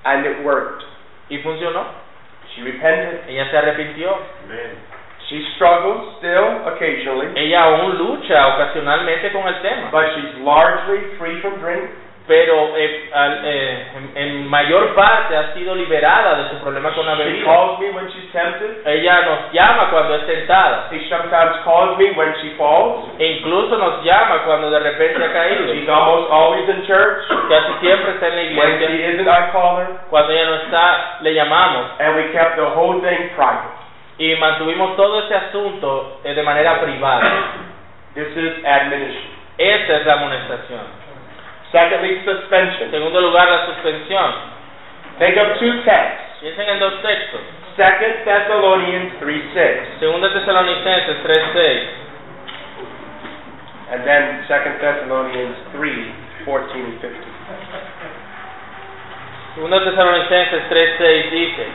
and 0.04 0.24
it 0.24 0.44
worked. 0.44 0.84
y 1.30 1.38
funcionó. 1.38 1.84
She 2.54 2.62
repented. 2.62 3.28
Ella 3.28 3.50
se 3.50 3.58
arrepintió. 3.58 4.16
She 5.28 5.42
struggles 5.56 6.14
still 6.18 6.62
occasionally, 6.68 7.26
Ella 7.34 7.64
aún 7.64 7.98
lucha 7.98 8.46
ocasionalmente 8.54 9.32
con 9.32 9.48
el 9.48 9.60
tema, 9.60 9.88
but 9.90 10.06
she's 10.14 10.38
largely 10.44 11.00
free 11.18 11.40
from 11.40 11.58
drink. 11.60 11.90
Pero 12.26 12.76
eh, 12.76 13.10
al- 13.14 13.40
eh, 13.44 13.86
en, 13.94 14.10
en 14.16 14.46
mayor 14.48 14.94
parte 14.96 15.36
ha 15.36 15.54
sido 15.54 15.74
liberada 15.76 16.42
de 16.42 16.48
su 16.50 16.56
problema 16.58 16.90
con 16.92 17.06
la 17.06 17.14
She 17.14 17.22
bebida. 17.24 17.44
calls 17.44 17.78
me 17.78 17.90
when 17.90 18.08
she's 18.08 18.32
tempted. 18.32 18.82
Ella 18.84 19.20
nos 19.22 19.52
llama 19.52 19.90
cuando 19.90 20.16
es 20.16 20.26
tentada 20.26 20.88
She 20.90 21.08
sometimes 21.08 21.56
calls 21.64 21.96
me 21.98 22.10
when 22.12 22.34
she 22.42 22.50
falls. 22.58 23.06
e 23.18 23.38
incluso 23.38 23.78
nos 23.78 24.02
llama 24.04 24.42
cuando 24.44 24.70
de 24.70 24.80
repente 24.80 25.24
ha 25.24 25.32
caído. 25.32 25.72
She's 25.72 25.88
almost 25.88 26.30
always 26.32 26.68
in 26.68 26.84
church. 26.86 27.22
Casi 27.48 27.72
siempre 27.80 28.10
está 28.12 28.26
en 28.28 28.36
la 28.56 28.60
When 28.62 28.78
she 28.78 28.84
iglesia. 28.84 29.08
isn't, 29.12 29.28
I 29.28 29.52
call 29.52 29.76
her. 29.78 29.86
Cuando 30.10 30.32
ella 30.32 30.46
no 30.46 30.54
está, 30.56 31.18
le 31.20 31.32
llamamos 31.32 31.84
And 32.00 32.16
we 32.16 32.32
kept 32.32 32.56
the 32.56 32.66
whole 32.74 33.00
thing 33.00 33.30
private. 33.36 33.70
y 34.18 34.34
mantuvimos 34.36 34.96
todo 34.96 35.20
ese 35.24 35.34
asunto 35.36 36.20
eh, 36.24 36.34
de 36.34 36.42
manera 36.42 36.80
privada. 36.80 37.30
This 38.14 38.34
is 38.34 38.64
admonition. 38.64 39.22
Esa 39.58 39.96
es 39.98 40.06
la 40.06 40.12
amonestación. 40.14 41.05
Secondly, 41.72 42.22
suspension. 42.24 42.84
En 42.84 42.90
segundo 42.90 43.20
lugar, 43.20 43.48
la 43.48 43.66
suspensión. 43.66 44.32
Think 45.18 45.36
of 45.36 45.58
two 45.58 45.82
texts. 45.82 46.40
Piensen 46.40 46.68
en 46.68 46.78
dos 46.78 47.00
textos. 47.02 47.40
Second 47.76 48.24
Thessalonians 48.24 49.18
3 49.20 49.42
6. 49.54 50.00
Segunda 50.00 50.32
Tesalonicenses 50.32 51.16
3.6 51.24 52.06
And 53.92 54.04
then 54.04 54.44
Second 54.48 54.80
Thessalonians 54.80 55.56
3 55.72 56.26
14 56.44 56.80
and 56.80 57.00
15. 57.00 57.10
Segunda 59.56 59.80
Tesalonicenses 59.84 60.62
3.6 60.68 61.30
dice, 61.30 61.66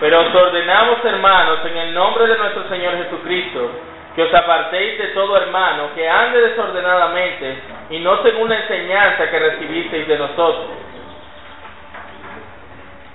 Pero 0.00 0.20
os 0.20 0.34
ordenamos, 0.34 1.04
hermanos, 1.04 1.58
en 1.66 1.76
el 1.76 1.94
nombre 1.94 2.26
de 2.26 2.38
nuestro 2.38 2.68
Señor 2.68 2.96
Jesucristo, 3.02 3.70
que 4.14 4.22
os 4.22 4.34
apartéis 4.34 4.98
de 4.98 5.08
todo 5.08 5.36
hermano 5.36 5.90
que 5.94 6.08
ande 6.08 6.40
desordenadamente 6.40 7.56
y 7.90 7.98
no 8.00 8.22
según 8.22 8.48
la 8.48 8.56
enseñanza 8.56 9.30
que 9.30 9.38
recibisteis 9.38 10.06
de 10.06 10.18
nosotros. 10.18 10.70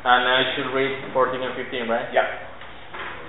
And 0.03 0.27
I 0.27 0.55
should 0.55 0.73
read 0.73 0.91
14 1.13 1.43
and 1.43 1.55
15, 1.55 1.89
right? 1.89 2.13
Yeah. 2.13 2.47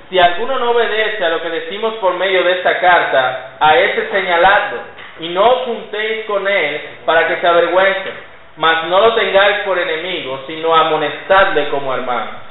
Si 0.08 0.18
alguno 0.18 0.58
no 0.58 0.70
obedece 0.70 1.22
a 1.24 1.28
lo 1.28 1.42
que 1.42 1.50
decimos 1.50 1.94
por 1.94 2.14
medio 2.14 2.42
de 2.44 2.52
esta 2.52 2.78
carta, 2.80 3.56
a 3.60 3.76
ese 3.76 4.08
señaladlo, 4.10 4.78
y 5.20 5.28
no 5.28 5.44
os 5.44 5.64
juntéis 5.66 6.24
con 6.26 6.46
él 6.46 6.80
para 7.04 7.26
que 7.26 7.36
se 7.40 7.46
avergüence, 7.46 8.12
mas 8.56 8.86
no 8.86 9.00
lo 9.00 9.14
tengáis 9.14 9.58
por 9.64 9.78
enemigo, 9.78 10.44
sino 10.46 10.74
amonestadle 10.74 11.68
como 11.68 11.92
hermano. 11.92 12.47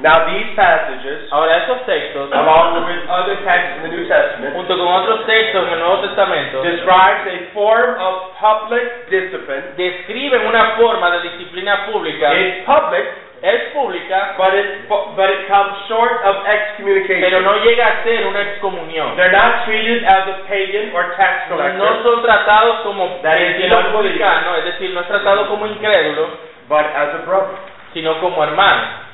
Now 0.00 0.26
these 0.30 0.54
passages, 0.54 1.26
Ahora, 1.32 1.56
estos 1.58 1.84
textos, 1.84 2.30
along 2.32 2.86
with 2.86 3.02
other 3.10 3.36
texts 3.42 3.76
in 3.78 3.82
the 3.82 3.96
New 3.96 4.06
Testament, 4.06 4.54
junto 4.54 4.76
con 4.78 4.86
otros 4.86 5.26
textos 5.26 5.66
en 5.66 5.72
el 5.72 5.78
Nuevo 5.80 5.98
Testamento, 6.06 6.62
describes 6.62 7.26
a 7.26 7.52
form 7.52 7.98
of 7.98 8.14
public 8.38 9.10
discipline. 9.10 9.74
describen 9.76 10.46
una 10.46 10.76
forma 10.78 11.10
de 11.10 11.28
disciplina 11.30 11.86
pública. 11.90 12.32
It's 12.32 12.64
public, 12.64 13.04
Es 13.40 13.70
pública, 13.72 14.34
but 14.36 14.52
it 14.52 14.88
but 14.88 15.30
it 15.30 15.46
comes 15.46 15.70
short 15.86 16.10
of 16.26 16.42
pero 16.42 16.58
excommunication. 16.58 17.44
no 17.44 17.54
llega 17.62 17.86
a 17.86 18.02
ser 18.02 18.26
una 18.26 18.42
excomunión. 18.42 19.14
They're 19.14 19.30
not 19.30 19.64
treated 19.64 20.02
as 20.02 20.26
a 20.26 20.42
pagan 20.48 20.90
or 20.92 21.14
tax 21.14 21.48
No 21.48 21.56
collector, 21.56 22.02
son 22.02 22.22
tratados 22.22 22.80
como 22.82 23.06
That 23.22 23.38
is 23.38 23.72
publicano, 23.92 24.56
es 24.56 24.64
decir, 24.64 24.90
no 24.90 25.02
es 25.02 25.06
tratado 25.06 25.46
como 25.48 25.66
incrédulo, 25.66 26.28
but 26.68 26.86
as 26.86 27.14
a 27.14 27.22
brother. 27.26 27.58
sino 27.94 28.18
como 28.20 28.42
hermano. 28.42 29.07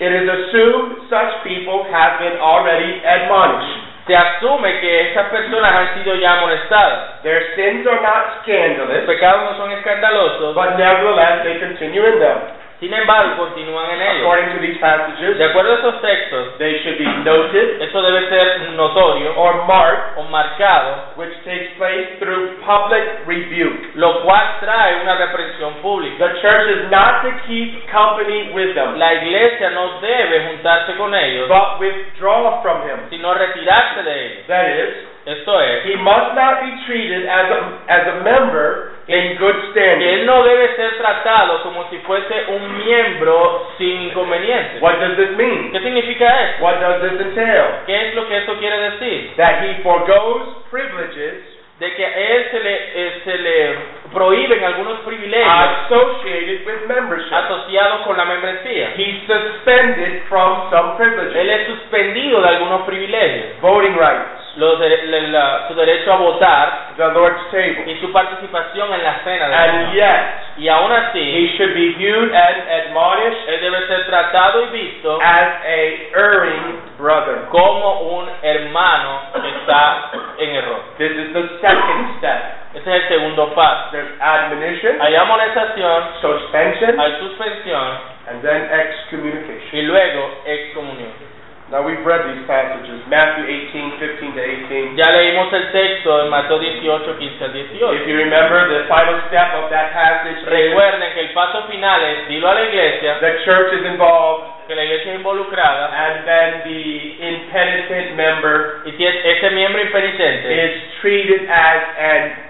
It 0.00 0.10
is 0.10 0.26
assumed 0.26 1.06
such 1.08 1.42
people 1.44 1.86
have 1.90 2.18
been 2.18 2.38
already 2.42 2.98
admonished. 2.98 3.94
Se 4.06 4.14
asume 4.14 4.80
que 4.80 5.10
esas 5.10 5.30
personas 5.30 5.72
han 5.72 5.94
sido 5.94 6.14
ya 6.16 6.38
amonestadas. 6.38 7.22
Their 7.22 7.54
sins 7.54 7.86
are 7.86 8.02
not 8.02 8.42
scandalous, 8.42 9.06
pecados 9.06 9.52
no 9.52 9.56
son 9.56 9.72
escandalosos, 9.72 10.54
but 10.54 10.76
nevertheless 10.76 11.44
they 11.44 11.58
continue 11.58 12.04
in 12.04 12.18
them. 12.18 12.38
Sin 12.80 12.92
embargo 12.92 13.36
continúan 13.36 13.90
en 13.90 14.02
ellos. 14.02 14.22
According 14.26 14.54
to 14.56 14.60
these 14.60 14.78
passages, 14.78 15.38
De 15.38 15.44
acuerdo 15.44 15.72
a 15.72 15.78
esos 15.78 16.00
textos, 16.02 16.58
they 16.58 16.78
should 16.82 16.98
be 16.98 17.06
noted 17.24 17.80
eso 17.82 18.02
debe 18.02 18.28
ser 18.28 18.70
notorio 18.76 19.32
or 19.36 19.64
marked, 19.66 20.18
o 20.18 20.22
marcado, 20.24 21.14
which 21.16 21.32
takes 21.44 21.70
place 21.78 22.18
through 22.18 22.56
public 22.66 23.04
rebuke. 23.26 23.90
lo 23.94 24.22
cual 24.22 24.58
trae 24.60 25.00
una 25.02 25.14
reprensión 25.16 25.74
pública. 25.82 26.16
The 26.28 26.40
church 26.40 26.66
is 26.70 26.90
not 26.90 27.22
to 27.22 27.30
keep 27.46 27.86
company 27.90 28.50
with 28.52 28.74
them, 28.74 28.98
La 28.98 29.14
iglesia 29.14 29.70
no 29.70 30.00
debe 30.00 30.46
juntarse 30.48 30.94
con 30.96 31.14
ellos, 31.14 31.48
but 31.48 31.78
withdraw 31.80 32.60
from 32.62 32.82
him. 32.88 32.98
sino 33.10 33.32
retirarse 33.34 34.02
de 34.02 34.26
ellos. 34.26 34.46
That 34.48 34.68
is, 34.68 34.94
Esto 35.26 35.58
es, 35.60 35.86
he 35.86 35.96
must 35.96 36.34
not 36.34 36.60
be 36.60 36.70
treated 36.86 37.24
as 37.26 37.50
a, 37.50 37.60
as 37.88 38.06
a 38.08 38.20
member 38.24 38.92
in 39.08 39.36
good 39.38 39.56
standing. 39.72 40.06
él 40.06 40.26
no 40.26 40.42
debe 40.42 40.76
ser 40.76 40.98
tratado 40.98 41.62
como 41.62 41.88
si 41.88 41.96
fuese 41.98 42.44
un 42.48 42.76
miembro 42.84 43.68
sin 43.78 44.02
inconvenientes. 44.02 44.82
What 44.82 44.98
does 45.00 45.16
this 45.16 45.30
mean? 45.36 45.72
¿Qué 45.72 45.80
significa 45.80 46.26
eso? 46.28 46.62
What 46.64 46.76
does 46.80 47.00
this 47.00 47.20
entail? 47.20 47.64
¿Qué 47.86 48.08
es 48.08 48.14
lo 48.14 48.28
que 48.28 48.36
eso 48.36 48.54
quiere 48.58 48.78
decir? 48.90 49.32
That 49.36 49.62
he 49.62 49.82
forgoes 49.82 50.42
privileges 50.70 51.52
De 51.80 51.92
que 51.92 52.06
a 52.06 52.16
él 52.16 52.46
se 52.52 52.60
le, 52.60 52.74
eh, 52.94 53.20
se 53.24 53.36
le 53.38 53.74
prohíben 54.12 54.62
algunos 54.62 55.00
privilegios 55.00 55.48
associated 55.90 56.64
with 56.66 56.86
membership. 56.86 57.32
asociados 57.34 58.02
con 58.06 58.16
la 58.16 58.24
membresía. 58.26 58.92
He's 58.96 59.26
suspended 59.26 60.22
from 60.28 60.70
some 60.70 60.92
Él 60.92 60.96
privileges. 60.98 61.60
es 61.60 61.66
suspendido 61.66 62.40
de 62.42 62.48
algunos 62.48 62.82
privilegios. 62.82 63.60
Voting 63.60 63.96
rights, 63.96 64.43
Los 64.56 64.78
de- 64.78 65.06
la- 65.06 65.20
la- 65.28 65.68
su 65.68 65.74
derecho 65.74 66.12
a 66.12 66.16
votar 66.16 66.94
the 66.96 67.08
Lord's 67.08 67.50
table. 67.50 67.84
y 67.86 67.98
su 68.00 68.12
participación 68.12 68.92
en 68.94 69.02
la 69.02 69.14
cena 69.24 69.48
del 69.48 69.54
And 69.54 69.72
Señor. 69.72 69.94
yet, 69.94 70.20
Y 70.56 70.68
aún 70.68 70.92
así, 70.92 71.18
he 71.18 71.56
should 71.58 71.74
be 71.74 71.88
viewed 71.98 72.32
and 72.32 72.68
admonished 72.70 73.48
él 73.48 73.60
debe 73.60 73.86
ser 73.88 74.06
tratado 74.06 74.62
y 74.62 74.66
visto 74.66 75.18
as 75.20 75.48
a 75.64 76.10
erring 76.16 76.80
brother. 76.96 77.46
como 77.50 78.02
un 78.18 78.28
hermano 78.42 79.20
que 79.42 79.48
está 79.48 80.10
en 80.38 80.50
error. 80.54 80.80
This 80.98 81.10
is 81.10 81.32
the 81.32 81.48
second 81.60 82.18
step. 82.18 82.40
Ese 82.74 82.88
es 82.96 83.02
el 83.02 83.08
segundo 83.08 83.52
paso. 83.54 83.90
There's 83.90 84.20
admonition, 84.20 85.00
Hay 85.02 85.16
amonestación, 85.16 86.04
suspension, 86.20 87.00
hay 87.00 87.12
suspensión 87.18 87.98
and 88.28 88.40
then 88.42 88.68
excommunication. 88.72 89.68
y 89.72 89.82
luego 89.82 90.30
excomunión. 90.44 91.33
Now 91.72 91.80
we've 91.80 92.04
read 92.04 92.28
these 92.28 92.44
passages, 92.46 93.00
Matthew 93.08 93.48
18, 93.48 93.96
15 93.96 94.36
to 94.36 94.42
18. 94.68 94.96
Ya 95.00 95.08
leímos 95.10 95.48
el 95.52 95.72
texto 95.72 96.22
en 96.22 96.28
Mateo 96.28 96.58
18, 96.60 97.16
15 97.16 97.44
al 97.44 97.52
18. 97.56 97.94
If 97.96 98.06
you 98.06 98.16
remember, 98.20 98.68
the 98.68 98.84
final 98.86 99.16
step 99.32 99.48
of 99.56 99.70
that 99.72 99.90
passage 99.96 100.44
Recuerden 100.44 101.14
que 101.14 101.20
el 101.20 101.30
paso 101.32 101.64
final 101.66 102.04
es 102.04 102.28
dilo 102.28 102.48
a 102.50 102.54
la 102.54 102.62
iglesia, 102.68 103.16
the 103.20 103.40
church 103.48 103.72
is 103.80 103.84
involved, 103.86 104.44
que 104.68 104.74
la 104.76 104.84
iglesia 104.84 105.12
es 105.14 105.18
involucrada, 105.20 105.88
and 105.88 106.24
then 106.28 106.48
the 106.68 107.16
impenitent 107.32 108.14
member 108.14 108.82
y 108.84 108.92
si 108.92 109.06
es- 109.06 109.24
ese 109.24 109.50
miembro 109.50 109.80
impenitente 109.80 110.66
is 110.66 111.00
treated 111.00 111.48
as 111.48 111.80
an 111.98 112.43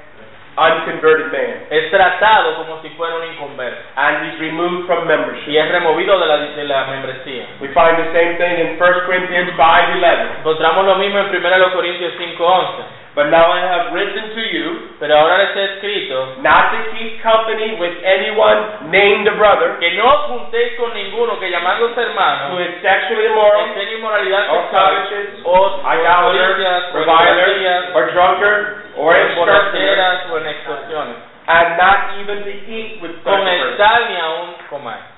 unconverted 0.56 1.32
man, 1.32 1.66
es 1.70 1.90
tratado 1.90 2.56
como 2.56 2.80
si 2.82 2.90
fuera 2.90 3.16
un 3.16 3.24
inconverso 3.32 3.78
and 3.96 4.26
he's 4.26 4.38
removed 4.38 4.86
from 4.86 5.04
y 5.04 5.08
membership. 5.08 5.48
es 5.48 5.70
removido 5.70 6.18
de 6.18 6.26
la, 6.26 6.36
de 6.38 6.64
la 6.64 6.84
membresía. 6.84 7.46
We 7.60 7.68
find 7.68 7.96
the 7.96 8.12
same 8.12 8.36
thing 8.36 8.60
in 8.60 8.78
1 8.78 9.06
Corinthians 9.06 9.50
5:11. 9.56 10.38
Encontramos 10.40 10.86
lo 10.86 10.96
mismo 10.96 11.18
en 11.18 11.26
1 11.26 11.72
Corintios 11.72 12.12
5:11. 12.18 13.03
But 13.14 13.30
now 13.30 13.46
I 13.46 13.62
have 13.62 13.94
written 13.94 14.34
to 14.34 14.42
you 14.42 14.66
Pero 14.98 15.14
ahora 15.14 15.38
les 15.38 15.54
he 15.54 15.62
escrito 15.70 16.42
not 16.42 16.74
to 16.74 16.78
keep 16.94 17.22
company 17.22 17.78
with 17.78 17.94
anyone 18.02 18.90
named 18.90 19.26
a 19.28 19.36
brother 19.38 19.78
que 19.78 19.90
no 19.94 20.06
os 20.06 20.26
juntéis 20.30 20.74
con 20.76 20.92
ninguno 20.94 21.38
que 21.38 21.50
llamándose 21.50 22.00
hermano 22.00 22.58
is 22.60 22.80
sexually 22.82 23.26
immoral, 23.26 23.70
en 23.76 23.88
inmoralidad 23.88 24.50
or 24.50 24.70
covetous, 24.70 25.40
o 25.44 25.80
idolater, 25.84 26.92
reviler, 26.94 27.94
or 27.94 28.10
drunkard, 28.12 28.82
or 28.96 29.14
extortioner, 29.16 30.24
and 31.46 31.76
not 31.76 32.18
even 32.20 32.42
to 32.44 32.52
eat 32.70 33.02
with 33.02 33.12
such 33.22 33.24
Con 33.24 33.46
el 33.46 33.76
tal 33.76 34.08
ni 34.08 34.16
aún 34.16 34.54
comáis. 34.70 35.13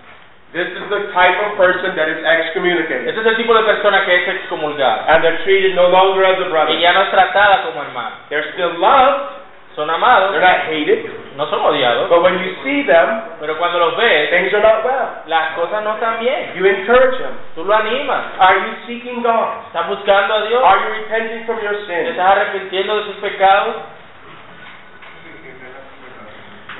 This 0.57 0.73
is 0.73 0.89
the 0.89 1.13
type 1.13 1.37
of 1.45 1.61
person 1.61 1.93
that 2.01 2.09
is 2.09 2.25
excommunicated, 2.25 3.13
Este 3.13 3.21
es 3.21 3.27
el 3.29 3.37
tipo 3.37 3.53
de 3.53 3.61
persona 3.69 4.07
que 4.09 4.15
es 4.17 4.27
excomulgada 4.41 5.05
and 5.13 5.21
they're 5.23 5.45
treated 5.45 5.77
no 5.77 5.89
longer 5.93 6.25
as 6.25 6.41
a 6.41 6.49
brother. 6.49 6.73
y 6.73 6.81
ya 6.81 6.93
no 6.97 7.03
es 7.03 7.11
tratada 7.11 7.63
como 7.69 7.83
hermano. 7.85 8.17
They're 8.31 8.49
still 8.57 8.73
loved, 8.81 9.45
Son 9.77 9.91
amados, 9.91 10.33
they're 10.33 10.41
not 10.41 10.65
hated, 10.73 11.05
no 11.37 11.45
son 11.53 11.61
odiados, 11.61 12.09
but 12.09 12.23
when 12.25 12.41
you 12.41 12.57
see 12.65 12.81
them, 12.89 13.37
pero 13.39 13.59
cuando 13.61 13.77
los 13.79 13.95
ves, 14.01 14.31
things 14.33 14.49
are 14.57 14.63
not 14.65 14.81
well. 14.83 15.21
las 15.29 15.53
cosas 15.53 15.85
no 15.85 15.93
están 16.01 16.19
bien. 16.25 16.57
You 16.57 16.65
encourage 16.65 17.19
them. 17.21 17.37
Tú 17.55 17.63
lo 17.63 17.75
animas, 17.77 18.25
Are 18.41 18.57
you 18.57 18.73
seeking 18.89 19.21
God? 19.21 19.69
estás 19.69 19.87
buscando 19.89 20.33
a 20.33 20.47
Dios, 20.49 20.65
Are 20.65 20.81
you 20.81 20.89
repenting 21.05 21.45
from 21.45 21.61
your 21.61 21.77
te 21.77 21.85
sins? 21.93 22.09
estás 22.17 22.25
arrepintiendo 22.33 22.97
de 22.97 23.05
sus 23.13 23.17
pecados, 23.21 23.77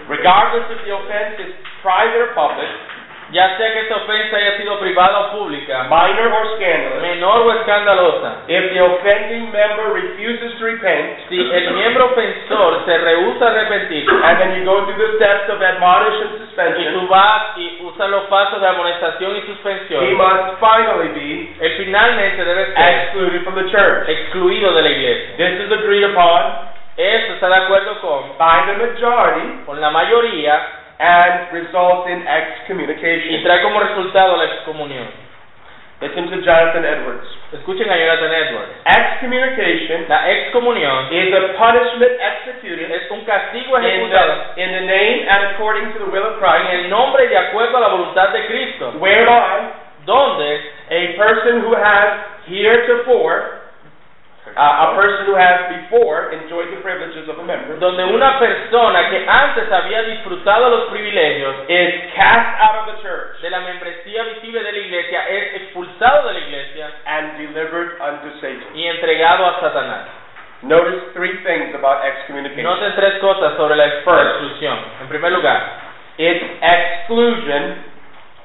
Regardless 0.09 0.65
if 0.71 0.81
the 0.87 0.95
offense 0.95 1.35
is 1.43 1.53
private 1.83 2.17
or 2.17 2.33
public, 2.33 2.71
ya 3.33 3.57
sea 3.57 3.73
que 3.73 3.81
esta 3.81 3.97
ofensa 3.97 4.37
haya 4.37 4.57
sido 4.57 4.79
privada 4.79 5.19
o 5.19 5.31
pública, 5.33 5.85
minor 5.85 6.33
or 6.33 6.57
scandalous, 6.57 7.03
menor 7.03 7.41
o 7.43 7.53
escandalosa. 7.55 8.33
if 8.49 8.73
the 8.73 8.79
offending 8.85 9.51
member 9.51 9.93
refuses 9.93 10.59
to 10.59 10.65
repent, 10.65 11.19
Si 11.29 11.39
el 11.39 11.75
miembro 11.75 12.07
ofensor 12.07 12.85
se 12.85 12.99
rehúsa 12.99 13.47
a 13.47 13.51
arrepentirse 13.51 14.11
and 14.11 14.39
then 14.39 14.59
you 14.59 14.65
go 14.65 14.85
through 14.85 14.99
the 14.99 15.17
steps 15.17 15.49
of 15.51 15.61
admonition, 15.63 16.27
y 16.27 16.39
tú 16.39 16.47
suspension, 16.47 17.09
vas 17.09 17.59
y 17.59 17.79
usas 17.83 18.11
los 18.11 18.25
pasos 18.25 18.61
de 18.61 18.69
amonestación 18.69 19.37
y 19.37 19.39
he 19.39 19.47
suspensión, 19.47 20.15
must 20.15 20.61
finally 20.61 21.09
be 21.09 21.55
él 21.61 21.73
finalmente 21.77 22.45
debe 22.45 22.67
ser 22.75 22.95
excluded 22.95 23.43
from 23.43 23.55
the 23.55 23.71
church. 23.71 24.09
excluido 24.09 24.73
de 24.73 24.83
la 24.83 24.89
iglesia. 24.89 25.37
This 25.37 25.67
is 25.67 25.73
agreed 25.73 26.05
upon 26.05 26.77
Esto 26.97 27.35
está 27.35 27.49
de 27.49 27.57
acuerdo 27.57 28.01
con, 28.01 28.39
by 28.39 28.65
the 28.67 28.73
majority 28.73 29.65
con 29.67 29.79
la 29.79 29.91
mayoría 29.91 30.86
and 30.99 31.53
results 31.53 32.09
in 32.09 32.23
y 32.23 32.27
excommunication. 32.27 33.43
trae 33.43 33.63
como 33.63 33.81
resultado 33.81 34.37
la 34.37 34.45
excomunión. 34.45 35.27
Listen 36.01 36.29
to 36.29 36.43
Jonathan 36.45 36.85
Edwards. 36.85 37.25
Escuchen 37.57 37.89
a 37.89 37.97
Jonathan 37.97 38.33
Edwards. 38.33 38.73
Excommunication 38.85 40.05
La 40.09 40.29
excomunión 40.29 41.09
is 41.09 41.33
a 41.33 41.57
punishment 41.57 42.13
executed 42.21 42.91
es 42.93 43.11
un 43.11 43.25
castigo 43.25 43.79
in 43.79 44.11
the, 44.11 44.63
in 44.63 44.73
the 44.73 44.85
name 44.85 45.25
and 45.25 45.57
according 45.57 45.93
to 45.95 45.99
the 46.05 46.11
will 46.13 46.27
of 46.27 46.37
Christ 46.39 46.69
en 46.69 46.85
el 46.85 46.91
nombre 46.91 47.25
y 47.25 47.29
de 47.29 47.39
acuerdo 47.39 47.79
a 47.79 47.81
la 47.81 47.89
voluntad 47.89 48.29
de 48.33 48.45
Cristo, 48.47 48.93
whereby 49.01 49.73
donde 50.05 50.61
a 50.91 51.17
person 51.17 51.65
who 51.65 51.75
has 51.75 52.45
heretofore, 52.47 53.66
uh, 54.57 54.89
a 54.89 54.97
person 54.97 55.29
who 55.29 55.37
has 55.37 55.69
before 55.69 56.33
enjoyed 56.33 56.73
the 56.73 56.81
privileges 56.81 57.29
of 57.29 57.37
a 57.39 57.45
member, 57.45 57.77
donde 57.79 58.03
una 58.09 58.41
persona 58.41 59.11
que 59.11 59.21
antes 59.29 59.71
había 59.71 60.03
disfrutado 60.03 60.71
los 60.71 60.89
privilegios 60.89 61.69
is 61.69 62.11
cast 62.17 62.57
out 62.61 62.81
of 62.81 62.97
the 62.97 63.03
church 63.05 63.41
de 63.43 63.51
la 63.51 63.61
membresía 63.61 64.25
visible 64.25 64.63
de 64.65 64.73
la 64.73 64.79
iglesia 64.79 65.29
es 65.29 65.63
expulsado 65.63 66.29
de 66.29 66.35
la 66.35 66.41
iglesia 66.41 66.91
and 67.05 67.37
delivered 67.39 68.01
unto 68.01 68.33
Satan. 68.41 68.75
y 68.75 68.87
entregado 68.89 69.47
a 69.47 69.61
Satanás. 69.61 70.09
Notice 70.63 71.13
three 71.13 71.37
things 71.45 71.75
about 71.77 72.03
excommunication. 72.03 72.65
Noten 72.65 72.95
tres 72.97 73.21
cosas 73.21 73.57
sobre 73.57 73.77
la 73.77 73.87
exclusión. 73.87 74.79
En 75.03 75.09
primer 75.09 75.33
lugar, 75.33 75.85
Its 76.19 76.41
exclusion, 76.63 77.85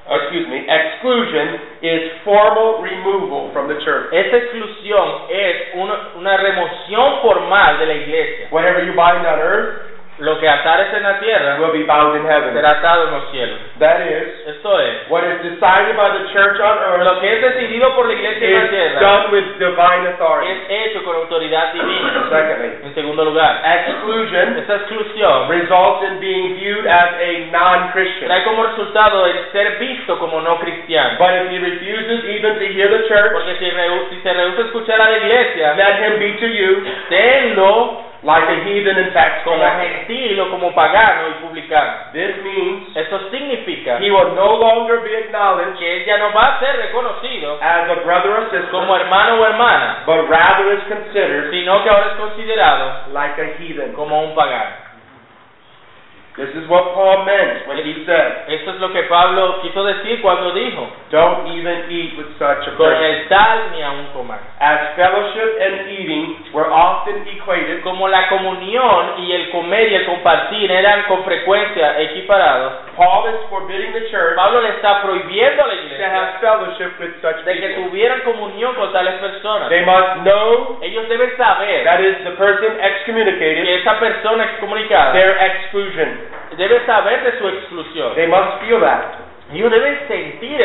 excuse 0.08 0.48
me, 0.48 0.66
exclusion 0.66 1.78
is 1.82 2.00
formal 2.24 2.82
removal 2.82 3.50
from 3.52 3.68
the 3.68 3.78
church. 3.84 4.12
esa 4.12 4.36
exclusión 4.36 5.30
es 5.30 5.56
una, 5.74 5.94
una 6.16 6.36
remoción 6.36 7.22
formal 7.22 7.78
de 7.78 7.86
la 7.86 7.94
iglesia. 7.94 8.48
Whatever 8.50 8.84
you 8.84 8.92
bind 8.92 9.26
on 9.26 9.38
earth 9.38 9.91
Lo 10.18 10.38
que 10.38 10.46
atares 10.48 10.92
en 10.94 11.02
la 11.02 11.18
tierra 11.20 11.56
will 11.58 11.72
be 11.72 11.84
bound 11.84 12.14
in 12.16 12.26
heaven. 12.28 12.52
será 12.54 12.70
atado 12.78 13.08
en 13.08 13.14
los 13.14 13.30
cielos. 13.30 13.58
That 13.78 14.00
is, 14.06 14.46
Esto 14.46 14.78
es, 14.78 15.08
what 15.08 15.24
is 15.24 15.40
decided 15.42 15.96
by 15.96 16.10
the 16.12 16.28
church 16.32 16.60
on 16.60 17.00
lo 17.02 17.12
earth 17.12 17.20
que 17.20 17.32
es 17.32 17.42
decidido 17.42 17.94
por 17.96 18.06
la 18.06 18.12
iglesia 18.12 18.46
en 18.46 18.54
la 18.54 18.64
is 18.64 18.70
tierra 18.70 19.00
done 19.00 19.32
with 19.32 19.44
divine 19.58 20.06
authority. 20.12 20.52
es 20.52 20.60
hecho 20.68 21.02
con 21.04 21.16
autoridad 21.16 21.72
divina. 21.72 22.26
Secondly, 22.30 22.70
En 22.84 22.94
segundo 22.94 23.24
lugar, 23.24 23.62
exclusion 23.64 24.58
esta 24.58 24.74
exclusión 24.76 25.48
results 25.48 26.02
in 26.06 26.20
being 26.20 26.54
viewed 26.56 26.86
as 26.86 27.10
a 27.18 27.48
non-Christian. 27.50 28.28
trae 28.28 28.44
como 28.44 28.64
resultado 28.64 29.26
el 29.26 29.50
ser 29.50 29.78
visto 29.78 30.18
como 30.18 30.40
no 30.42 30.58
cristiano. 30.60 31.16
But 31.18 31.30
if 31.42 31.50
he 31.50 31.58
refuses 31.58 32.24
even 32.36 32.58
to 32.58 32.66
hear 32.66 32.88
the 32.90 33.08
church, 33.08 33.32
Porque 33.32 33.56
si, 33.58 33.70
rehu- 33.70 34.08
si 34.10 34.20
se 34.20 34.32
rehúsa 34.32 34.60
a 34.60 34.64
escuchar 34.66 35.00
a 35.00 35.10
la 35.10 35.16
iglesia, 35.18 35.74
let 35.74 36.04
him 36.04 36.18
be 36.20 36.32
to 36.38 36.46
you 36.46 36.84
tenlo 37.08 38.11
like 38.22 38.46
a 38.46 38.64
heathen 38.64 38.96
and 38.96 39.12
tax 39.12 39.42
como 39.42 39.58
gentil 39.58 40.40
o 40.40 40.50
como 40.50 40.72
pagano 40.74 41.28
y 41.28 41.32
publicano. 41.42 42.12
This 42.12 42.36
means 42.42 42.96
Eso 42.96 43.30
significa 43.30 43.98
he 43.98 44.10
will 44.10 44.34
no 44.34 44.56
longer 44.56 45.02
be 45.02 45.14
acknowledged 45.16 45.78
que 45.78 45.96
él 45.96 46.04
ya 46.06 46.18
no 46.18 46.32
va 46.32 46.56
a 46.56 46.60
ser 46.60 46.76
reconocido 46.76 47.58
as 47.60 47.90
a 47.90 47.94
brother 48.04 48.30
or 48.30 48.50
sister, 48.50 48.70
como 48.70 48.94
hermano 48.94 49.40
o 49.40 49.44
hermana, 49.44 50.02
but 50.06 50.28
rather 50.30 50.72
is 50.72 50.84
considered 50.88 51.50
sino 51.50 51.82
que 51.82 51.90
ahora 51.90 52.06
es 52.12 52.16
considerado 52.18 53.12
like 53.12 53.40
a 53.40 53.58
heathen. 53.58 53.92
como 53.92 54.22
un 54.22 54.34
pagano. 54.34 54.91
This 56.34 56.48
is 56.56 56.64
what 56.66 56.96
Paul 56.96 57.28
meant 57.28 57.68
when 57.68 57.76
he 57.84 57.92
said, 58.08 58.48
Esto 58.48 58.72
es 58.72 58.80
lo 58.80 58.88
que 58.90 59.02
Pablo 59.04 59.60
quiso 59.60 59.84
decir 59.84 60.22
cuando 60.22 60.50
dijo, 60.52 60.88
Don't 61.10 61.46
even 61.52 61.90
eat 61.92 62.16
with 62.16 62.32
such 62.40 62.66
a 62.68 62.72
con 62.72 62.88
person. 62.88 63.04
el 63.04 63.28
tal 63.28 63.58
ni 63.76 63.82
aún 63.82 64.06
comer. 64.16 64.40
As 64.58 64.96
fellowship 64.96 65.60
and 65.60 65.90
eating 65.92 66.36
were 66.54 66.72
often 66.72 67.28
equated, 67.28 67.82
Como 67.82 68.08
la 68.08 68.28
comunión 68.30 69.20
y 69.20 69.32
el 69.32 69.50
comer 69.50 69.92
y 69.92 69.94
el 69.96 70.06
compartir 70.06 70.72
eran 70.72 71.02
con 71.02 71.22
frecuencia 71.24 72.00
equiparados, 72.00 72.72
Paul 72.96 73.28
is 73.28 73.36
forbidding 73.50 73.92
the 73.92 74.08
church 74.08 74.34
Pablo 74.36 74.62
le 74.62 74.70
está 74.70 75.02
prohibiendo 75.02 75.64
a 75.64 75.66
la 75.66 75.74
to 75.74 75.80
iglesia 75.84 76.08
have 76.08 76.40
fellowship 76.40 76.98
with 76.98 77.12
such 77.20 77.44
de 77.44 77.60
que 77.60 77.68
people. 77.76 77.84
tuvieran 77.90 78.20
comunión 78.22 78.74
con 78.74 78.90
tales 78.90 79.20
They 79.68 79.84
must 79.84 80.24
know 80.24 80.78
Ellos 80.82 81.08
deben 81.08 81.36
saber 81.36 81.84
that 81.84 82.00
is 82.00 82.24
the 82.24 82.32
person 82.36 82.76
que 82.76 82.86
excommunicated, 82.86 83.68
esa 83.80 83.98
persona 83.98 84.44
excomunicada 84.44 85.12
their 85.12 85.36
exclusion. 85.38 86.20
debe 86.56 86.84
saber 86.86 87.22
de 87.24 87.38
su 87.38 87.48
exclusión. 87.48 88.14
They 88.14 88.26
must 88.26 88.60
feel 88.62 88.80
that. 88.80 89.18
Ellos 89.52 89.70
deben 89.70 89.98
sentir 90.08 90.60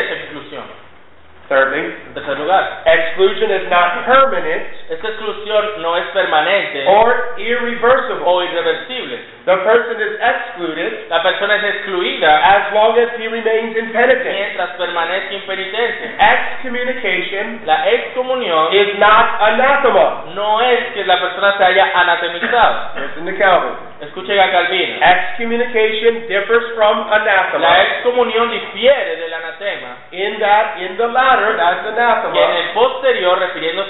exclusion 3.38 3.51
is 3.61 3.69
not 3.69 4.05
permanent 4.05 4.63
esta 4.89 5.07
exclusión 5.09 5.81
no 5.81 5.97
es 5.97 6.05
permanente 6.13 6.85
or 6.88 7.35
irreversible. 7.38 8.23
o 8.25 8.41
irreversible. 8.43 9.19
The 9.45 9.57
person 9.63 10.01
is 10.01 10.13
excluded 10.19 11.07
La 11.09 11.21
persona 11.23 11.55
es 11.55 11.63
excluida 11.75 12.38
as 12.38 12.73
long 12.73 12.97
as 12.97 13.09
he 13.19 13.27
remains 13.27 13.75
impenitent. 13.77 14.31
mientras 14.35 14.69
permanezca 14.77 15.33
impenitente. 15.33 16.15
Excommunication 16.19 17.61
La 17.65 17.88
excomunión 17.89 18.73
is 18.73 18.97
not 18.97 19.41
anathema. 19.41 20.23
no 20.35 20.61
es 20.61 20.79
que 20.93 21.03
la 21.05 21.19
persona 21.19 21.57
se 21.57 21.63
haya 21.65 21.91
anatemizado. 21.93 22.91
Listen 22.99 23.25
to 23.25 23.38
Calvin. 23.38 23.73
Escuchen 24.01 24.39
a 24.39 24.51
Calvino. 24.51 24.97
Excommunication 25.01 26.27
differs 26.27 26.63
from 26.75 27.07
La 27.09 27.15
anathema 27.15 27.81
excomunión 27.81 28.51
difiere 28.51 29.15
del 29.17 29.33
anatema, 29.33 29.97
in 30.11 30.39
that 30.39 30.77
in 30.79 30.97
the 30.97 31.07
latter, 31.07 31.57
that's 31.57 31.81
que 31.81 31.89
en 31.89 31.99
anathema, 31.99 32.57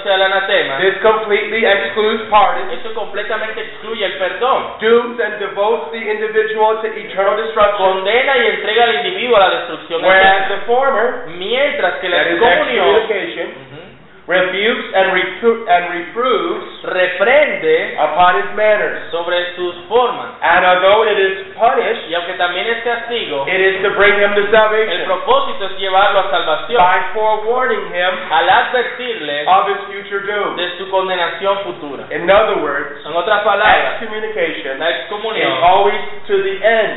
refiriéndose 0.08 0.12
al 0.12 0.22
anatema, 0.22 0.78
this 0.78 0.94
completely 1.02 1.64
excludes 1.66 2.22
pardon, 2.30 2.70
eso 2.70 2.94
completamente 2.94 3.60
excluye 3.60 4.04
el 4.04 4.12
perdón. 4.18 4.76
dooms 4.80 5.20
and 5.20 5.38
devotes 5.38 5.90
the 5.92 5.98
individual 5.98 6.80
to 6.80 6.86
eternal 6.88 7.36
destruction, 7.36 7.76
Condena 7.78 8.36
y 8.38 8.46
entrega 8.46 8.84
al 8.84 8.94
individuo 9.06 9.36
a 9.36 9.40
la 9.40 9.50
destrucción 9.60 10.02
whereas 10.02 10.46
eterna. 10.46 10.56
the 10.56 10.66
former, 10.66 11.24
Mientras 11.38 11.94
que 12.00 12.08
la 12.08 12.16
that 12.18 12.26
is. 12.30 13.67
Rebukes 14.28 14.86
and, 14.92 15.06
repro- 15.16 15.64
and 15.66 15.82
reproves 15.96 16.68
reprende 16.84 17.96
upon 17.96 18.36
his 18.36 18.50
manners. 18.54 19.08
sobre 19.10 19.56
sus 19.56 19.74
formas. 19.88 20.36
And 20.44 20.64
although 20.68 21.08
it 21.08 21.16
is 21.18 21.34
punished, 21.56 22.08
Y 22.08 22.14
aunque 22.14 22.34
también 22.36 22.66
es 22.68 22.84
castigo, 22.84 23.46
it 23.48 23.60
is 23.60 23.82
to 23.82 23.90
bring 23.96 24.14
him 24.20 24.34
to 24.36 24.44
salvation. 24.52 25.00
el 25.00 25.04
propósito 25.06 25.64
es 25.66 25.78
llevarlo 25.78 26.20
a 26.20 26.30
salvación 26.30 26.76
by 26.78 27.00
forewarning 27.14 27.86
him 27.92 28.12
al 28.30 28.48
advertirle 28.48 29.46
of 29.48 29.62
his 29.68 29.80
future 29.88 30.20
doom. 30.28 30.56
de 30.56 30.76
su 30.76 30.90
condenación 30.90 31.58
futura. 31.64 32.04
In 32.10 32.28
other 32.30 32.58
words, 32.62 33.00
En 33.06 33.16
otras 33.16 33.40
palabras, 33.42 33.96
excommunication 34.02 34.78
la 34.78 34.90
is 34.90 35.58
always 35.62 36.00
to 36.28 36.34
the 36.42 36.56
end. 36.62 36.87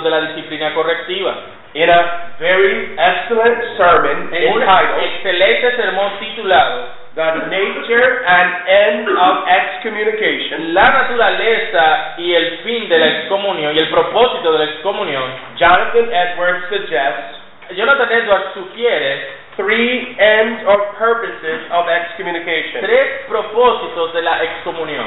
De 0.00 0.10
la 0.10 0.20
disciplina 0.20 0.74
correctiva. 0.74 1.34
In 1.74 1.90
a 1.90 2.34
very 2.38 2.96
excellent 2.96 3.76
sermon 3.76 4.32
En 4.32 4.54
un 4.54 4.62
entitled 4.62 5.04
excelente 5.04 5.76
sermón 5.76 6.18
titulado 6.18 7.08
The 7.14 7.50
Nature 7.50 8.24
and 8.24 8.48
End 8.68 9.08
of 9.08 9.44
Excommunication, 9.48 10.72
La 10.72 10.90
naturaleza 10.90 12.14
y 12.16 12.32
el 12.32 12.58
fin 12.58 12.88
de 12.88 12.98
la 12.98 13.06
excomunión 13.08 13.74
y 13.74 13.78
el 13.78 13.88
propósito 13.88 14.52
de 14.52 14.58
la 14.58 14.64
excomunión, 14.64 15.24
Jonathan 15.56 16.08
Edwards 16.12 16.68
suggests 16.70 17.38
Jonathan 17.76 18.08
Edwards 18.12 18.54
sugiere 18.54 19.28
three 19.56 20.16
ends 20.16 20.62
or 20.64 20.94
purposes 20.96 21.66
of 21.70 21.88
excommunication. 21.88 22.80
tres 22.80 23.26
propósitos 23.28 24.14
de 24.14 24.22
la 24.22 24.42
excomunión. 24.44 25.06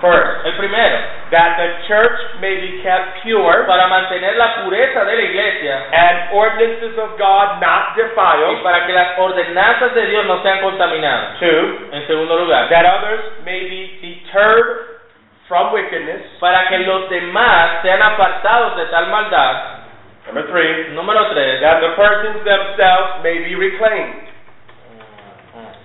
First, 0.00 0.46
El 0.46 0.54
primero, 0.56 0.98
that 1.34 1.58
the 1.58 1.68
church 1.90 2.18
may 2.40 2.54
be 2.60 2.82
kept 2.86 3.22
pure 3.26 3.66
para 3.66 3.88
mantener 3.88 4.36
la 4.36 4.62
pureza 4.62 5.04
de 5.04 5.14
la 5.16 5.22
iglesia. 5.22 5.74
and 5.90 6.16
ordinances 6.32 6.94
of 6.98 7.18
God 7.18 7.58
not 7.60 7.96
y 7.98 8.02
defiled. 8.02 8.62
para 8.62 8.86
que 8.86 8.92
las 8.92 9.18
ordenanzas 9.18 9.94
de 9.94 10.06
Dios 10.06 10.24
no 10.26 10.40
sean 10.42 10.60
contaminadas. 10.60 11.38
Two, 11.40 11.88
En 11.92 12.06
segundo 12.06 12.38
lugar, 12.38 12.68
that 12.70 12.86
others 12.86 13.42
may 13.44 13.66
be 13.68 13.98
deterred 14.00 15.02
from 15.48 15.72
wickedness. 15.72 16.22
para 16.38 16.68
que 16.68 16.78
los 16.78 17.08
demás 17.10 17.82
sean 17.82 18.00
apartados 18.00 18.76
de 18.76 18.86
tal 18.86 19.06
maldad. 19.08 19.78
Number 20.26 20.46
three, 20.52 20.92
Número 20.94 21.32
tres, 21.32 21.60
that 21.60 21.80
the 21.80 21.96
persons 21.96 22.44
themselves 22.44 23.24
may 23.24 23.38
be 23.42 23.54
reclaimed, 23.56 24.28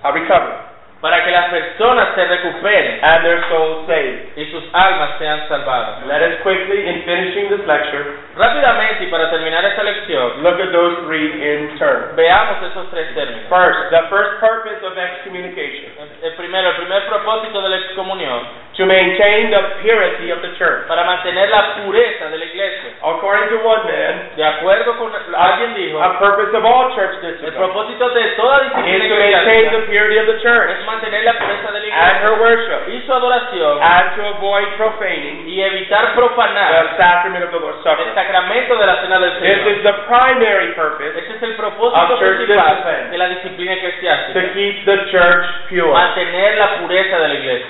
uh, 0.03 0.11
recovered, 0.11 0.59
para 1.03 1.21
que 1.25 1.31
las 1.31 1.49
personas 1.51 2.15
se 2.15 2.23
recuperen 2.23 3.03
and 3.03 3.25
their 3.27 3.43
souls 3.51 3.85
saved. 3.87 4.39
y 4.39 4.45
sus 4.51 4.63
almas 4.71 5.19
sean 5.19 5.43
salvadas. 5.49 5.99
Let 6.07 6.23
us 6.23 6.39
quickly, 6.43 6.87
in 6.87 7.03
finishing 7.03 7.49
this 7.51 7.67
lecture, 7.67 8.23
Rápidamente 8.37 9.03
y 9.03 9.07
para 9.11 9.29
terminar 9.29 9.63
esta 9.65 9.83
lección, 9.83 10.41
look 10.41 10.59
at 10.61 10.71
those 10.71 11.03
three 11.05 11.27
in 11.43 11.77
turn. 11.77 12.15
veamos 12.15 12.55
esos 12.71 12.89
tres 12.89 13.13
términos. 13.13 13.43
First, 13.49 13.91
the 13.91 14.07
first 14.09 14.39
purpose 14.39 14.79
of 14.87 14.97
excommunication, 14.97 15.91
El 16.23 16.31
primero, 16.39 16.69
el 16.69 16.75
primer 16.77 17.05
propósito 17.05 17.61
de 17.61 17.69
la 17.69 17.77
excomunión, 17.83 18.39
to 18.77 18.85
maintain 18.87 19.51
the 19.51 19.61
purity 19.83 20.31
of 20.31 20.41
the 20.41 20.55
church. 20.57 20.87
para 20.87 21.03
mantener 21.03 21.49
la 21.49 21.75
pureza 21.83 22.29
de 22.29 22.37
la 22.37 22.45
iglesia. 22.45 22.89
According 23.03 23.49
to 23.49 23.57
one 23.67 23.83
man, 23.85 24.29
De 24.37 24.43
acuerdo 24.45 24.95
con 24.97 25.11
alguien 25.35 25.75
dijo, 25.75 26.01
a 26.01 26.17
purpose 26.17 26.55
of 26.55 26.63
all 26.63 26.95
church 26.95 27.11
el 27.21 27.33
discipline 27.33 27.57
propósito 27.59 28.09
de 28.09 28.23
toda 28.39 28.63
is 28.63 28.71
disciplina 28.73 29.09
to 29.09 29.15
maintain 29.19 29.71
the 29.71 29.81
purity 29.91 30.17
of 30.17 30.27
the 30.27 30.39
church 30.41 30.71
es 30.71 30.85
mantener 30.93 31.23
la 31.25 31.33
pureza 31.33 31.71
de 31.71 31.79
la 31.79 31.95
and 31.95 32.17
her 32.23 32.33
iglesia 32.33 32.41
worship, 32.41 32.81
y 32.93 33.01
su 33.05 33.13
adoración 33.13 33.81
and 33.81 34.15
to 34.15 34.21
avoid 34.37 34.67
profaning 34.77 35.47
y 35.49 35.61
evitar 35.61 36.13
the 36.13 36.21
profanar 36.21 36.95
sacrament 36.97 37.43
of 37.45 37.51
the 37.51 37.59
Lord's 37.59 37.81
el 37.85 37.91
Supper. 37.97 38.13
sacramento 38.13 38.75
de 38.77 38.85
la 38.85 38.95
cena 39.01 39.19
del 39.19 39.31
This 39.39 39.57
Señor. 39.57 39.67
is 39.73 39.83
the 39.83 39.93
primary 40.07 40.67
purpose 40.73 41.17
Este 41.17 41.35
es 41.35 41.43
el 41.43 41.55
propósito 41.55 42.13
of 42.13 42.19
church 42.19 42.37
principal 42.45 42.75
discipline. 42.77 43.09
de 43.11 43.17
la 43.17 43.27
disciplina 43.29 43.73
to 43.73 43.79
eclesiástica. 43.79 44.53
keep 44.53 44.85
the 44.85 44.97
church 45.11 45.45
pure. 45.69 45.91
Mantener 45.93 46.57
la 46.57 46.67
pureza 46.79 47.17
de 47.19 47.27
la 47.27 47.33
iglesia. 47.35 47.67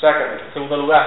Secondly, 0.00 0.40
En 0.46 0.52
segundo 0.54 0.76
lugar, 0.76 1.04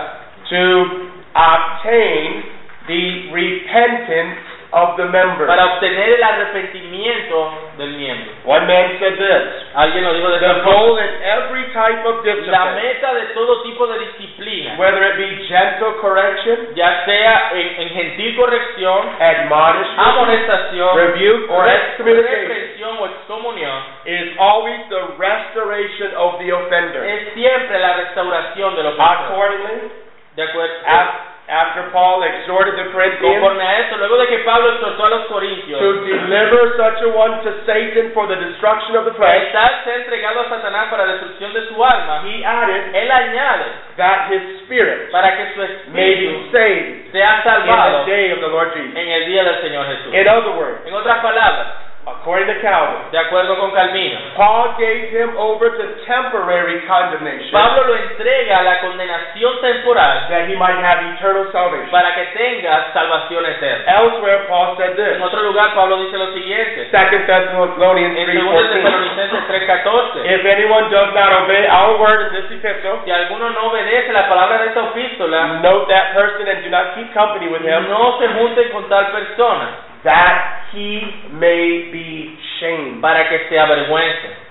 to 0.50 1.10
obtain 1.34 2.44
the 2.88 3.30
repentance 3.32 4.38
of 4.74 4.98
the 4.98 5.06
members. 5.06 5.48
para 5.48 5.66
obtener 5.76 6.10
el 6.14 6.24
arrepentimiento 6.24 7.54
del 7.78 7.92
miembro. 7.92 8.34
One 8.46 8.66
man 8.66 8.98
said 9.00 9.18
this 9.18 9.44
Alguien 9.76 10.04
lo 10.04 10.14
dijo 10.14 10.30
de 10.30 10.40
The 10.40 10.46
esta 10.46 10.64
forma. 10.64 10.80
goal 10.80 11.00
in 11.00 11.10
every 11.24 11.64
type 11.74 12.06
of 12.06 12.26
La 12.26 12.34
discipline, 12.34 12.76
meta 12.76 13.14
de 13.14 13.22
todo 13.34 13.62
tipo 13.64 13.88
de 13.88 14.00
disciplina, 14.00 14.76
whether 14.78 15.02
it 15.04 15.18
be 15.18 15.46
gentle 15.48 15.94
correction, 16.02 16.74
ya 16.76 17.06
sea 17.06 17.52
en, 17.54 17.82
en 17.82 17.90
gentil 17.90 18.36
corrección, 18.36 19.10
admonishment, 19.20 20.00
amonestación, 20.00 20.96
rebuke, 20.98 21.50
or 21.52 21.66
re- 21.66 21.76
excommunication, 21.76 22.50
reprensión 22.50 22.98
o 23.00 23.06
excomunión, 23.06 23.84
is 24.06 24.38
always 24.40 24.80
the 24.90 25.02
restoration 25.18 26.12
of 26.18 26.40
the 26.40 26.52
offender. 26.52 27.04
es 27.04 27.34
siempre 27.34 27.80
la 27.80 27.94
restauración 27.98 28.76
de 28.76 28.84
los 28.84 28.94
pecados. 28.94 29.32
Accordingly, 29.32 29.92
De 30.36 30.44
acuerdo. 30.44 30.74
af- 30.88 31.33
after 31.48 31.92
Paul 31.92 32.24
exhorted 32.24 32.80
the 32.80 32.88
Corinthians 32.96 33.20
Conforme 33.20 33.60
a 33.62 33.80
eso, 33.84 33.98
luego 33.98 34.16
de 34.18 34.28
que 34.28 34.40
Pablo 34.48 34.74
exhortó 34.74 35.06
a 35.06 35.10
los 35.10 35.26
corintios, 35.26 35.80
to 35.80 35.94
deliver 36.06 36.78
such 36.78 37.02
a 37.04 37.10
one 37.12 37.44
to 37.44 37.52
Satan 37.66 38.12
for 38.14 38.28
the 38.28 38.36
destruction 38.36 38.96
of 38.96 39.04
the 39.06 39.12
flesh, 39.20 39.44
estar 39.48 39.84
entregado 39.96 40.40
a 40.40 40.50
Satanás 40.50 40.88
para 40.90 41.06
destrucción 41.06 41.54
de 41.54 41.68
su 41.68 41.84
alma, 41.84 42.22
he 42.24 42.44
added 42.46 42.96
él 42.96 43.12
añade 43.12 43.66
that 43.98 44.32
his 44.32 44.64
spirit 44.64 45.12
para 45.12 45.36
que 45.36 45.54
su 45.54 45.60
may 45.92 46.14
espíritu 46.14 46.32
be 46.32 46.52
saved 46.52 47.12
sea 47.12 47.36
in 47.38 47.44
salvado 47.44 48.06
the 48.06 48.12
day 48.12 48.32
of 48.32 48.40
the 48.40 48.48
Lord 48.48 48.72
Jesus. 48.74 48.96
en 48.96 49.10
el 49.12 49.26
día 49.28 49.44
del 49.44 49.62
Señor 49.62 49.86
Jesús. 49.88 50.14
In 50.14 50.28
other 50.28 50.52
words, 50.56 50.80
En 50.88 50.94
otras 50.94 51.20
palabras, 51.20 51.68
according 52.06 52.48
to 52.48 52.60
Calvin, 52.62 53.12
de 53.12 53.18
acuerdo 53.18 53.58
con 53.60 53.72
Calvino, 53.72 54.20
Paul 54.36 54.76
gave 54.78 55.08
him 55.12 55.38
over 55.38 55.70
to 55.72 55.84
temporary 56.06 56.82
condemnation 56.88 57.52
Pablo 57.52 57.88
lo 57.88 57.96
entrega 57.96 58.60
a 58.60 58.64
la 58.64 58.80
condenación 58.82 59.62
temporal 59.62 60.28
that 60.30 60.50
he 60.50 60.56
might 60.56 60.80
have 60.84 61.03
eternal 61.24 61.48
salvation. 61.56 61.90
para 61.90 62.14
que 62.14 62.26
tenga 62.36 62.92
salvación 62.92 63.46
eterna. 63.46 63.88
Elsewhere, 63.88 64.44
Paul 64.48 64.76
said 64.76 64.96
this, 64.96 65.16
En 65.16 65.22
otro 65.24 65.42
lugar, 65.44 65.74
Pablo 65.74 65.98
dice 66.04 66.18
lo 66.18 66.34
siguiente, 66.34 66.90
2 66.92 67.26
Thessalonians 67.26 68.18
en 68.18 68.28
2 68.28 68.44
3.14, 68.44 68.84
Tesalonicenses 68.84 69.44
3:14, 69.48 70.26
If 70.26 70.46
anyone 70.46 70.90
does 70.92 71.14
not 71.16 71.32
obey 71.44 71.66
our 71.68 71.98
word 72.00 72.28
in 72.28 72.42
this 72.44 72.52
epistle, 72.52 73.00
si 73.06 73.12
alguno 73.12 73.50
no 73.50 73.72
obedece 73.72 74.12
la 74.12 74.28
palabra 74.28 74.60
de 74.60 74.68
esta 74.68 74.82
epístola, 74.92 75.60
note 75.64 75.88
that 75.88 76.14
person 76.14 76.48
and 76.48 76.64
do 76.64 76.70
not 76.70 76.96
keep 76.96 77.14
company 77.14 77.48
with 77.48 77.64
him, 77.64 77.88
no 77.90 78.20
se 78.20 78.28
junten 78.28 78.70
con 78.72 78.90
tal 78.90 79.08
persona 79.12 79.70
that 80.04 80.68
he 80.74 81.00
may 81.32 81.90
be 81.92 82.38
shamed. 82.60 83.00
para 83.02 83.28
que 83.30 83.48
se 83.48 83.58
avergüence. 83.60 84.43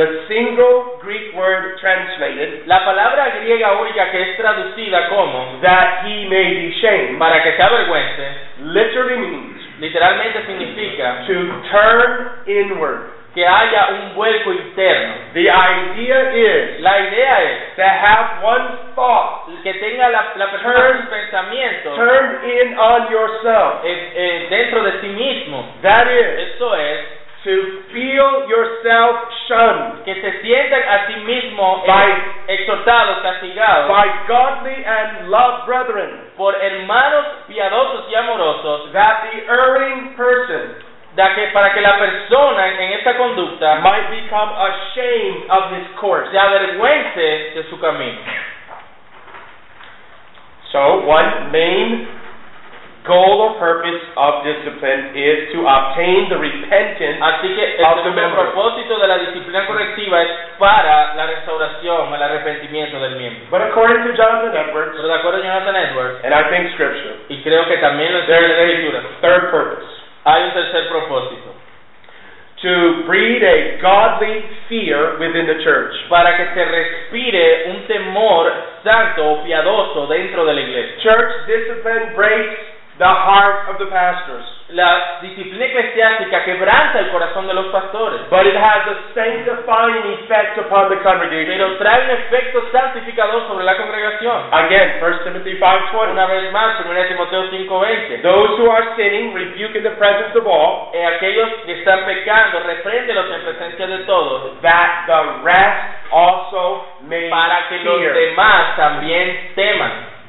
The 0.00 0.24
single 0.28 0.96
Greek 1.04 1.34
word 1.36 1.76
translated, 1.78 2.64
La 2.66 2.80
palabra 2.86 3.36
griega 3.36 3.72
única 3.80 4.10
que 4.10 4.22
es 4.32 4.36
traducida 4.38 5.08
como 5.10 5.60
that 5.60 6.06
he 6.06 6.24
may 6.26 6.54
be 6.56 6.72
shamed, 6.80 7.18
para 7.18 7.42
que 7.42 7.52
se 7.52 7.62
avergüence, 7.62 8.24
literally 8.64 9.16
means 9.18 9.60
literalmente 9.78 10.40
significa 10.46 11.24
to 11.26 11.34
turn 11.70 12.30
inward. 12.46 13.00
que 13.34 13.46
haya 13.46 13.90
un 13.94 14.14
vuelco 14.16 14.52
interno. 14.52 15.14
The 15.34 15.46
idea 15.48 16.18
is 16.34 16.80
La 16.80 16.98
idea 16.98 17.42
es 17.44 17.76
to 17.76 17.82
have 17.84 18.42
one's 18.42 18.94
thoughts 18.96 19.52
que 19.62 19.72
tenga 19.74 20.08
la, 20.08 20.32
la 20.34 20.50
persona 20.50 20.74
Turn- 20.74 20.96
sus 20.98 21.06
pensamientos 21.10 21.94
turned 21.94 22.42
in 22.44 22.76
on 22.78 23.10
yourself. 23.12 23.84
eh, 23.84 24.12
eh, 24.16 24.46
dentro 24.50 24.82
de 24.82 25.00
sí 25.00 25.08
mismo. 25.08 25.62
That 25.82 26.10
is, 26.10 26.54
Eso 26.56 26.74
es, 26.74 26.98
to 27.44 27.82
feel 27.92 28.44
yourself 28.48 29.16
shunned 29.48 30.04
que 30.04 30.14
se 30.20 30.30
sientan 30.42 30.82
a 30.82 31.06
sí 31.06 31.16
mismo 31.24 31.82
By- 31.86 32.52
exhortados, 32.52 33.22
castigados 33.22 33.88
by 33.88 34.06
godly 34.28 34.84
and 34.84 35.30
loved 35.30 35.64
brethren, 35.66 36.30
por 36.36 36.54
hermanos 36.54 37.24
piadosos 37.48 38.10
y 38.10 38.14
amorosos, 38.14 38.92
that 38.92 39.30
the 39.32 39.40
erring 39.48 40.14
person 40.16 40.84
da 41.16 41.34
que, 41.34 41.48
para 41.52 41.72
que 41.74 41.80
la 41.80 41.98
persona 41.98 42.68
en, 42.68 42.80
en 42.80 42.92
esta 42.92 43.16
conducta 43.16 43.80
might 43.80 44.08
become 44.10 44.50
ashamed 44.54 45.48
of 45.50 45.72
his 45.72 45.86
course. 45.98 46.30
se 46.30 46.38
avergüence 46.38 47.54
de 47.54 47.64
su 47.70 47.80
camino. 47.80 48.20
So, 50.72 51.02
one 51.04 51.50
main 51.50 52.06
goal 53.04 53.40
or 53.40 53.56
purpose 53.56 53.96
of 54.16 54.44
discipline 54.44 55.16
is 55.16 55.48
to 55.56 55.64
obtain 55.64 56.28
the 56.28 56.36
repentance 56.36 57.16
Así 57.20 57.48
que 57.56 57.64
el 57.80 57.84
Of 57.84 57.96
the 57.96 58.02
segundo 58.04 58.20
member. 58.20 58.36
propósito 58.52 58.98
de 59.00 59.08
la 59.08 59.18
disciplina 59.18 59.66
correctiva 59.66 60.20
es 60.22 60.28
para 60.58 61.14
la 61.14 61.26
restauración, 61.26 62.12
el 62.14 62.22
arrepentimiento 62.22 63.00
del 63.00 63.16
miembro. 63.16 63.46
But 63.50 63.62
according 63.72 64.04
to 64.04 64.12
Jonathan 64.12 64.52
Edwards, 64.54 64.92
Pero 64.96 65.08
de 65.08 65.14
acuerdo 65.14 65.38
a 65.40 65.42
Jonathan 65.42 65.76
Edwards, 65.76 66.20
and 66.24 66.34
I 66.34 66.42
think 66.50 66.72
Scripture, 66.74 67.14
y 67.28 67.40
creo 67.42 67.64
que 67.66 67.78
también 67.78 68.12
lo 68.12 68.20
enseña 68.20 68.40
la 68.40 68.54
there's 68.54 68.70
escritura, 68.84 68.98
a 69.00 69.20
third 69.22 69.50
purpose 69.50 69.86
hay 70.24 70.42
un 70.44 70.50
tercer 70.52 70.88
propósito. 70.90 71.48
to 72.60 73.04
breed 73.08 73.40
a 73.42 73.80
godly 73.80 74.44
fear 74.68 75.16
within 75.18 75.46
the 75.48 75.64
church. 75.64 75.94
para 76.10 76.36
que 76.36 76.44
se 76.52 76.62
respire 76.66 77.72
un 77.72 77.86
temor 77.88 78.52
santo 78.84 79.32
o 79.32 79.42
piadoso 79.42 80.06
dentro 80.08 80.44
de 80.44 80.52
la 80.52 80.60
iglesia. 80.60 81.00
Church 81.02 81.46
discipline 81.46 82.12
breaks 82.14 82.60
the 83.00 83.08
heart 83.08 83.72
of 83.72 83.78
the 83.80 83.86
pastors, 83.88 84.44
La 84.70 85.18
disciplina 85.20 85.64
eclesiástica 85.64 86.44
quebranta 86.44 87.00
el 87.00 87.10
corazón 87.10 87.46
de 87.48 87.54
los 87.54 87.66
pastores, 87.72 88.20
but 88.30 88.46
it 88.46 88.54
has 88.54 88.86
a 88.86 88.96
sanctifying 89.14 90.14
effect 90.14 90.58
upon 90.58 90.88
the 90.90 90.96
congregation. 91.02 91.48
pero 91.58 91.76
trae 91.78 92.04
un 92.04 92.10
efecto 92.10 92.62
santificador 92.70 93.48
sobre 93.48 93.64
la 93.64 93.76
congregación. 93.76 94.36
Again, 94.52 95.00
1 95.00 95.24
Timothy 95.24 95.58
5:20. 95.58 96.12
Una 96.12 96.26
vez 96.26 96.52
más, 96.52 96.78
1 96.86 97.08
Timoteo 97.08 97.50
5:20. 97.50 98.18
Those 98.22 98.60
who 98.62 98.70
are 98.70 98.94
sinning 98.94 99.34
rebuke 99.34 99.74
in 99.74 99.82
the 99.82 99.96
presence 99.98 100.38
of 100.38 100.46
all, 100.46 100.90
Eh, 100.94 101.04
aquellos 101.04 101.48
que 101.66 101.72
están 101.80 102.04
pecando, 102.04 102.60
repréndelos 102.60 103.26
en 103.34 103.42
presencia 103.42 103.86
de 103.88 103.98
todos, 104.04 104.60
that 104.62 105.06
the 105.06 105.22
rest 105.42 106.12
also 106.12 106.86
may 107.08 107.28
para 107.30 107.66
que 107.68 107.78
los 107.82 107.98
fear. 107.98 108.12
demás 108.14 108.76
también 108.76 109.52
teman. 109.56 110.19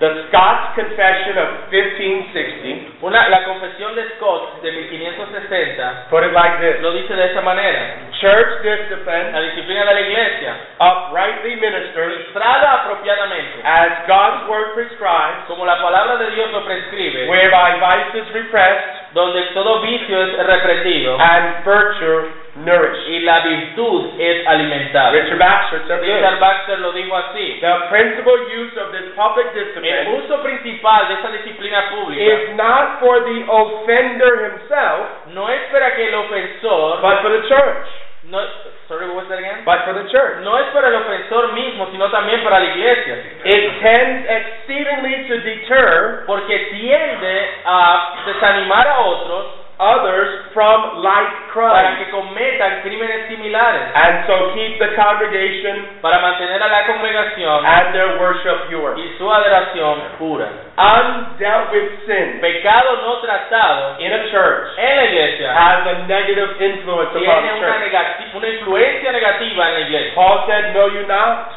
The 0.00 0.24
Scots 0.32 0.72
Confession 0.80 1.36
of 1.36 1.48
1560 1.68 3.04
Una, 3.04 3.28
la 3.28 3.44
confesión 3.44 3.94
de 3.94 4.08
Scott 4.16 4.62
de 4.62 4.72
1560 4.72 6.08
put 6.08 6.24
it 6.24 6.32
like 6.32 6.56
this. 6.60 6.80
lo 6.80 6.92
dice 6.92 7.14
de 7.14 7.24
esta 7.26 7.42
manera. 7.42 8.08
Church 8.20 8.62
discipline, 8.64 9.32
La 9.32 9.40
disciplina 9.40 9.84
de 9.84 9.94
la 9.94 10.00
iglesia, 10.00 10.52
uprightly 10.80 11.56
ministered, 11.56 12.16
ministrada 12.16 12.80
apropiadamente, 12.80 13.60
as 13.64 14.06
God's 14.08 14.48
word 14.48 14.72
prescribes, 14.74 15.44
como 15.46 15.64
la 15.64 15.76
palabra 15.80 16.16
de 16.16 16.30
Dios 16.32 16.50
lo 16.50 16.64
prescribe, 16.64 17.28
whereby 17.28 17.76
vice 17.80 18.20
is 18.24 18.28
repressed 18.32 19.12
donde 19.12 19.42
todo 19.52 19.80
vicio 19.82 20.22
es 20.22 20.46
reprendido. 20.46 21.18
and 21.20 21.64
virtue 21.64 22.32
nourished. 22.56 23.08
y 23.08 23.20
la 23.20 23.40
virtud 23.40 24.10
es 24.18 24.46
alimentada. 24.46 25.10
Richard 25.10 25.38
Baxter 25.38 25.82
said 25.86 26.00
Richard 26.00 26.32
this. 26.32 26.40
Baxter 26.40 26.78
lo 26.78 26.92
dijo 26.92 27.16
así. 27.16 27.58
The 27.60 27.74
principal 27.90 28.36
use 28.50 28.76
of 28.80 28.92
this 28.92 29.14
public 29.14 29.46
El 29.54 29.64
discipline 29.64 30.08
uso 30.24 30.42
principal 30.42 31.08
de 31.08 31.14
esta 31.14 31.30
disciplina 31.30 31.90
pública 31.90 32.22
is 32.22 32.56
not 32.56 33.00
for 33.00 33.20
the 33.24 33.44
offender 33.48 34.50
himself, 34.50 35.32
no 35.34 35.48
es 35.48 35.60
para 35.72 35.94
que 35.94 36.08
el 36.08 36.14
ofensor, 36.14 37.00
but 37.00 37.22
for 37.22 37.30
the 37.30 37.48
church. 37.48 37.86
no, 38.30 38.38
sorry, 38.86 39.06
what 39.08 39.24
was 39.24 39.28
that 39.28 39.38
again? 39.38 39.64
But 39.64 39.84
for 39.84 39.94
the 39.94 40.06
church. 40.10 40.44
No 40.44 40.58
es 40.58 40.66
para 40.72 40.88
el 40.88 40.94
ofensor 40.94 41.52
mismo, 41.52 41.88
sino 41.90 42.10
también 42.10 42.42
para 42.42 42.60
la 42.60 42.66
iglesia. 42.66 43.16
It 43.44 43.80
tends 43.80 44.28
exceedingly 44.28 45.28
to 45.28 45.40
deter 45.40 46.24
Porque 46.26 46.58
tiende 46.70 47.48
a 47.64 48.22
desanimar 48.26 48.86
a 48.86 49.00
otros 49.00 49.46
others 49.80 50.28
from 50.52 51.00
like 51.02 51.32
para 51.50 51.96
crimes, 51.96 51.98
que 51.98 52.10
cometan 52.12 52.82
crímenes 52.84 53.26
similares, 53.28 53.90
and 53.96 54.26
so 54.28 54.52
keep 54.54 54.78
the 54.78 54.92
congregation 54.94 55.98
para 56.04 56.20
mantener 56.20 56.60
a 56.62 56.68
la 56.68 56.84
congregación 56.86 57.64
and 57.64 57.92
their 57.94 58.20
worship 58.20 58.68
pure. 58.68 58.94
y 59.00 59.16
su 59.18 59.24
adoración 59.32 59.96
pura. 60.18 60.46
Undealt 60.76 61.72
with 61.72 61.90
sin 62.06 62.40
Pecado 62.40 62.96
no 63.02 63.20
tratado 63.20 63.96
in 64.00 64.12
a 64.12 64.30
church 64.30 64.68
en 64.78 64.96
la 64.96 65.04
iglesia 65.04 65.48
has 65.52 65.86
a 65.86 65.94
negative 66.06 66.56
influence 66.60 67.10
upon 67.10 67.20
tiene 67.20 67.42
the 67.42 67.58
una, 67.58 67.66
church. 67.66 67.80
negati- 67.90 68.34
una 68.36 68.48
influencia 68.48 69.12
negativa 69.12 69.68
en 69.68 69.74
la 69.74 69.80
iglesia. 69.80 70.12
Paul 70.14 70.44
said, 70.46 70.72
Know 70.72 70.88
you 70.88 71.06
not 71.06 71.56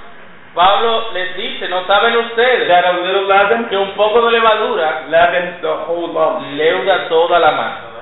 Pablo 0.56 1.12
les 1.14 1.36
dice, 1.36 1.68
¿no 1.68 1.84
saben 1.88 2.16
ustedes 2.16 2.68
that 2.68 2.86
a 2.86 2.94
little 2.94 3.26
leaven 3.28 3.66
que 3.70 3.76
un 3.78 3.92
poco 3.96 4.22
de 4.22 4.32
levadura 4.38 5.06
leavens 5.10 5.62
the 5.62 5.68
whole 5.88 6.14
lump? 6.14 6.46
leuda 6.56 7.08
toda 7.10 7.40
la 7.40 7.52
masa? 7.52 7.93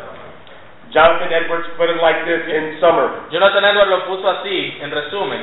Jonathan 0.92 1.32
Edwards 1.32 1.68
put 1.80 1.88
it 1.88 2.00
like 2.04 2.28
this 2.28 2.44
in 2.52 2.76
summary. 2.84 3.16
Jonathan 3.32 3.64
Edwards 3.64 3.92
lo 3.92 4.00
puso 4.12 4.28
así, 4.28 4.80
en 4.84 4.92
resumen. 4.92 5.42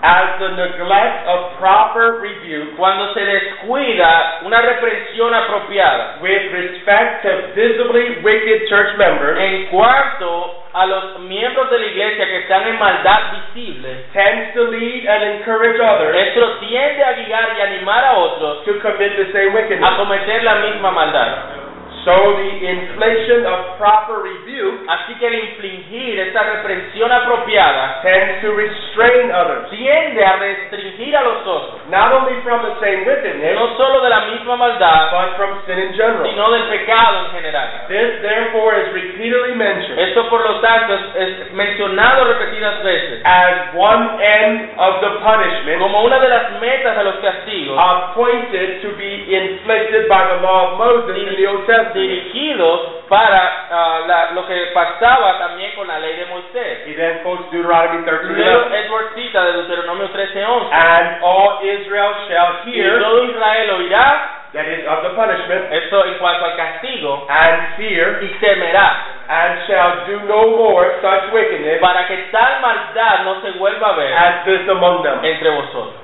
As 0.00 0.40
the 0.40 0.56
neglect 0.56 1.28
of 1.28 1.60
proper 1.60 2.24
rebuke 2.24 2.72
Cuando 2.80 3.12
se 3.12 3.20
descuida 3.20 4.40
una 4.48 4.62
reprensión 4.62 5.34
apropiada 5.34 6.16
with 6.22 6.48
respect 6.52 7.20
to 7.20 7.52
visibly 7.52 8.24
wicked 8.24 8.66
church 8.72 8.96
members 8.96 9.36
en 9.38 9.68
cuanto 9.68 10.64
a 10.72 10.86
los 10.86 11.20
miembros 11.20 11.68
de 11.68 11.78
la 11.80 11.86
iglesia 11.86 12.24
que 12.24 12.38
están 12.38 12.66
en 12.68 12.78
maldad 12.78 13.44
visible, 13.52 14.06
tends 14.14 14.54
to 14.54 14.70
lead 14.70 15.04
and 15.04 15.36
encourage 15.36 15.78
others 15.78 16.16
esto 16.16 16.58
tiende 16.60 17.04
a 17.04 17.12
guiar 17.12 17.56
y 17.58 17.60
animar 17.60 18.02
a 18.02 18.12
otros 18.16 18.64
to 18.64 18.80
commit 18.80 19.14
the 19.16 19.30
same 19.32 19.52
a 19.52 19.54
wickedness. 19.54 19.96
cometer 19.98 20.42
la 20.42 20.54
misma 20.64 20.90
maldad. 20.92 21.69
So 22.04 22.14
the 22.36 22.52
infliction 22.64 23.44
of 23.44 23.76
proper 23.76 24.24
rebuke 24.24 24.50
Así 24.90 25.14
que 25.14 25.26
el 25.26 25.34
infligir 25.34 26.18
esta 26.18 26.42
reprensión 26.42 27.12
apropiada 27.12 28.00
tends 28.02 28.40
to 28.42 28.52
restrain 28.52 29.30
others, 29.30 29.70
tiende 29.70 30.24
a 30.24 30.36
restringir 30.36 31.16
a 31.16 31.22
los 31.22 31.46
otros, 31.46 31.88
not 31.88 32.12
only 32.12 32.40
from 32.42 32.62
the 32.62 32.74
same 32.80 33.06
wickedness, 33.06 33.54
no 33.54 33.76
solo 33.76 34.02
de 34.02 34.10
la 34.10 34.20
misma 34.26 34.56
maldad, 34.56 35.10
but 35.12 35.36
from 35.36 35.62
sin 35.66 35.78
in 35.78 35.94
general. 35.94 36.28
sino 36.28 36.50
del 36.50 36.64
pecado 36.68 37.26
en 37.26 37.30
general. 37.38 37.68
This 37.88 38.20
therefore 38.22 38.74
is 38.80 38.92
repeatedly 38.94 39.54
mentioned 39.54 39.98
Esto 39.98 40.28
por 40.28 40.42
lo 40.42 40.60
tanto 40.60 40.94
es, 40.94 41.00
es 41.14 41.52
mencionado 41.52 42.24
repetidas 42.24 42.82
veces 42.82 43.22
as 43.24 43.74
one 43.74 44.18
end 44.20 44.70
of 44.76 45.00
the 45.00 45.10
punishment 45.22 45.78
como 45.78 46.02
una 46.02 46.18
de 46.18 46.28
las 46.28 46.60
metas 46.60 46.96
de 46.96 47.04
los 47.04 47.14
castigos 47.16 47.78
appointed 47.78 48.82
to 48.82 48.90
be 48.96 49.22
inflicted 49.30 50.08
by 50.08 50.26
the 50.34 50.42
law 50.42 50.72
of 50.72 50.78
Moses 50.78 51.16
in 51.16 51.36
the 51.36 51.46
Old 51.46 51.66
Testament. 51.66 51.89
Dirigidos 51.92 52.80
para 53.08 53.66
ah, 53.70 54.00
la- 54.06 54.30
lo 54.32 54.46
que 54.46 54.66
pasaba 54.74 55.38
también 55.38 55.72
con 55.74 55.86
la 55.88 55.98
ley 55.98 56.16
de 56.16 56.26
Moisés. 56.26 56.86
He 56.86 56.94
then 56.94 57.20
quotes 57.22 57.50
Deuteronomy 57.50 58.04
13 58.04 58.24
Luego 58.34 58.74
Edward 58.74 59.14
cita 59.14 59.44
de 59.44 59.52
Deuteronomio 59.52 60.08
13:11. 60.10 60.68
And 60.72 61.22
all 61.22 61.58
Israel 61.62 62.12
shall 62.28 62.60
Y 62.66 62.72
hear, 62.72 62.98
todo 63.00 63.24
Israel 63.24 63.70
oirá, 63.70 64.36
that 64.52 64.66
is, 64.66 64.86
of 64.86 65.02
the 65.02 65.10
punishment, 65.10 65.72
esto 65.72 66.04
en 66.06 66.14
cuanto 66.18 66.44
al 66.44 66.56
castigo, 66.56 67.26
and 67.28 67.76
fear, 67.76 68.18
y 68.22 68.28
temerá, 68.40 68.96
and 69.28 69.66
shall 69.66 69.92
do 70.06 70.20
no 70.26 70.56
more 70.56 70.90
such 71.00 71.32
wickedness 71.32 71.78
para 71.80 72.06
que 72.06 72.16
tal 72.32 72.60
maldad 72.60 73.24
no 73.24 73.40
se 73.42 73.50
vuelva 73.52 73.90
a 73.90 73.92
ver 73.96 74.12
as 74.12 74.44
this 74.44 74.68
among 74.68 75.02
them. 75.02 75.24
entre 75.24 75.50
vosotros. 75.50 75.94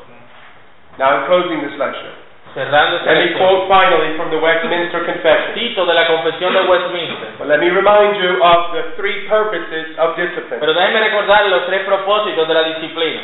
Now, 0.98 1.14
in 1.18 1.26
closing 1.26 1.60
this 1.60 1.76
lecture, 1.78 2.12
Cerrando 2.56 2.96
esta 2.96 3.12
let 3.12 3.20
me 3.20 3.24
lección, 3.26 3.48
quote 3.48 3.68
finally 3.68 4.16
from 4.16 4.30
the 4.30 4.38
Westminster 4.38 5.04
Confession. 5.04 5.52
cito 5.52 5.84
de 5.84 5.92
la 5.92 6.06
Confesión 6.06 6.54
de 6.54 6.62
Westminster. 6.62 7.28
But 7.36 7.48
let 7.48 7.60
me 7.60 7.68
remind 7.68 8.16
you 8.16 8.42
of 8.42 8.72
the 8.72 8.96
three 8.96 9.28
purposes 9.28 9.92
of 9.98 10.16
discipline 10.16 10.58
Pero 10.58 10.72
déjenme 10.72 11.00
recordar 11.00 11.46
los 11.50 11.66
tres 11.66 11.84
propósitos 11.84 12.48
de 12.48 12.54
la 12.54 12.62
disciplina. 12.62 13.20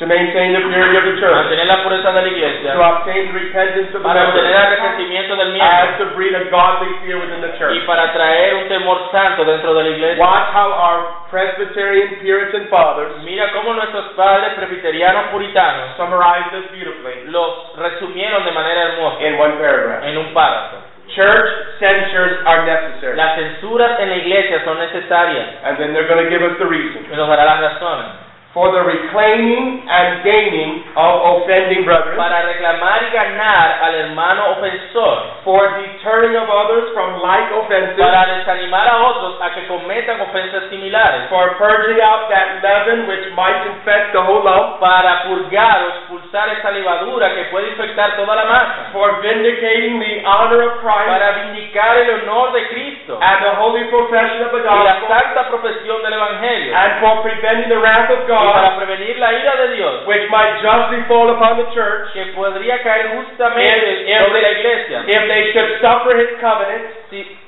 To 0.00 0.08
maintain 0.08 0.56
the 0.56 0.64
purity 0.64 0.96
of 0.96 1.04
the 1.04 1.16
church, 1.20 1.36
Mantener 1.44 1.68
la 1.68 1.84
pureza 1.84 2.08
de 2.10 2.22
la 2.24 2.28
iglesia, 2.32 2.72
to 2.72 2.80
obtain 2.80 3.28
the 3.28 3.36
repentance 3.36 3.92
of 3.92 4.00
the 4.00 4.08
para 4.08 4.32
obtener 4.32 4.48
el 4.48 4.56
arrepentimiento 4.56 5.36
del 5.36 5.52
miembro 5.52 5.76
and 5.76 5.98
to 6.00 6.04
breed 6.16 6.32
a 6.34 6.48
godly 6.48 6.88
fear 7.04 7.20
within 7.20 7.44
the 7.44 7.52
y 7.52 7.58
church. 7.60 7.84
para 7.84 8.08
traer 8.16 8.54
un 8.64 8.68
temor 8.72 8.96
santo 9.12 9.44
dentro 9.44 9.74
de 9.76 9.82
la 9.84 9.90
iglesia. 9.92 10.24
Watch 10.24 10.48
how 10.56 10.72
our 10.72 10.98
Presbyterian 11.30 12.16
Puritan 12.24 12.66
fathers 12.72 13.22
Mira 13.22 13.52
cómo 13.52 13.74
nuestros 13.74 14.16
padres 14.16 14.54
presbiterianos 14.56 15.28
puritanos 15.36 15.94
summarized 15.96 16.50
this 16.50 16.66
beautifully 16.72 17.28
los 17.28 17.76
resumieron 17.76 18.44
de 18.44 18.52
manera 18.52 18.82
hermosa 18.96 19.20
in 19.20 19.38
one 19.38 19.52
paragraph. 19.60 20.02
en 20.04 20.16
un 20.16 20.32
párrafo. 20.32 20.76
Church 21.14 21.50
censures 21.78 22.38
are 22.46 22.64
necessary. 22.64 23.16
Las 23.16 23.34
censuras 23.36 24.00
en 24.00 24.08
la 24.10 24.16
iglesia 24.16 24.62
son 24.64 24.78
necesarias 24.78 25.60
And 25.64 25.76
then 25.76 25.92
they're 25.92 26.08
going 26.08 26.24
to 26.24 26.30
give 26.30 26.40
us 26.40 26.56
the 26.58 26.66
reason. 26.66 27.04
y 27.12 27.16
nos 27.16 27.28
dará 27.28 27.44
las 27.44 27.60
razones. 27.60 28.29
For 28.50 28.66
the 28.74 28.82
reclaiming 28.82 29.86
and 29.86 30.26
gaining 30.26 30.82
of 30.98 31.46
offending 31.46 31.86
brethren, 31.86 32.18
Para 32.18 32.42
reclamar 32.50 32.98
y 33.06 33.14
ganar 33.14 33.78
al 33.78 33.94
hermano 33.94 34.58
ofensor, 34.58 35.46
for 35.46 35.62
deterring 35.78 36.34
of 36.34 36.50
others 36.50 36.90
from 36.90 37.22
like 37.22 37.46
offenses, 37.54 37.94
para 37.94 38.26
desanimar 38.42 38.90
a 38.90 39.06
otros 39.06 39.38
a 39.38 39.54
que 39.54 39.70
cometan 39.70 40.18
ofensas 40.18 40.66
similares, 40.66 41.30
for 41.30 41.54
purging 41.62 42.02
out 42.02 42.26
that 42.26 42.58
leaven 42.58 43.06
which 43.06 43.30
might 43.38 43.70
infect 43.70 44.18
the 44.18 44.18
whole 44.18 44.42
lump, 44.42 44.82
para 44.82 45.30
purgar 45.30 45.86
o 45.86 45.88
expulsar 45.94 46.50
esa 46.50 46.72
levadura 46.72 47.30
que 47.30 47.44
puede 47.54 47.70
infectar 47.70 48.16
toda 48.16 48.34
la 48.34 48.46
masa, 48.46 48.90
for 48.90 49.22
vindicating 49.22 50.02
the 50.02 50.26
honor 50.26 50.74
of 50.74 50.82
Christ. 50.82 51.06
Para 51.06 51.30
vindicar 51.46 51.98
el 52.02 52.26
honor 52.26 52.50
de 52.50 52.66
Cristo. 52.66 53.14
And 53.22 53.44
the 53.46 53.54
holy 53.62 53.84
profession 53.94 54.42
of 54.42 54.50
the 54.50 54.66
y 54.66 54.82
la 54.82 55.06
santa 55.06 55.46
profesión 55.46 56.02
del 56.02 56.14
Evangelio, 56.18 56.74
and 56.74 56.98
for 56.98 57.22
preventing 57.22 57.68
the 57.70 57.78
wrath 57.78 58.10
of 58.10 58.26
y 58.44 58.52
para 58.52 58.70
God, 58.70 58.76
prevenir 58.78 59.18
la 59.18 59.32
ira 59.32 59.56
de 59.56 59.68
Dios 59.76 60.06
which 60.06 60.28
might 60.30 60.60
justly 60.62 61.02
fall 61.08 61.30
upon 61.30 61.56
the 61.58 61.70
church, 61.74 62.12
que 62.12 62.26
podría 62.34 62.82
caer 62.82 63.16
justamente 63.16 64.02
If- 64.02 64.08
if- 64.08 64.26
sobre 64.26 64.42
la 64.42 64.50
iglesia. 64.50 65.02
if 65.06 65.28
they 65.28 65.52
should 65.52 65.80
suffer 65.80 66.16
his 66.16 66.40
covenant, 66.40 66.82
Si- 67.10 67.38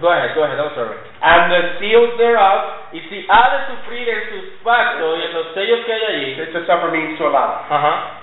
Go 0.00 0.08
ahead, 0.10 0.34
go 0.34 0.42
ahead, 0.42 0.58
I'm 0.58 0.74
sorry. 0.74 0.96
and 1.22 1.52
the 1.52 1.78
seals 1.78 2.16
thereof, 2.18 2.90
Y 2.92 3.00
si 3.08 3.26
ha 3.28 3.50
de 3.50 3.58
sufrir 3.74 4.08
en 4.08 4.28
sus 4.30 4.44
pactos 4.62 5.18
y 5.18 5.22
en 5.26 5.32
los 5.34 5.54
sellos 5.54 5.80
que 5.86 5.92
hay 5.92 6.04
allí, 6.04 6.52
to 6.52 6.64
suffer 6.66 6.88
means 6.90 7.16
to 7.18 7.26
allow. 7.26 7.62
ajá, 7.70 8.20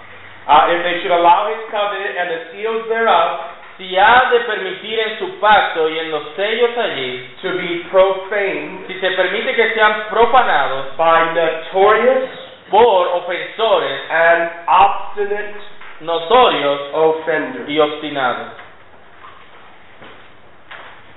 Uh, 0.47 0.71
if 0.73 0.83
they 0.83 0.99
should 1.01 1.11
allow 1.11 1.45
his 1.47 1.59
covenant 1.69 2.17
and 2.17 2.29
the 2.31 2.39
seals 2.51 2.87
thereof, 2.89 3.39
si 3.81 3.97
ha 3.97 4.29
de 4.29 4.41
permitir 4.41 4.99
en 4.99 5.17
su 5.17 5.39
pacto 5.39 5.89
y 5.89 5.97
en 5.97 6.11
los 6.11 6.21
sellos 6.35 6.77
allí, 6.77 7.33
to 7.41 7.47
be 7.53 7.83
profaned 7.89 8.85
si 8.85 8.93
se 8.99 9.09
permite 9.11 9.55
que 9.55 9.73
sean 9.73 10.05
profanados 10.11 10.95
by 10.97 11.33
notorious 11.33 12.29
por 12.69 13.07
ofensores 13.07 13.99
and 14.11 14.51
obstinate 14.67 15.55
notorios 16.01 16.79
offenders. 16.93 17.67
y 17.67 17.79
obstinados. 17.79 18.53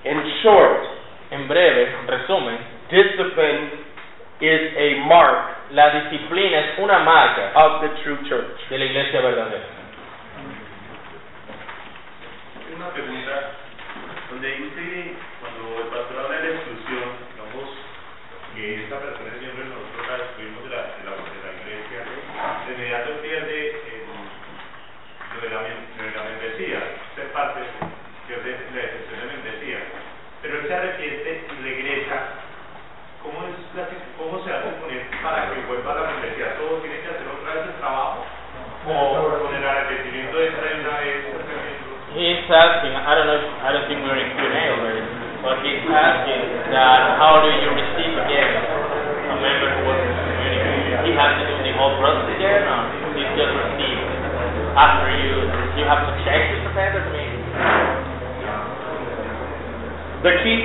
In 0.05 0.23
short, 0.43 0.87
En 1.33 1.49
breve, 1.49 1.93
resumen, 2.07 2.59
discipline 2.91 3.71
is 4.41 4.73
a 4.77 5.05
mark 5.07 5.51
la 5.71 5.91
disciplina 5.91 6.61
es 6.61 6.79
una 6.79 6.99
marca 7.01 7.51
of 7.55 7.83
the 7.83 7.89
true 8.03 8.19
church. 8.29 8.69
de 8.71 8.79
la 8.79 8.85
iglesia 8.87 9.21
verdadera. 9.21 9.84
Una 12.73 12.91
pregunta, 12.93 13.53
donde 14.31 14.49
dice, 14.49 15.15
cuando 15.41 15.83
el 15.83 15.89
pastor 15.89 16.19
habla 16.19 16.39
de 16.39 16.49
la 16.49 16.55
exclusión, 16.57 17.09
digamos, 17.37 17.71
que 18.55 18.85
esta 18.85 19.01
persona 19.01 19.24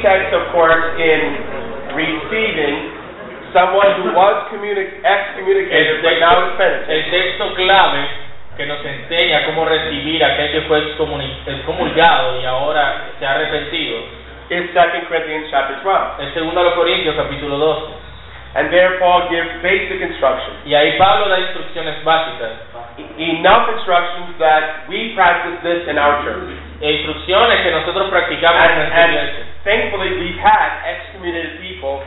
Text, 0.01 0.33
of 0.33 0.51
course, 0.51 0.79
in 0.97 1.19
receiving 1.95 2.75
someone 3.53 3.89
who 4.01 4.13
was 4.13 4.45
communi- 4.53 5.01
excommunicated 5.03 6.01
but 6.05 6.19
now 6.21 6.37
is 6.45 6.53
penitent 6.57 6.85
el 6.89 7.03
texto 7.09 7.45
clave 7.55 8.05
que 8.57 8.65
nos 8.65 8.83
enseña 8.85 9.45
cómo 9.45 9.65
recibir 9.65 10.23
a 10.23 10.27
aquel 10.33 10.51
que 10.51 10.61
fue 10.67 10.79
excomulgado 11.47 12.39
y 12.41 12.45
ahora 12.45 13.09
se 13.17 13.25
ha 13.25 13.31
arrepentido 13.31 13.97
is 14.49 14.65
2 14.73 15.07
Corinthians 15.07 15.47
chapter 15.51 15.77
12. 15.83 16.23
es 16.25 16.33
2 16.35 16.73
Corintios 16.75 17.15
capítulo 17.15 17.57
12. 17.57 17.93
And 18.55 18.71
there 18.73 18.97
Paul 18.97 19.29
gives 19.29 19.61
basic 19.61 20.01
instructions. 20.01 20.57
Y 20.65 20.73
ahí 20.73 20.97
Pablo 20.97 21.29
da 21.29 21.37
instrucciones 21.39 22.03
básicas, 22.03 22.49
Enough 22.97 23.69
instructions 23.77 24.33
that 24.39 24.89
we 24.89 25.13
practice 25.13 25.61
this 25.61 25.87
in 25.87 25.99
our 25.99 26.23
church. 26.25 26.49
e 26.81 26.91
instrucciones 26.93 27.61
que 27.61 27.69
nosotros 27.71 28.09
practicamos 28.09 28.61
en 28.71 28.75
nuestra 28.77 29.05
iglesia. 29.07 29.45
Thankfully 29.63 30.17
we've 30.19 30.39
had 30.39 30.83
excommunicated 30.85 31.59
people 31.61 32.01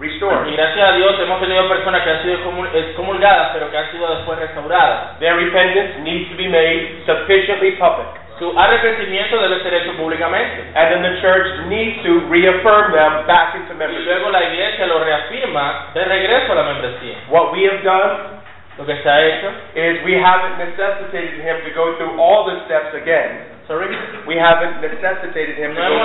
restored. 0.00 0.48
Y 0.48 0.56
gracias 0.56 0.88
a 0.88 0.92
Dios 0.96 1.18
hemos 1.20 1.40
tenido 1.40 1.68
personas 1.68 2.02
que 2.02 2.10
han 2.10 2.22
sido 2.22 2.34
excomu- 2.38 2.68
excomulgadas, 2.74 3.50
pero 3.52 3.70
que 3.70 3.78
han 3.78 3.90
sido 3.92 4.08
después 4.16 4.38
restauradas. 4.38 5.18
Their 5.20 5.36
repentance 5.36 5.98
needs 6.02 6.30
to 6.30 6.36
be 6.36 6.48
made 6.48 7.02
sufficiently 7.06 7.72
public. 7.78 8.08
Su 8.38 8.50
arrepentimiento 8.58 9.38
debe 9.40 9.62
ser 9.62 9.74
hecho 9.74 9.92
públicamente. 9.96 10.64
And 10.74 10.90
then 10.90 11.02
the 11.02 11.20
church 11.22 11.46
needs 11.68 12.02
to 12.02 12.26
reaffirm 12.28 12.90
them 12.90 13.26
back 13.28 13.54
into 13.54 13.72
Y 13.74 13.76
membership. 13.76 14.04
luego 14.06 14.30
la 14.30 14.42
iglesia 14.42 14.86
lo 14.86 14.98
reafirma 15.04 15.90
de 15.94 16.04
regreso 16.04 16.50
a 16.50 16.54
la 16.56 16.62
membresía. 16.64 17.14
What 17.30 17.52
we 17.52 17.64
have 17.70 17.82
done 17.84 18.42
Lo 18.76 18.84
que 18.84 18.96
se 18.96 19.08
ha 19.08 19.22
hecho. 19.24 19.50
is 19.76 20.02
we 20.04 20.18
haven't 20.18 20.58
necessitated 20.58 21.38
him 21.46 21.62
to 21.62 21.70
go 21.78 21.94
through 21.96 22.18
all 22.20 22.50
the 22.50 22.58
steps 22.66 22.92
again. 23.00 23.53
Sorry? 23.66 23.88
We 24.28 24.36
haven't 24.36 24.84
necessitated 24.84 25.56
him 25.56 25.72
to 25.72 25.80
No 25.80 25.88
go 25.88 26.04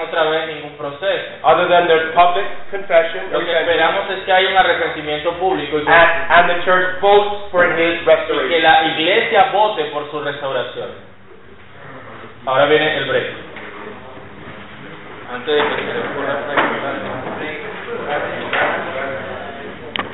otra 0.00 0.30
vez 0.30 0.48
ningún 0.48 0.72
proceso. 0.80 1.44
other 1.44 1.68
than 1.68 1.86
there's 1.86 2.14
public 2.14 2.46
confession, 2.70 3.28
esperamos 3.28 4.08
es 4.08 4.24
que 4.24 4.32
haya 4.32 4.48
un 4.48 4.56
arrepentimiento 4.56 5.32
público 5.36 5.78
y, 5.78 5.84
and, 5.86 6.48
the 6.48 6.64
church 6.64 7.00
votes 7.00 7.50
for 7.50 7.68
his 7.76 8.00
que 8.48 8.60
la 8.60 8.84
iglesia 8.96 9.52
vote 9.52 9.84
por 9.92 10.10
su 10.10 10.20
restauración. 10.20 10.90
Ahora 12.46 12.64
viene 12.64 12.96
el 12.96 13.04
break. 13.08 13.52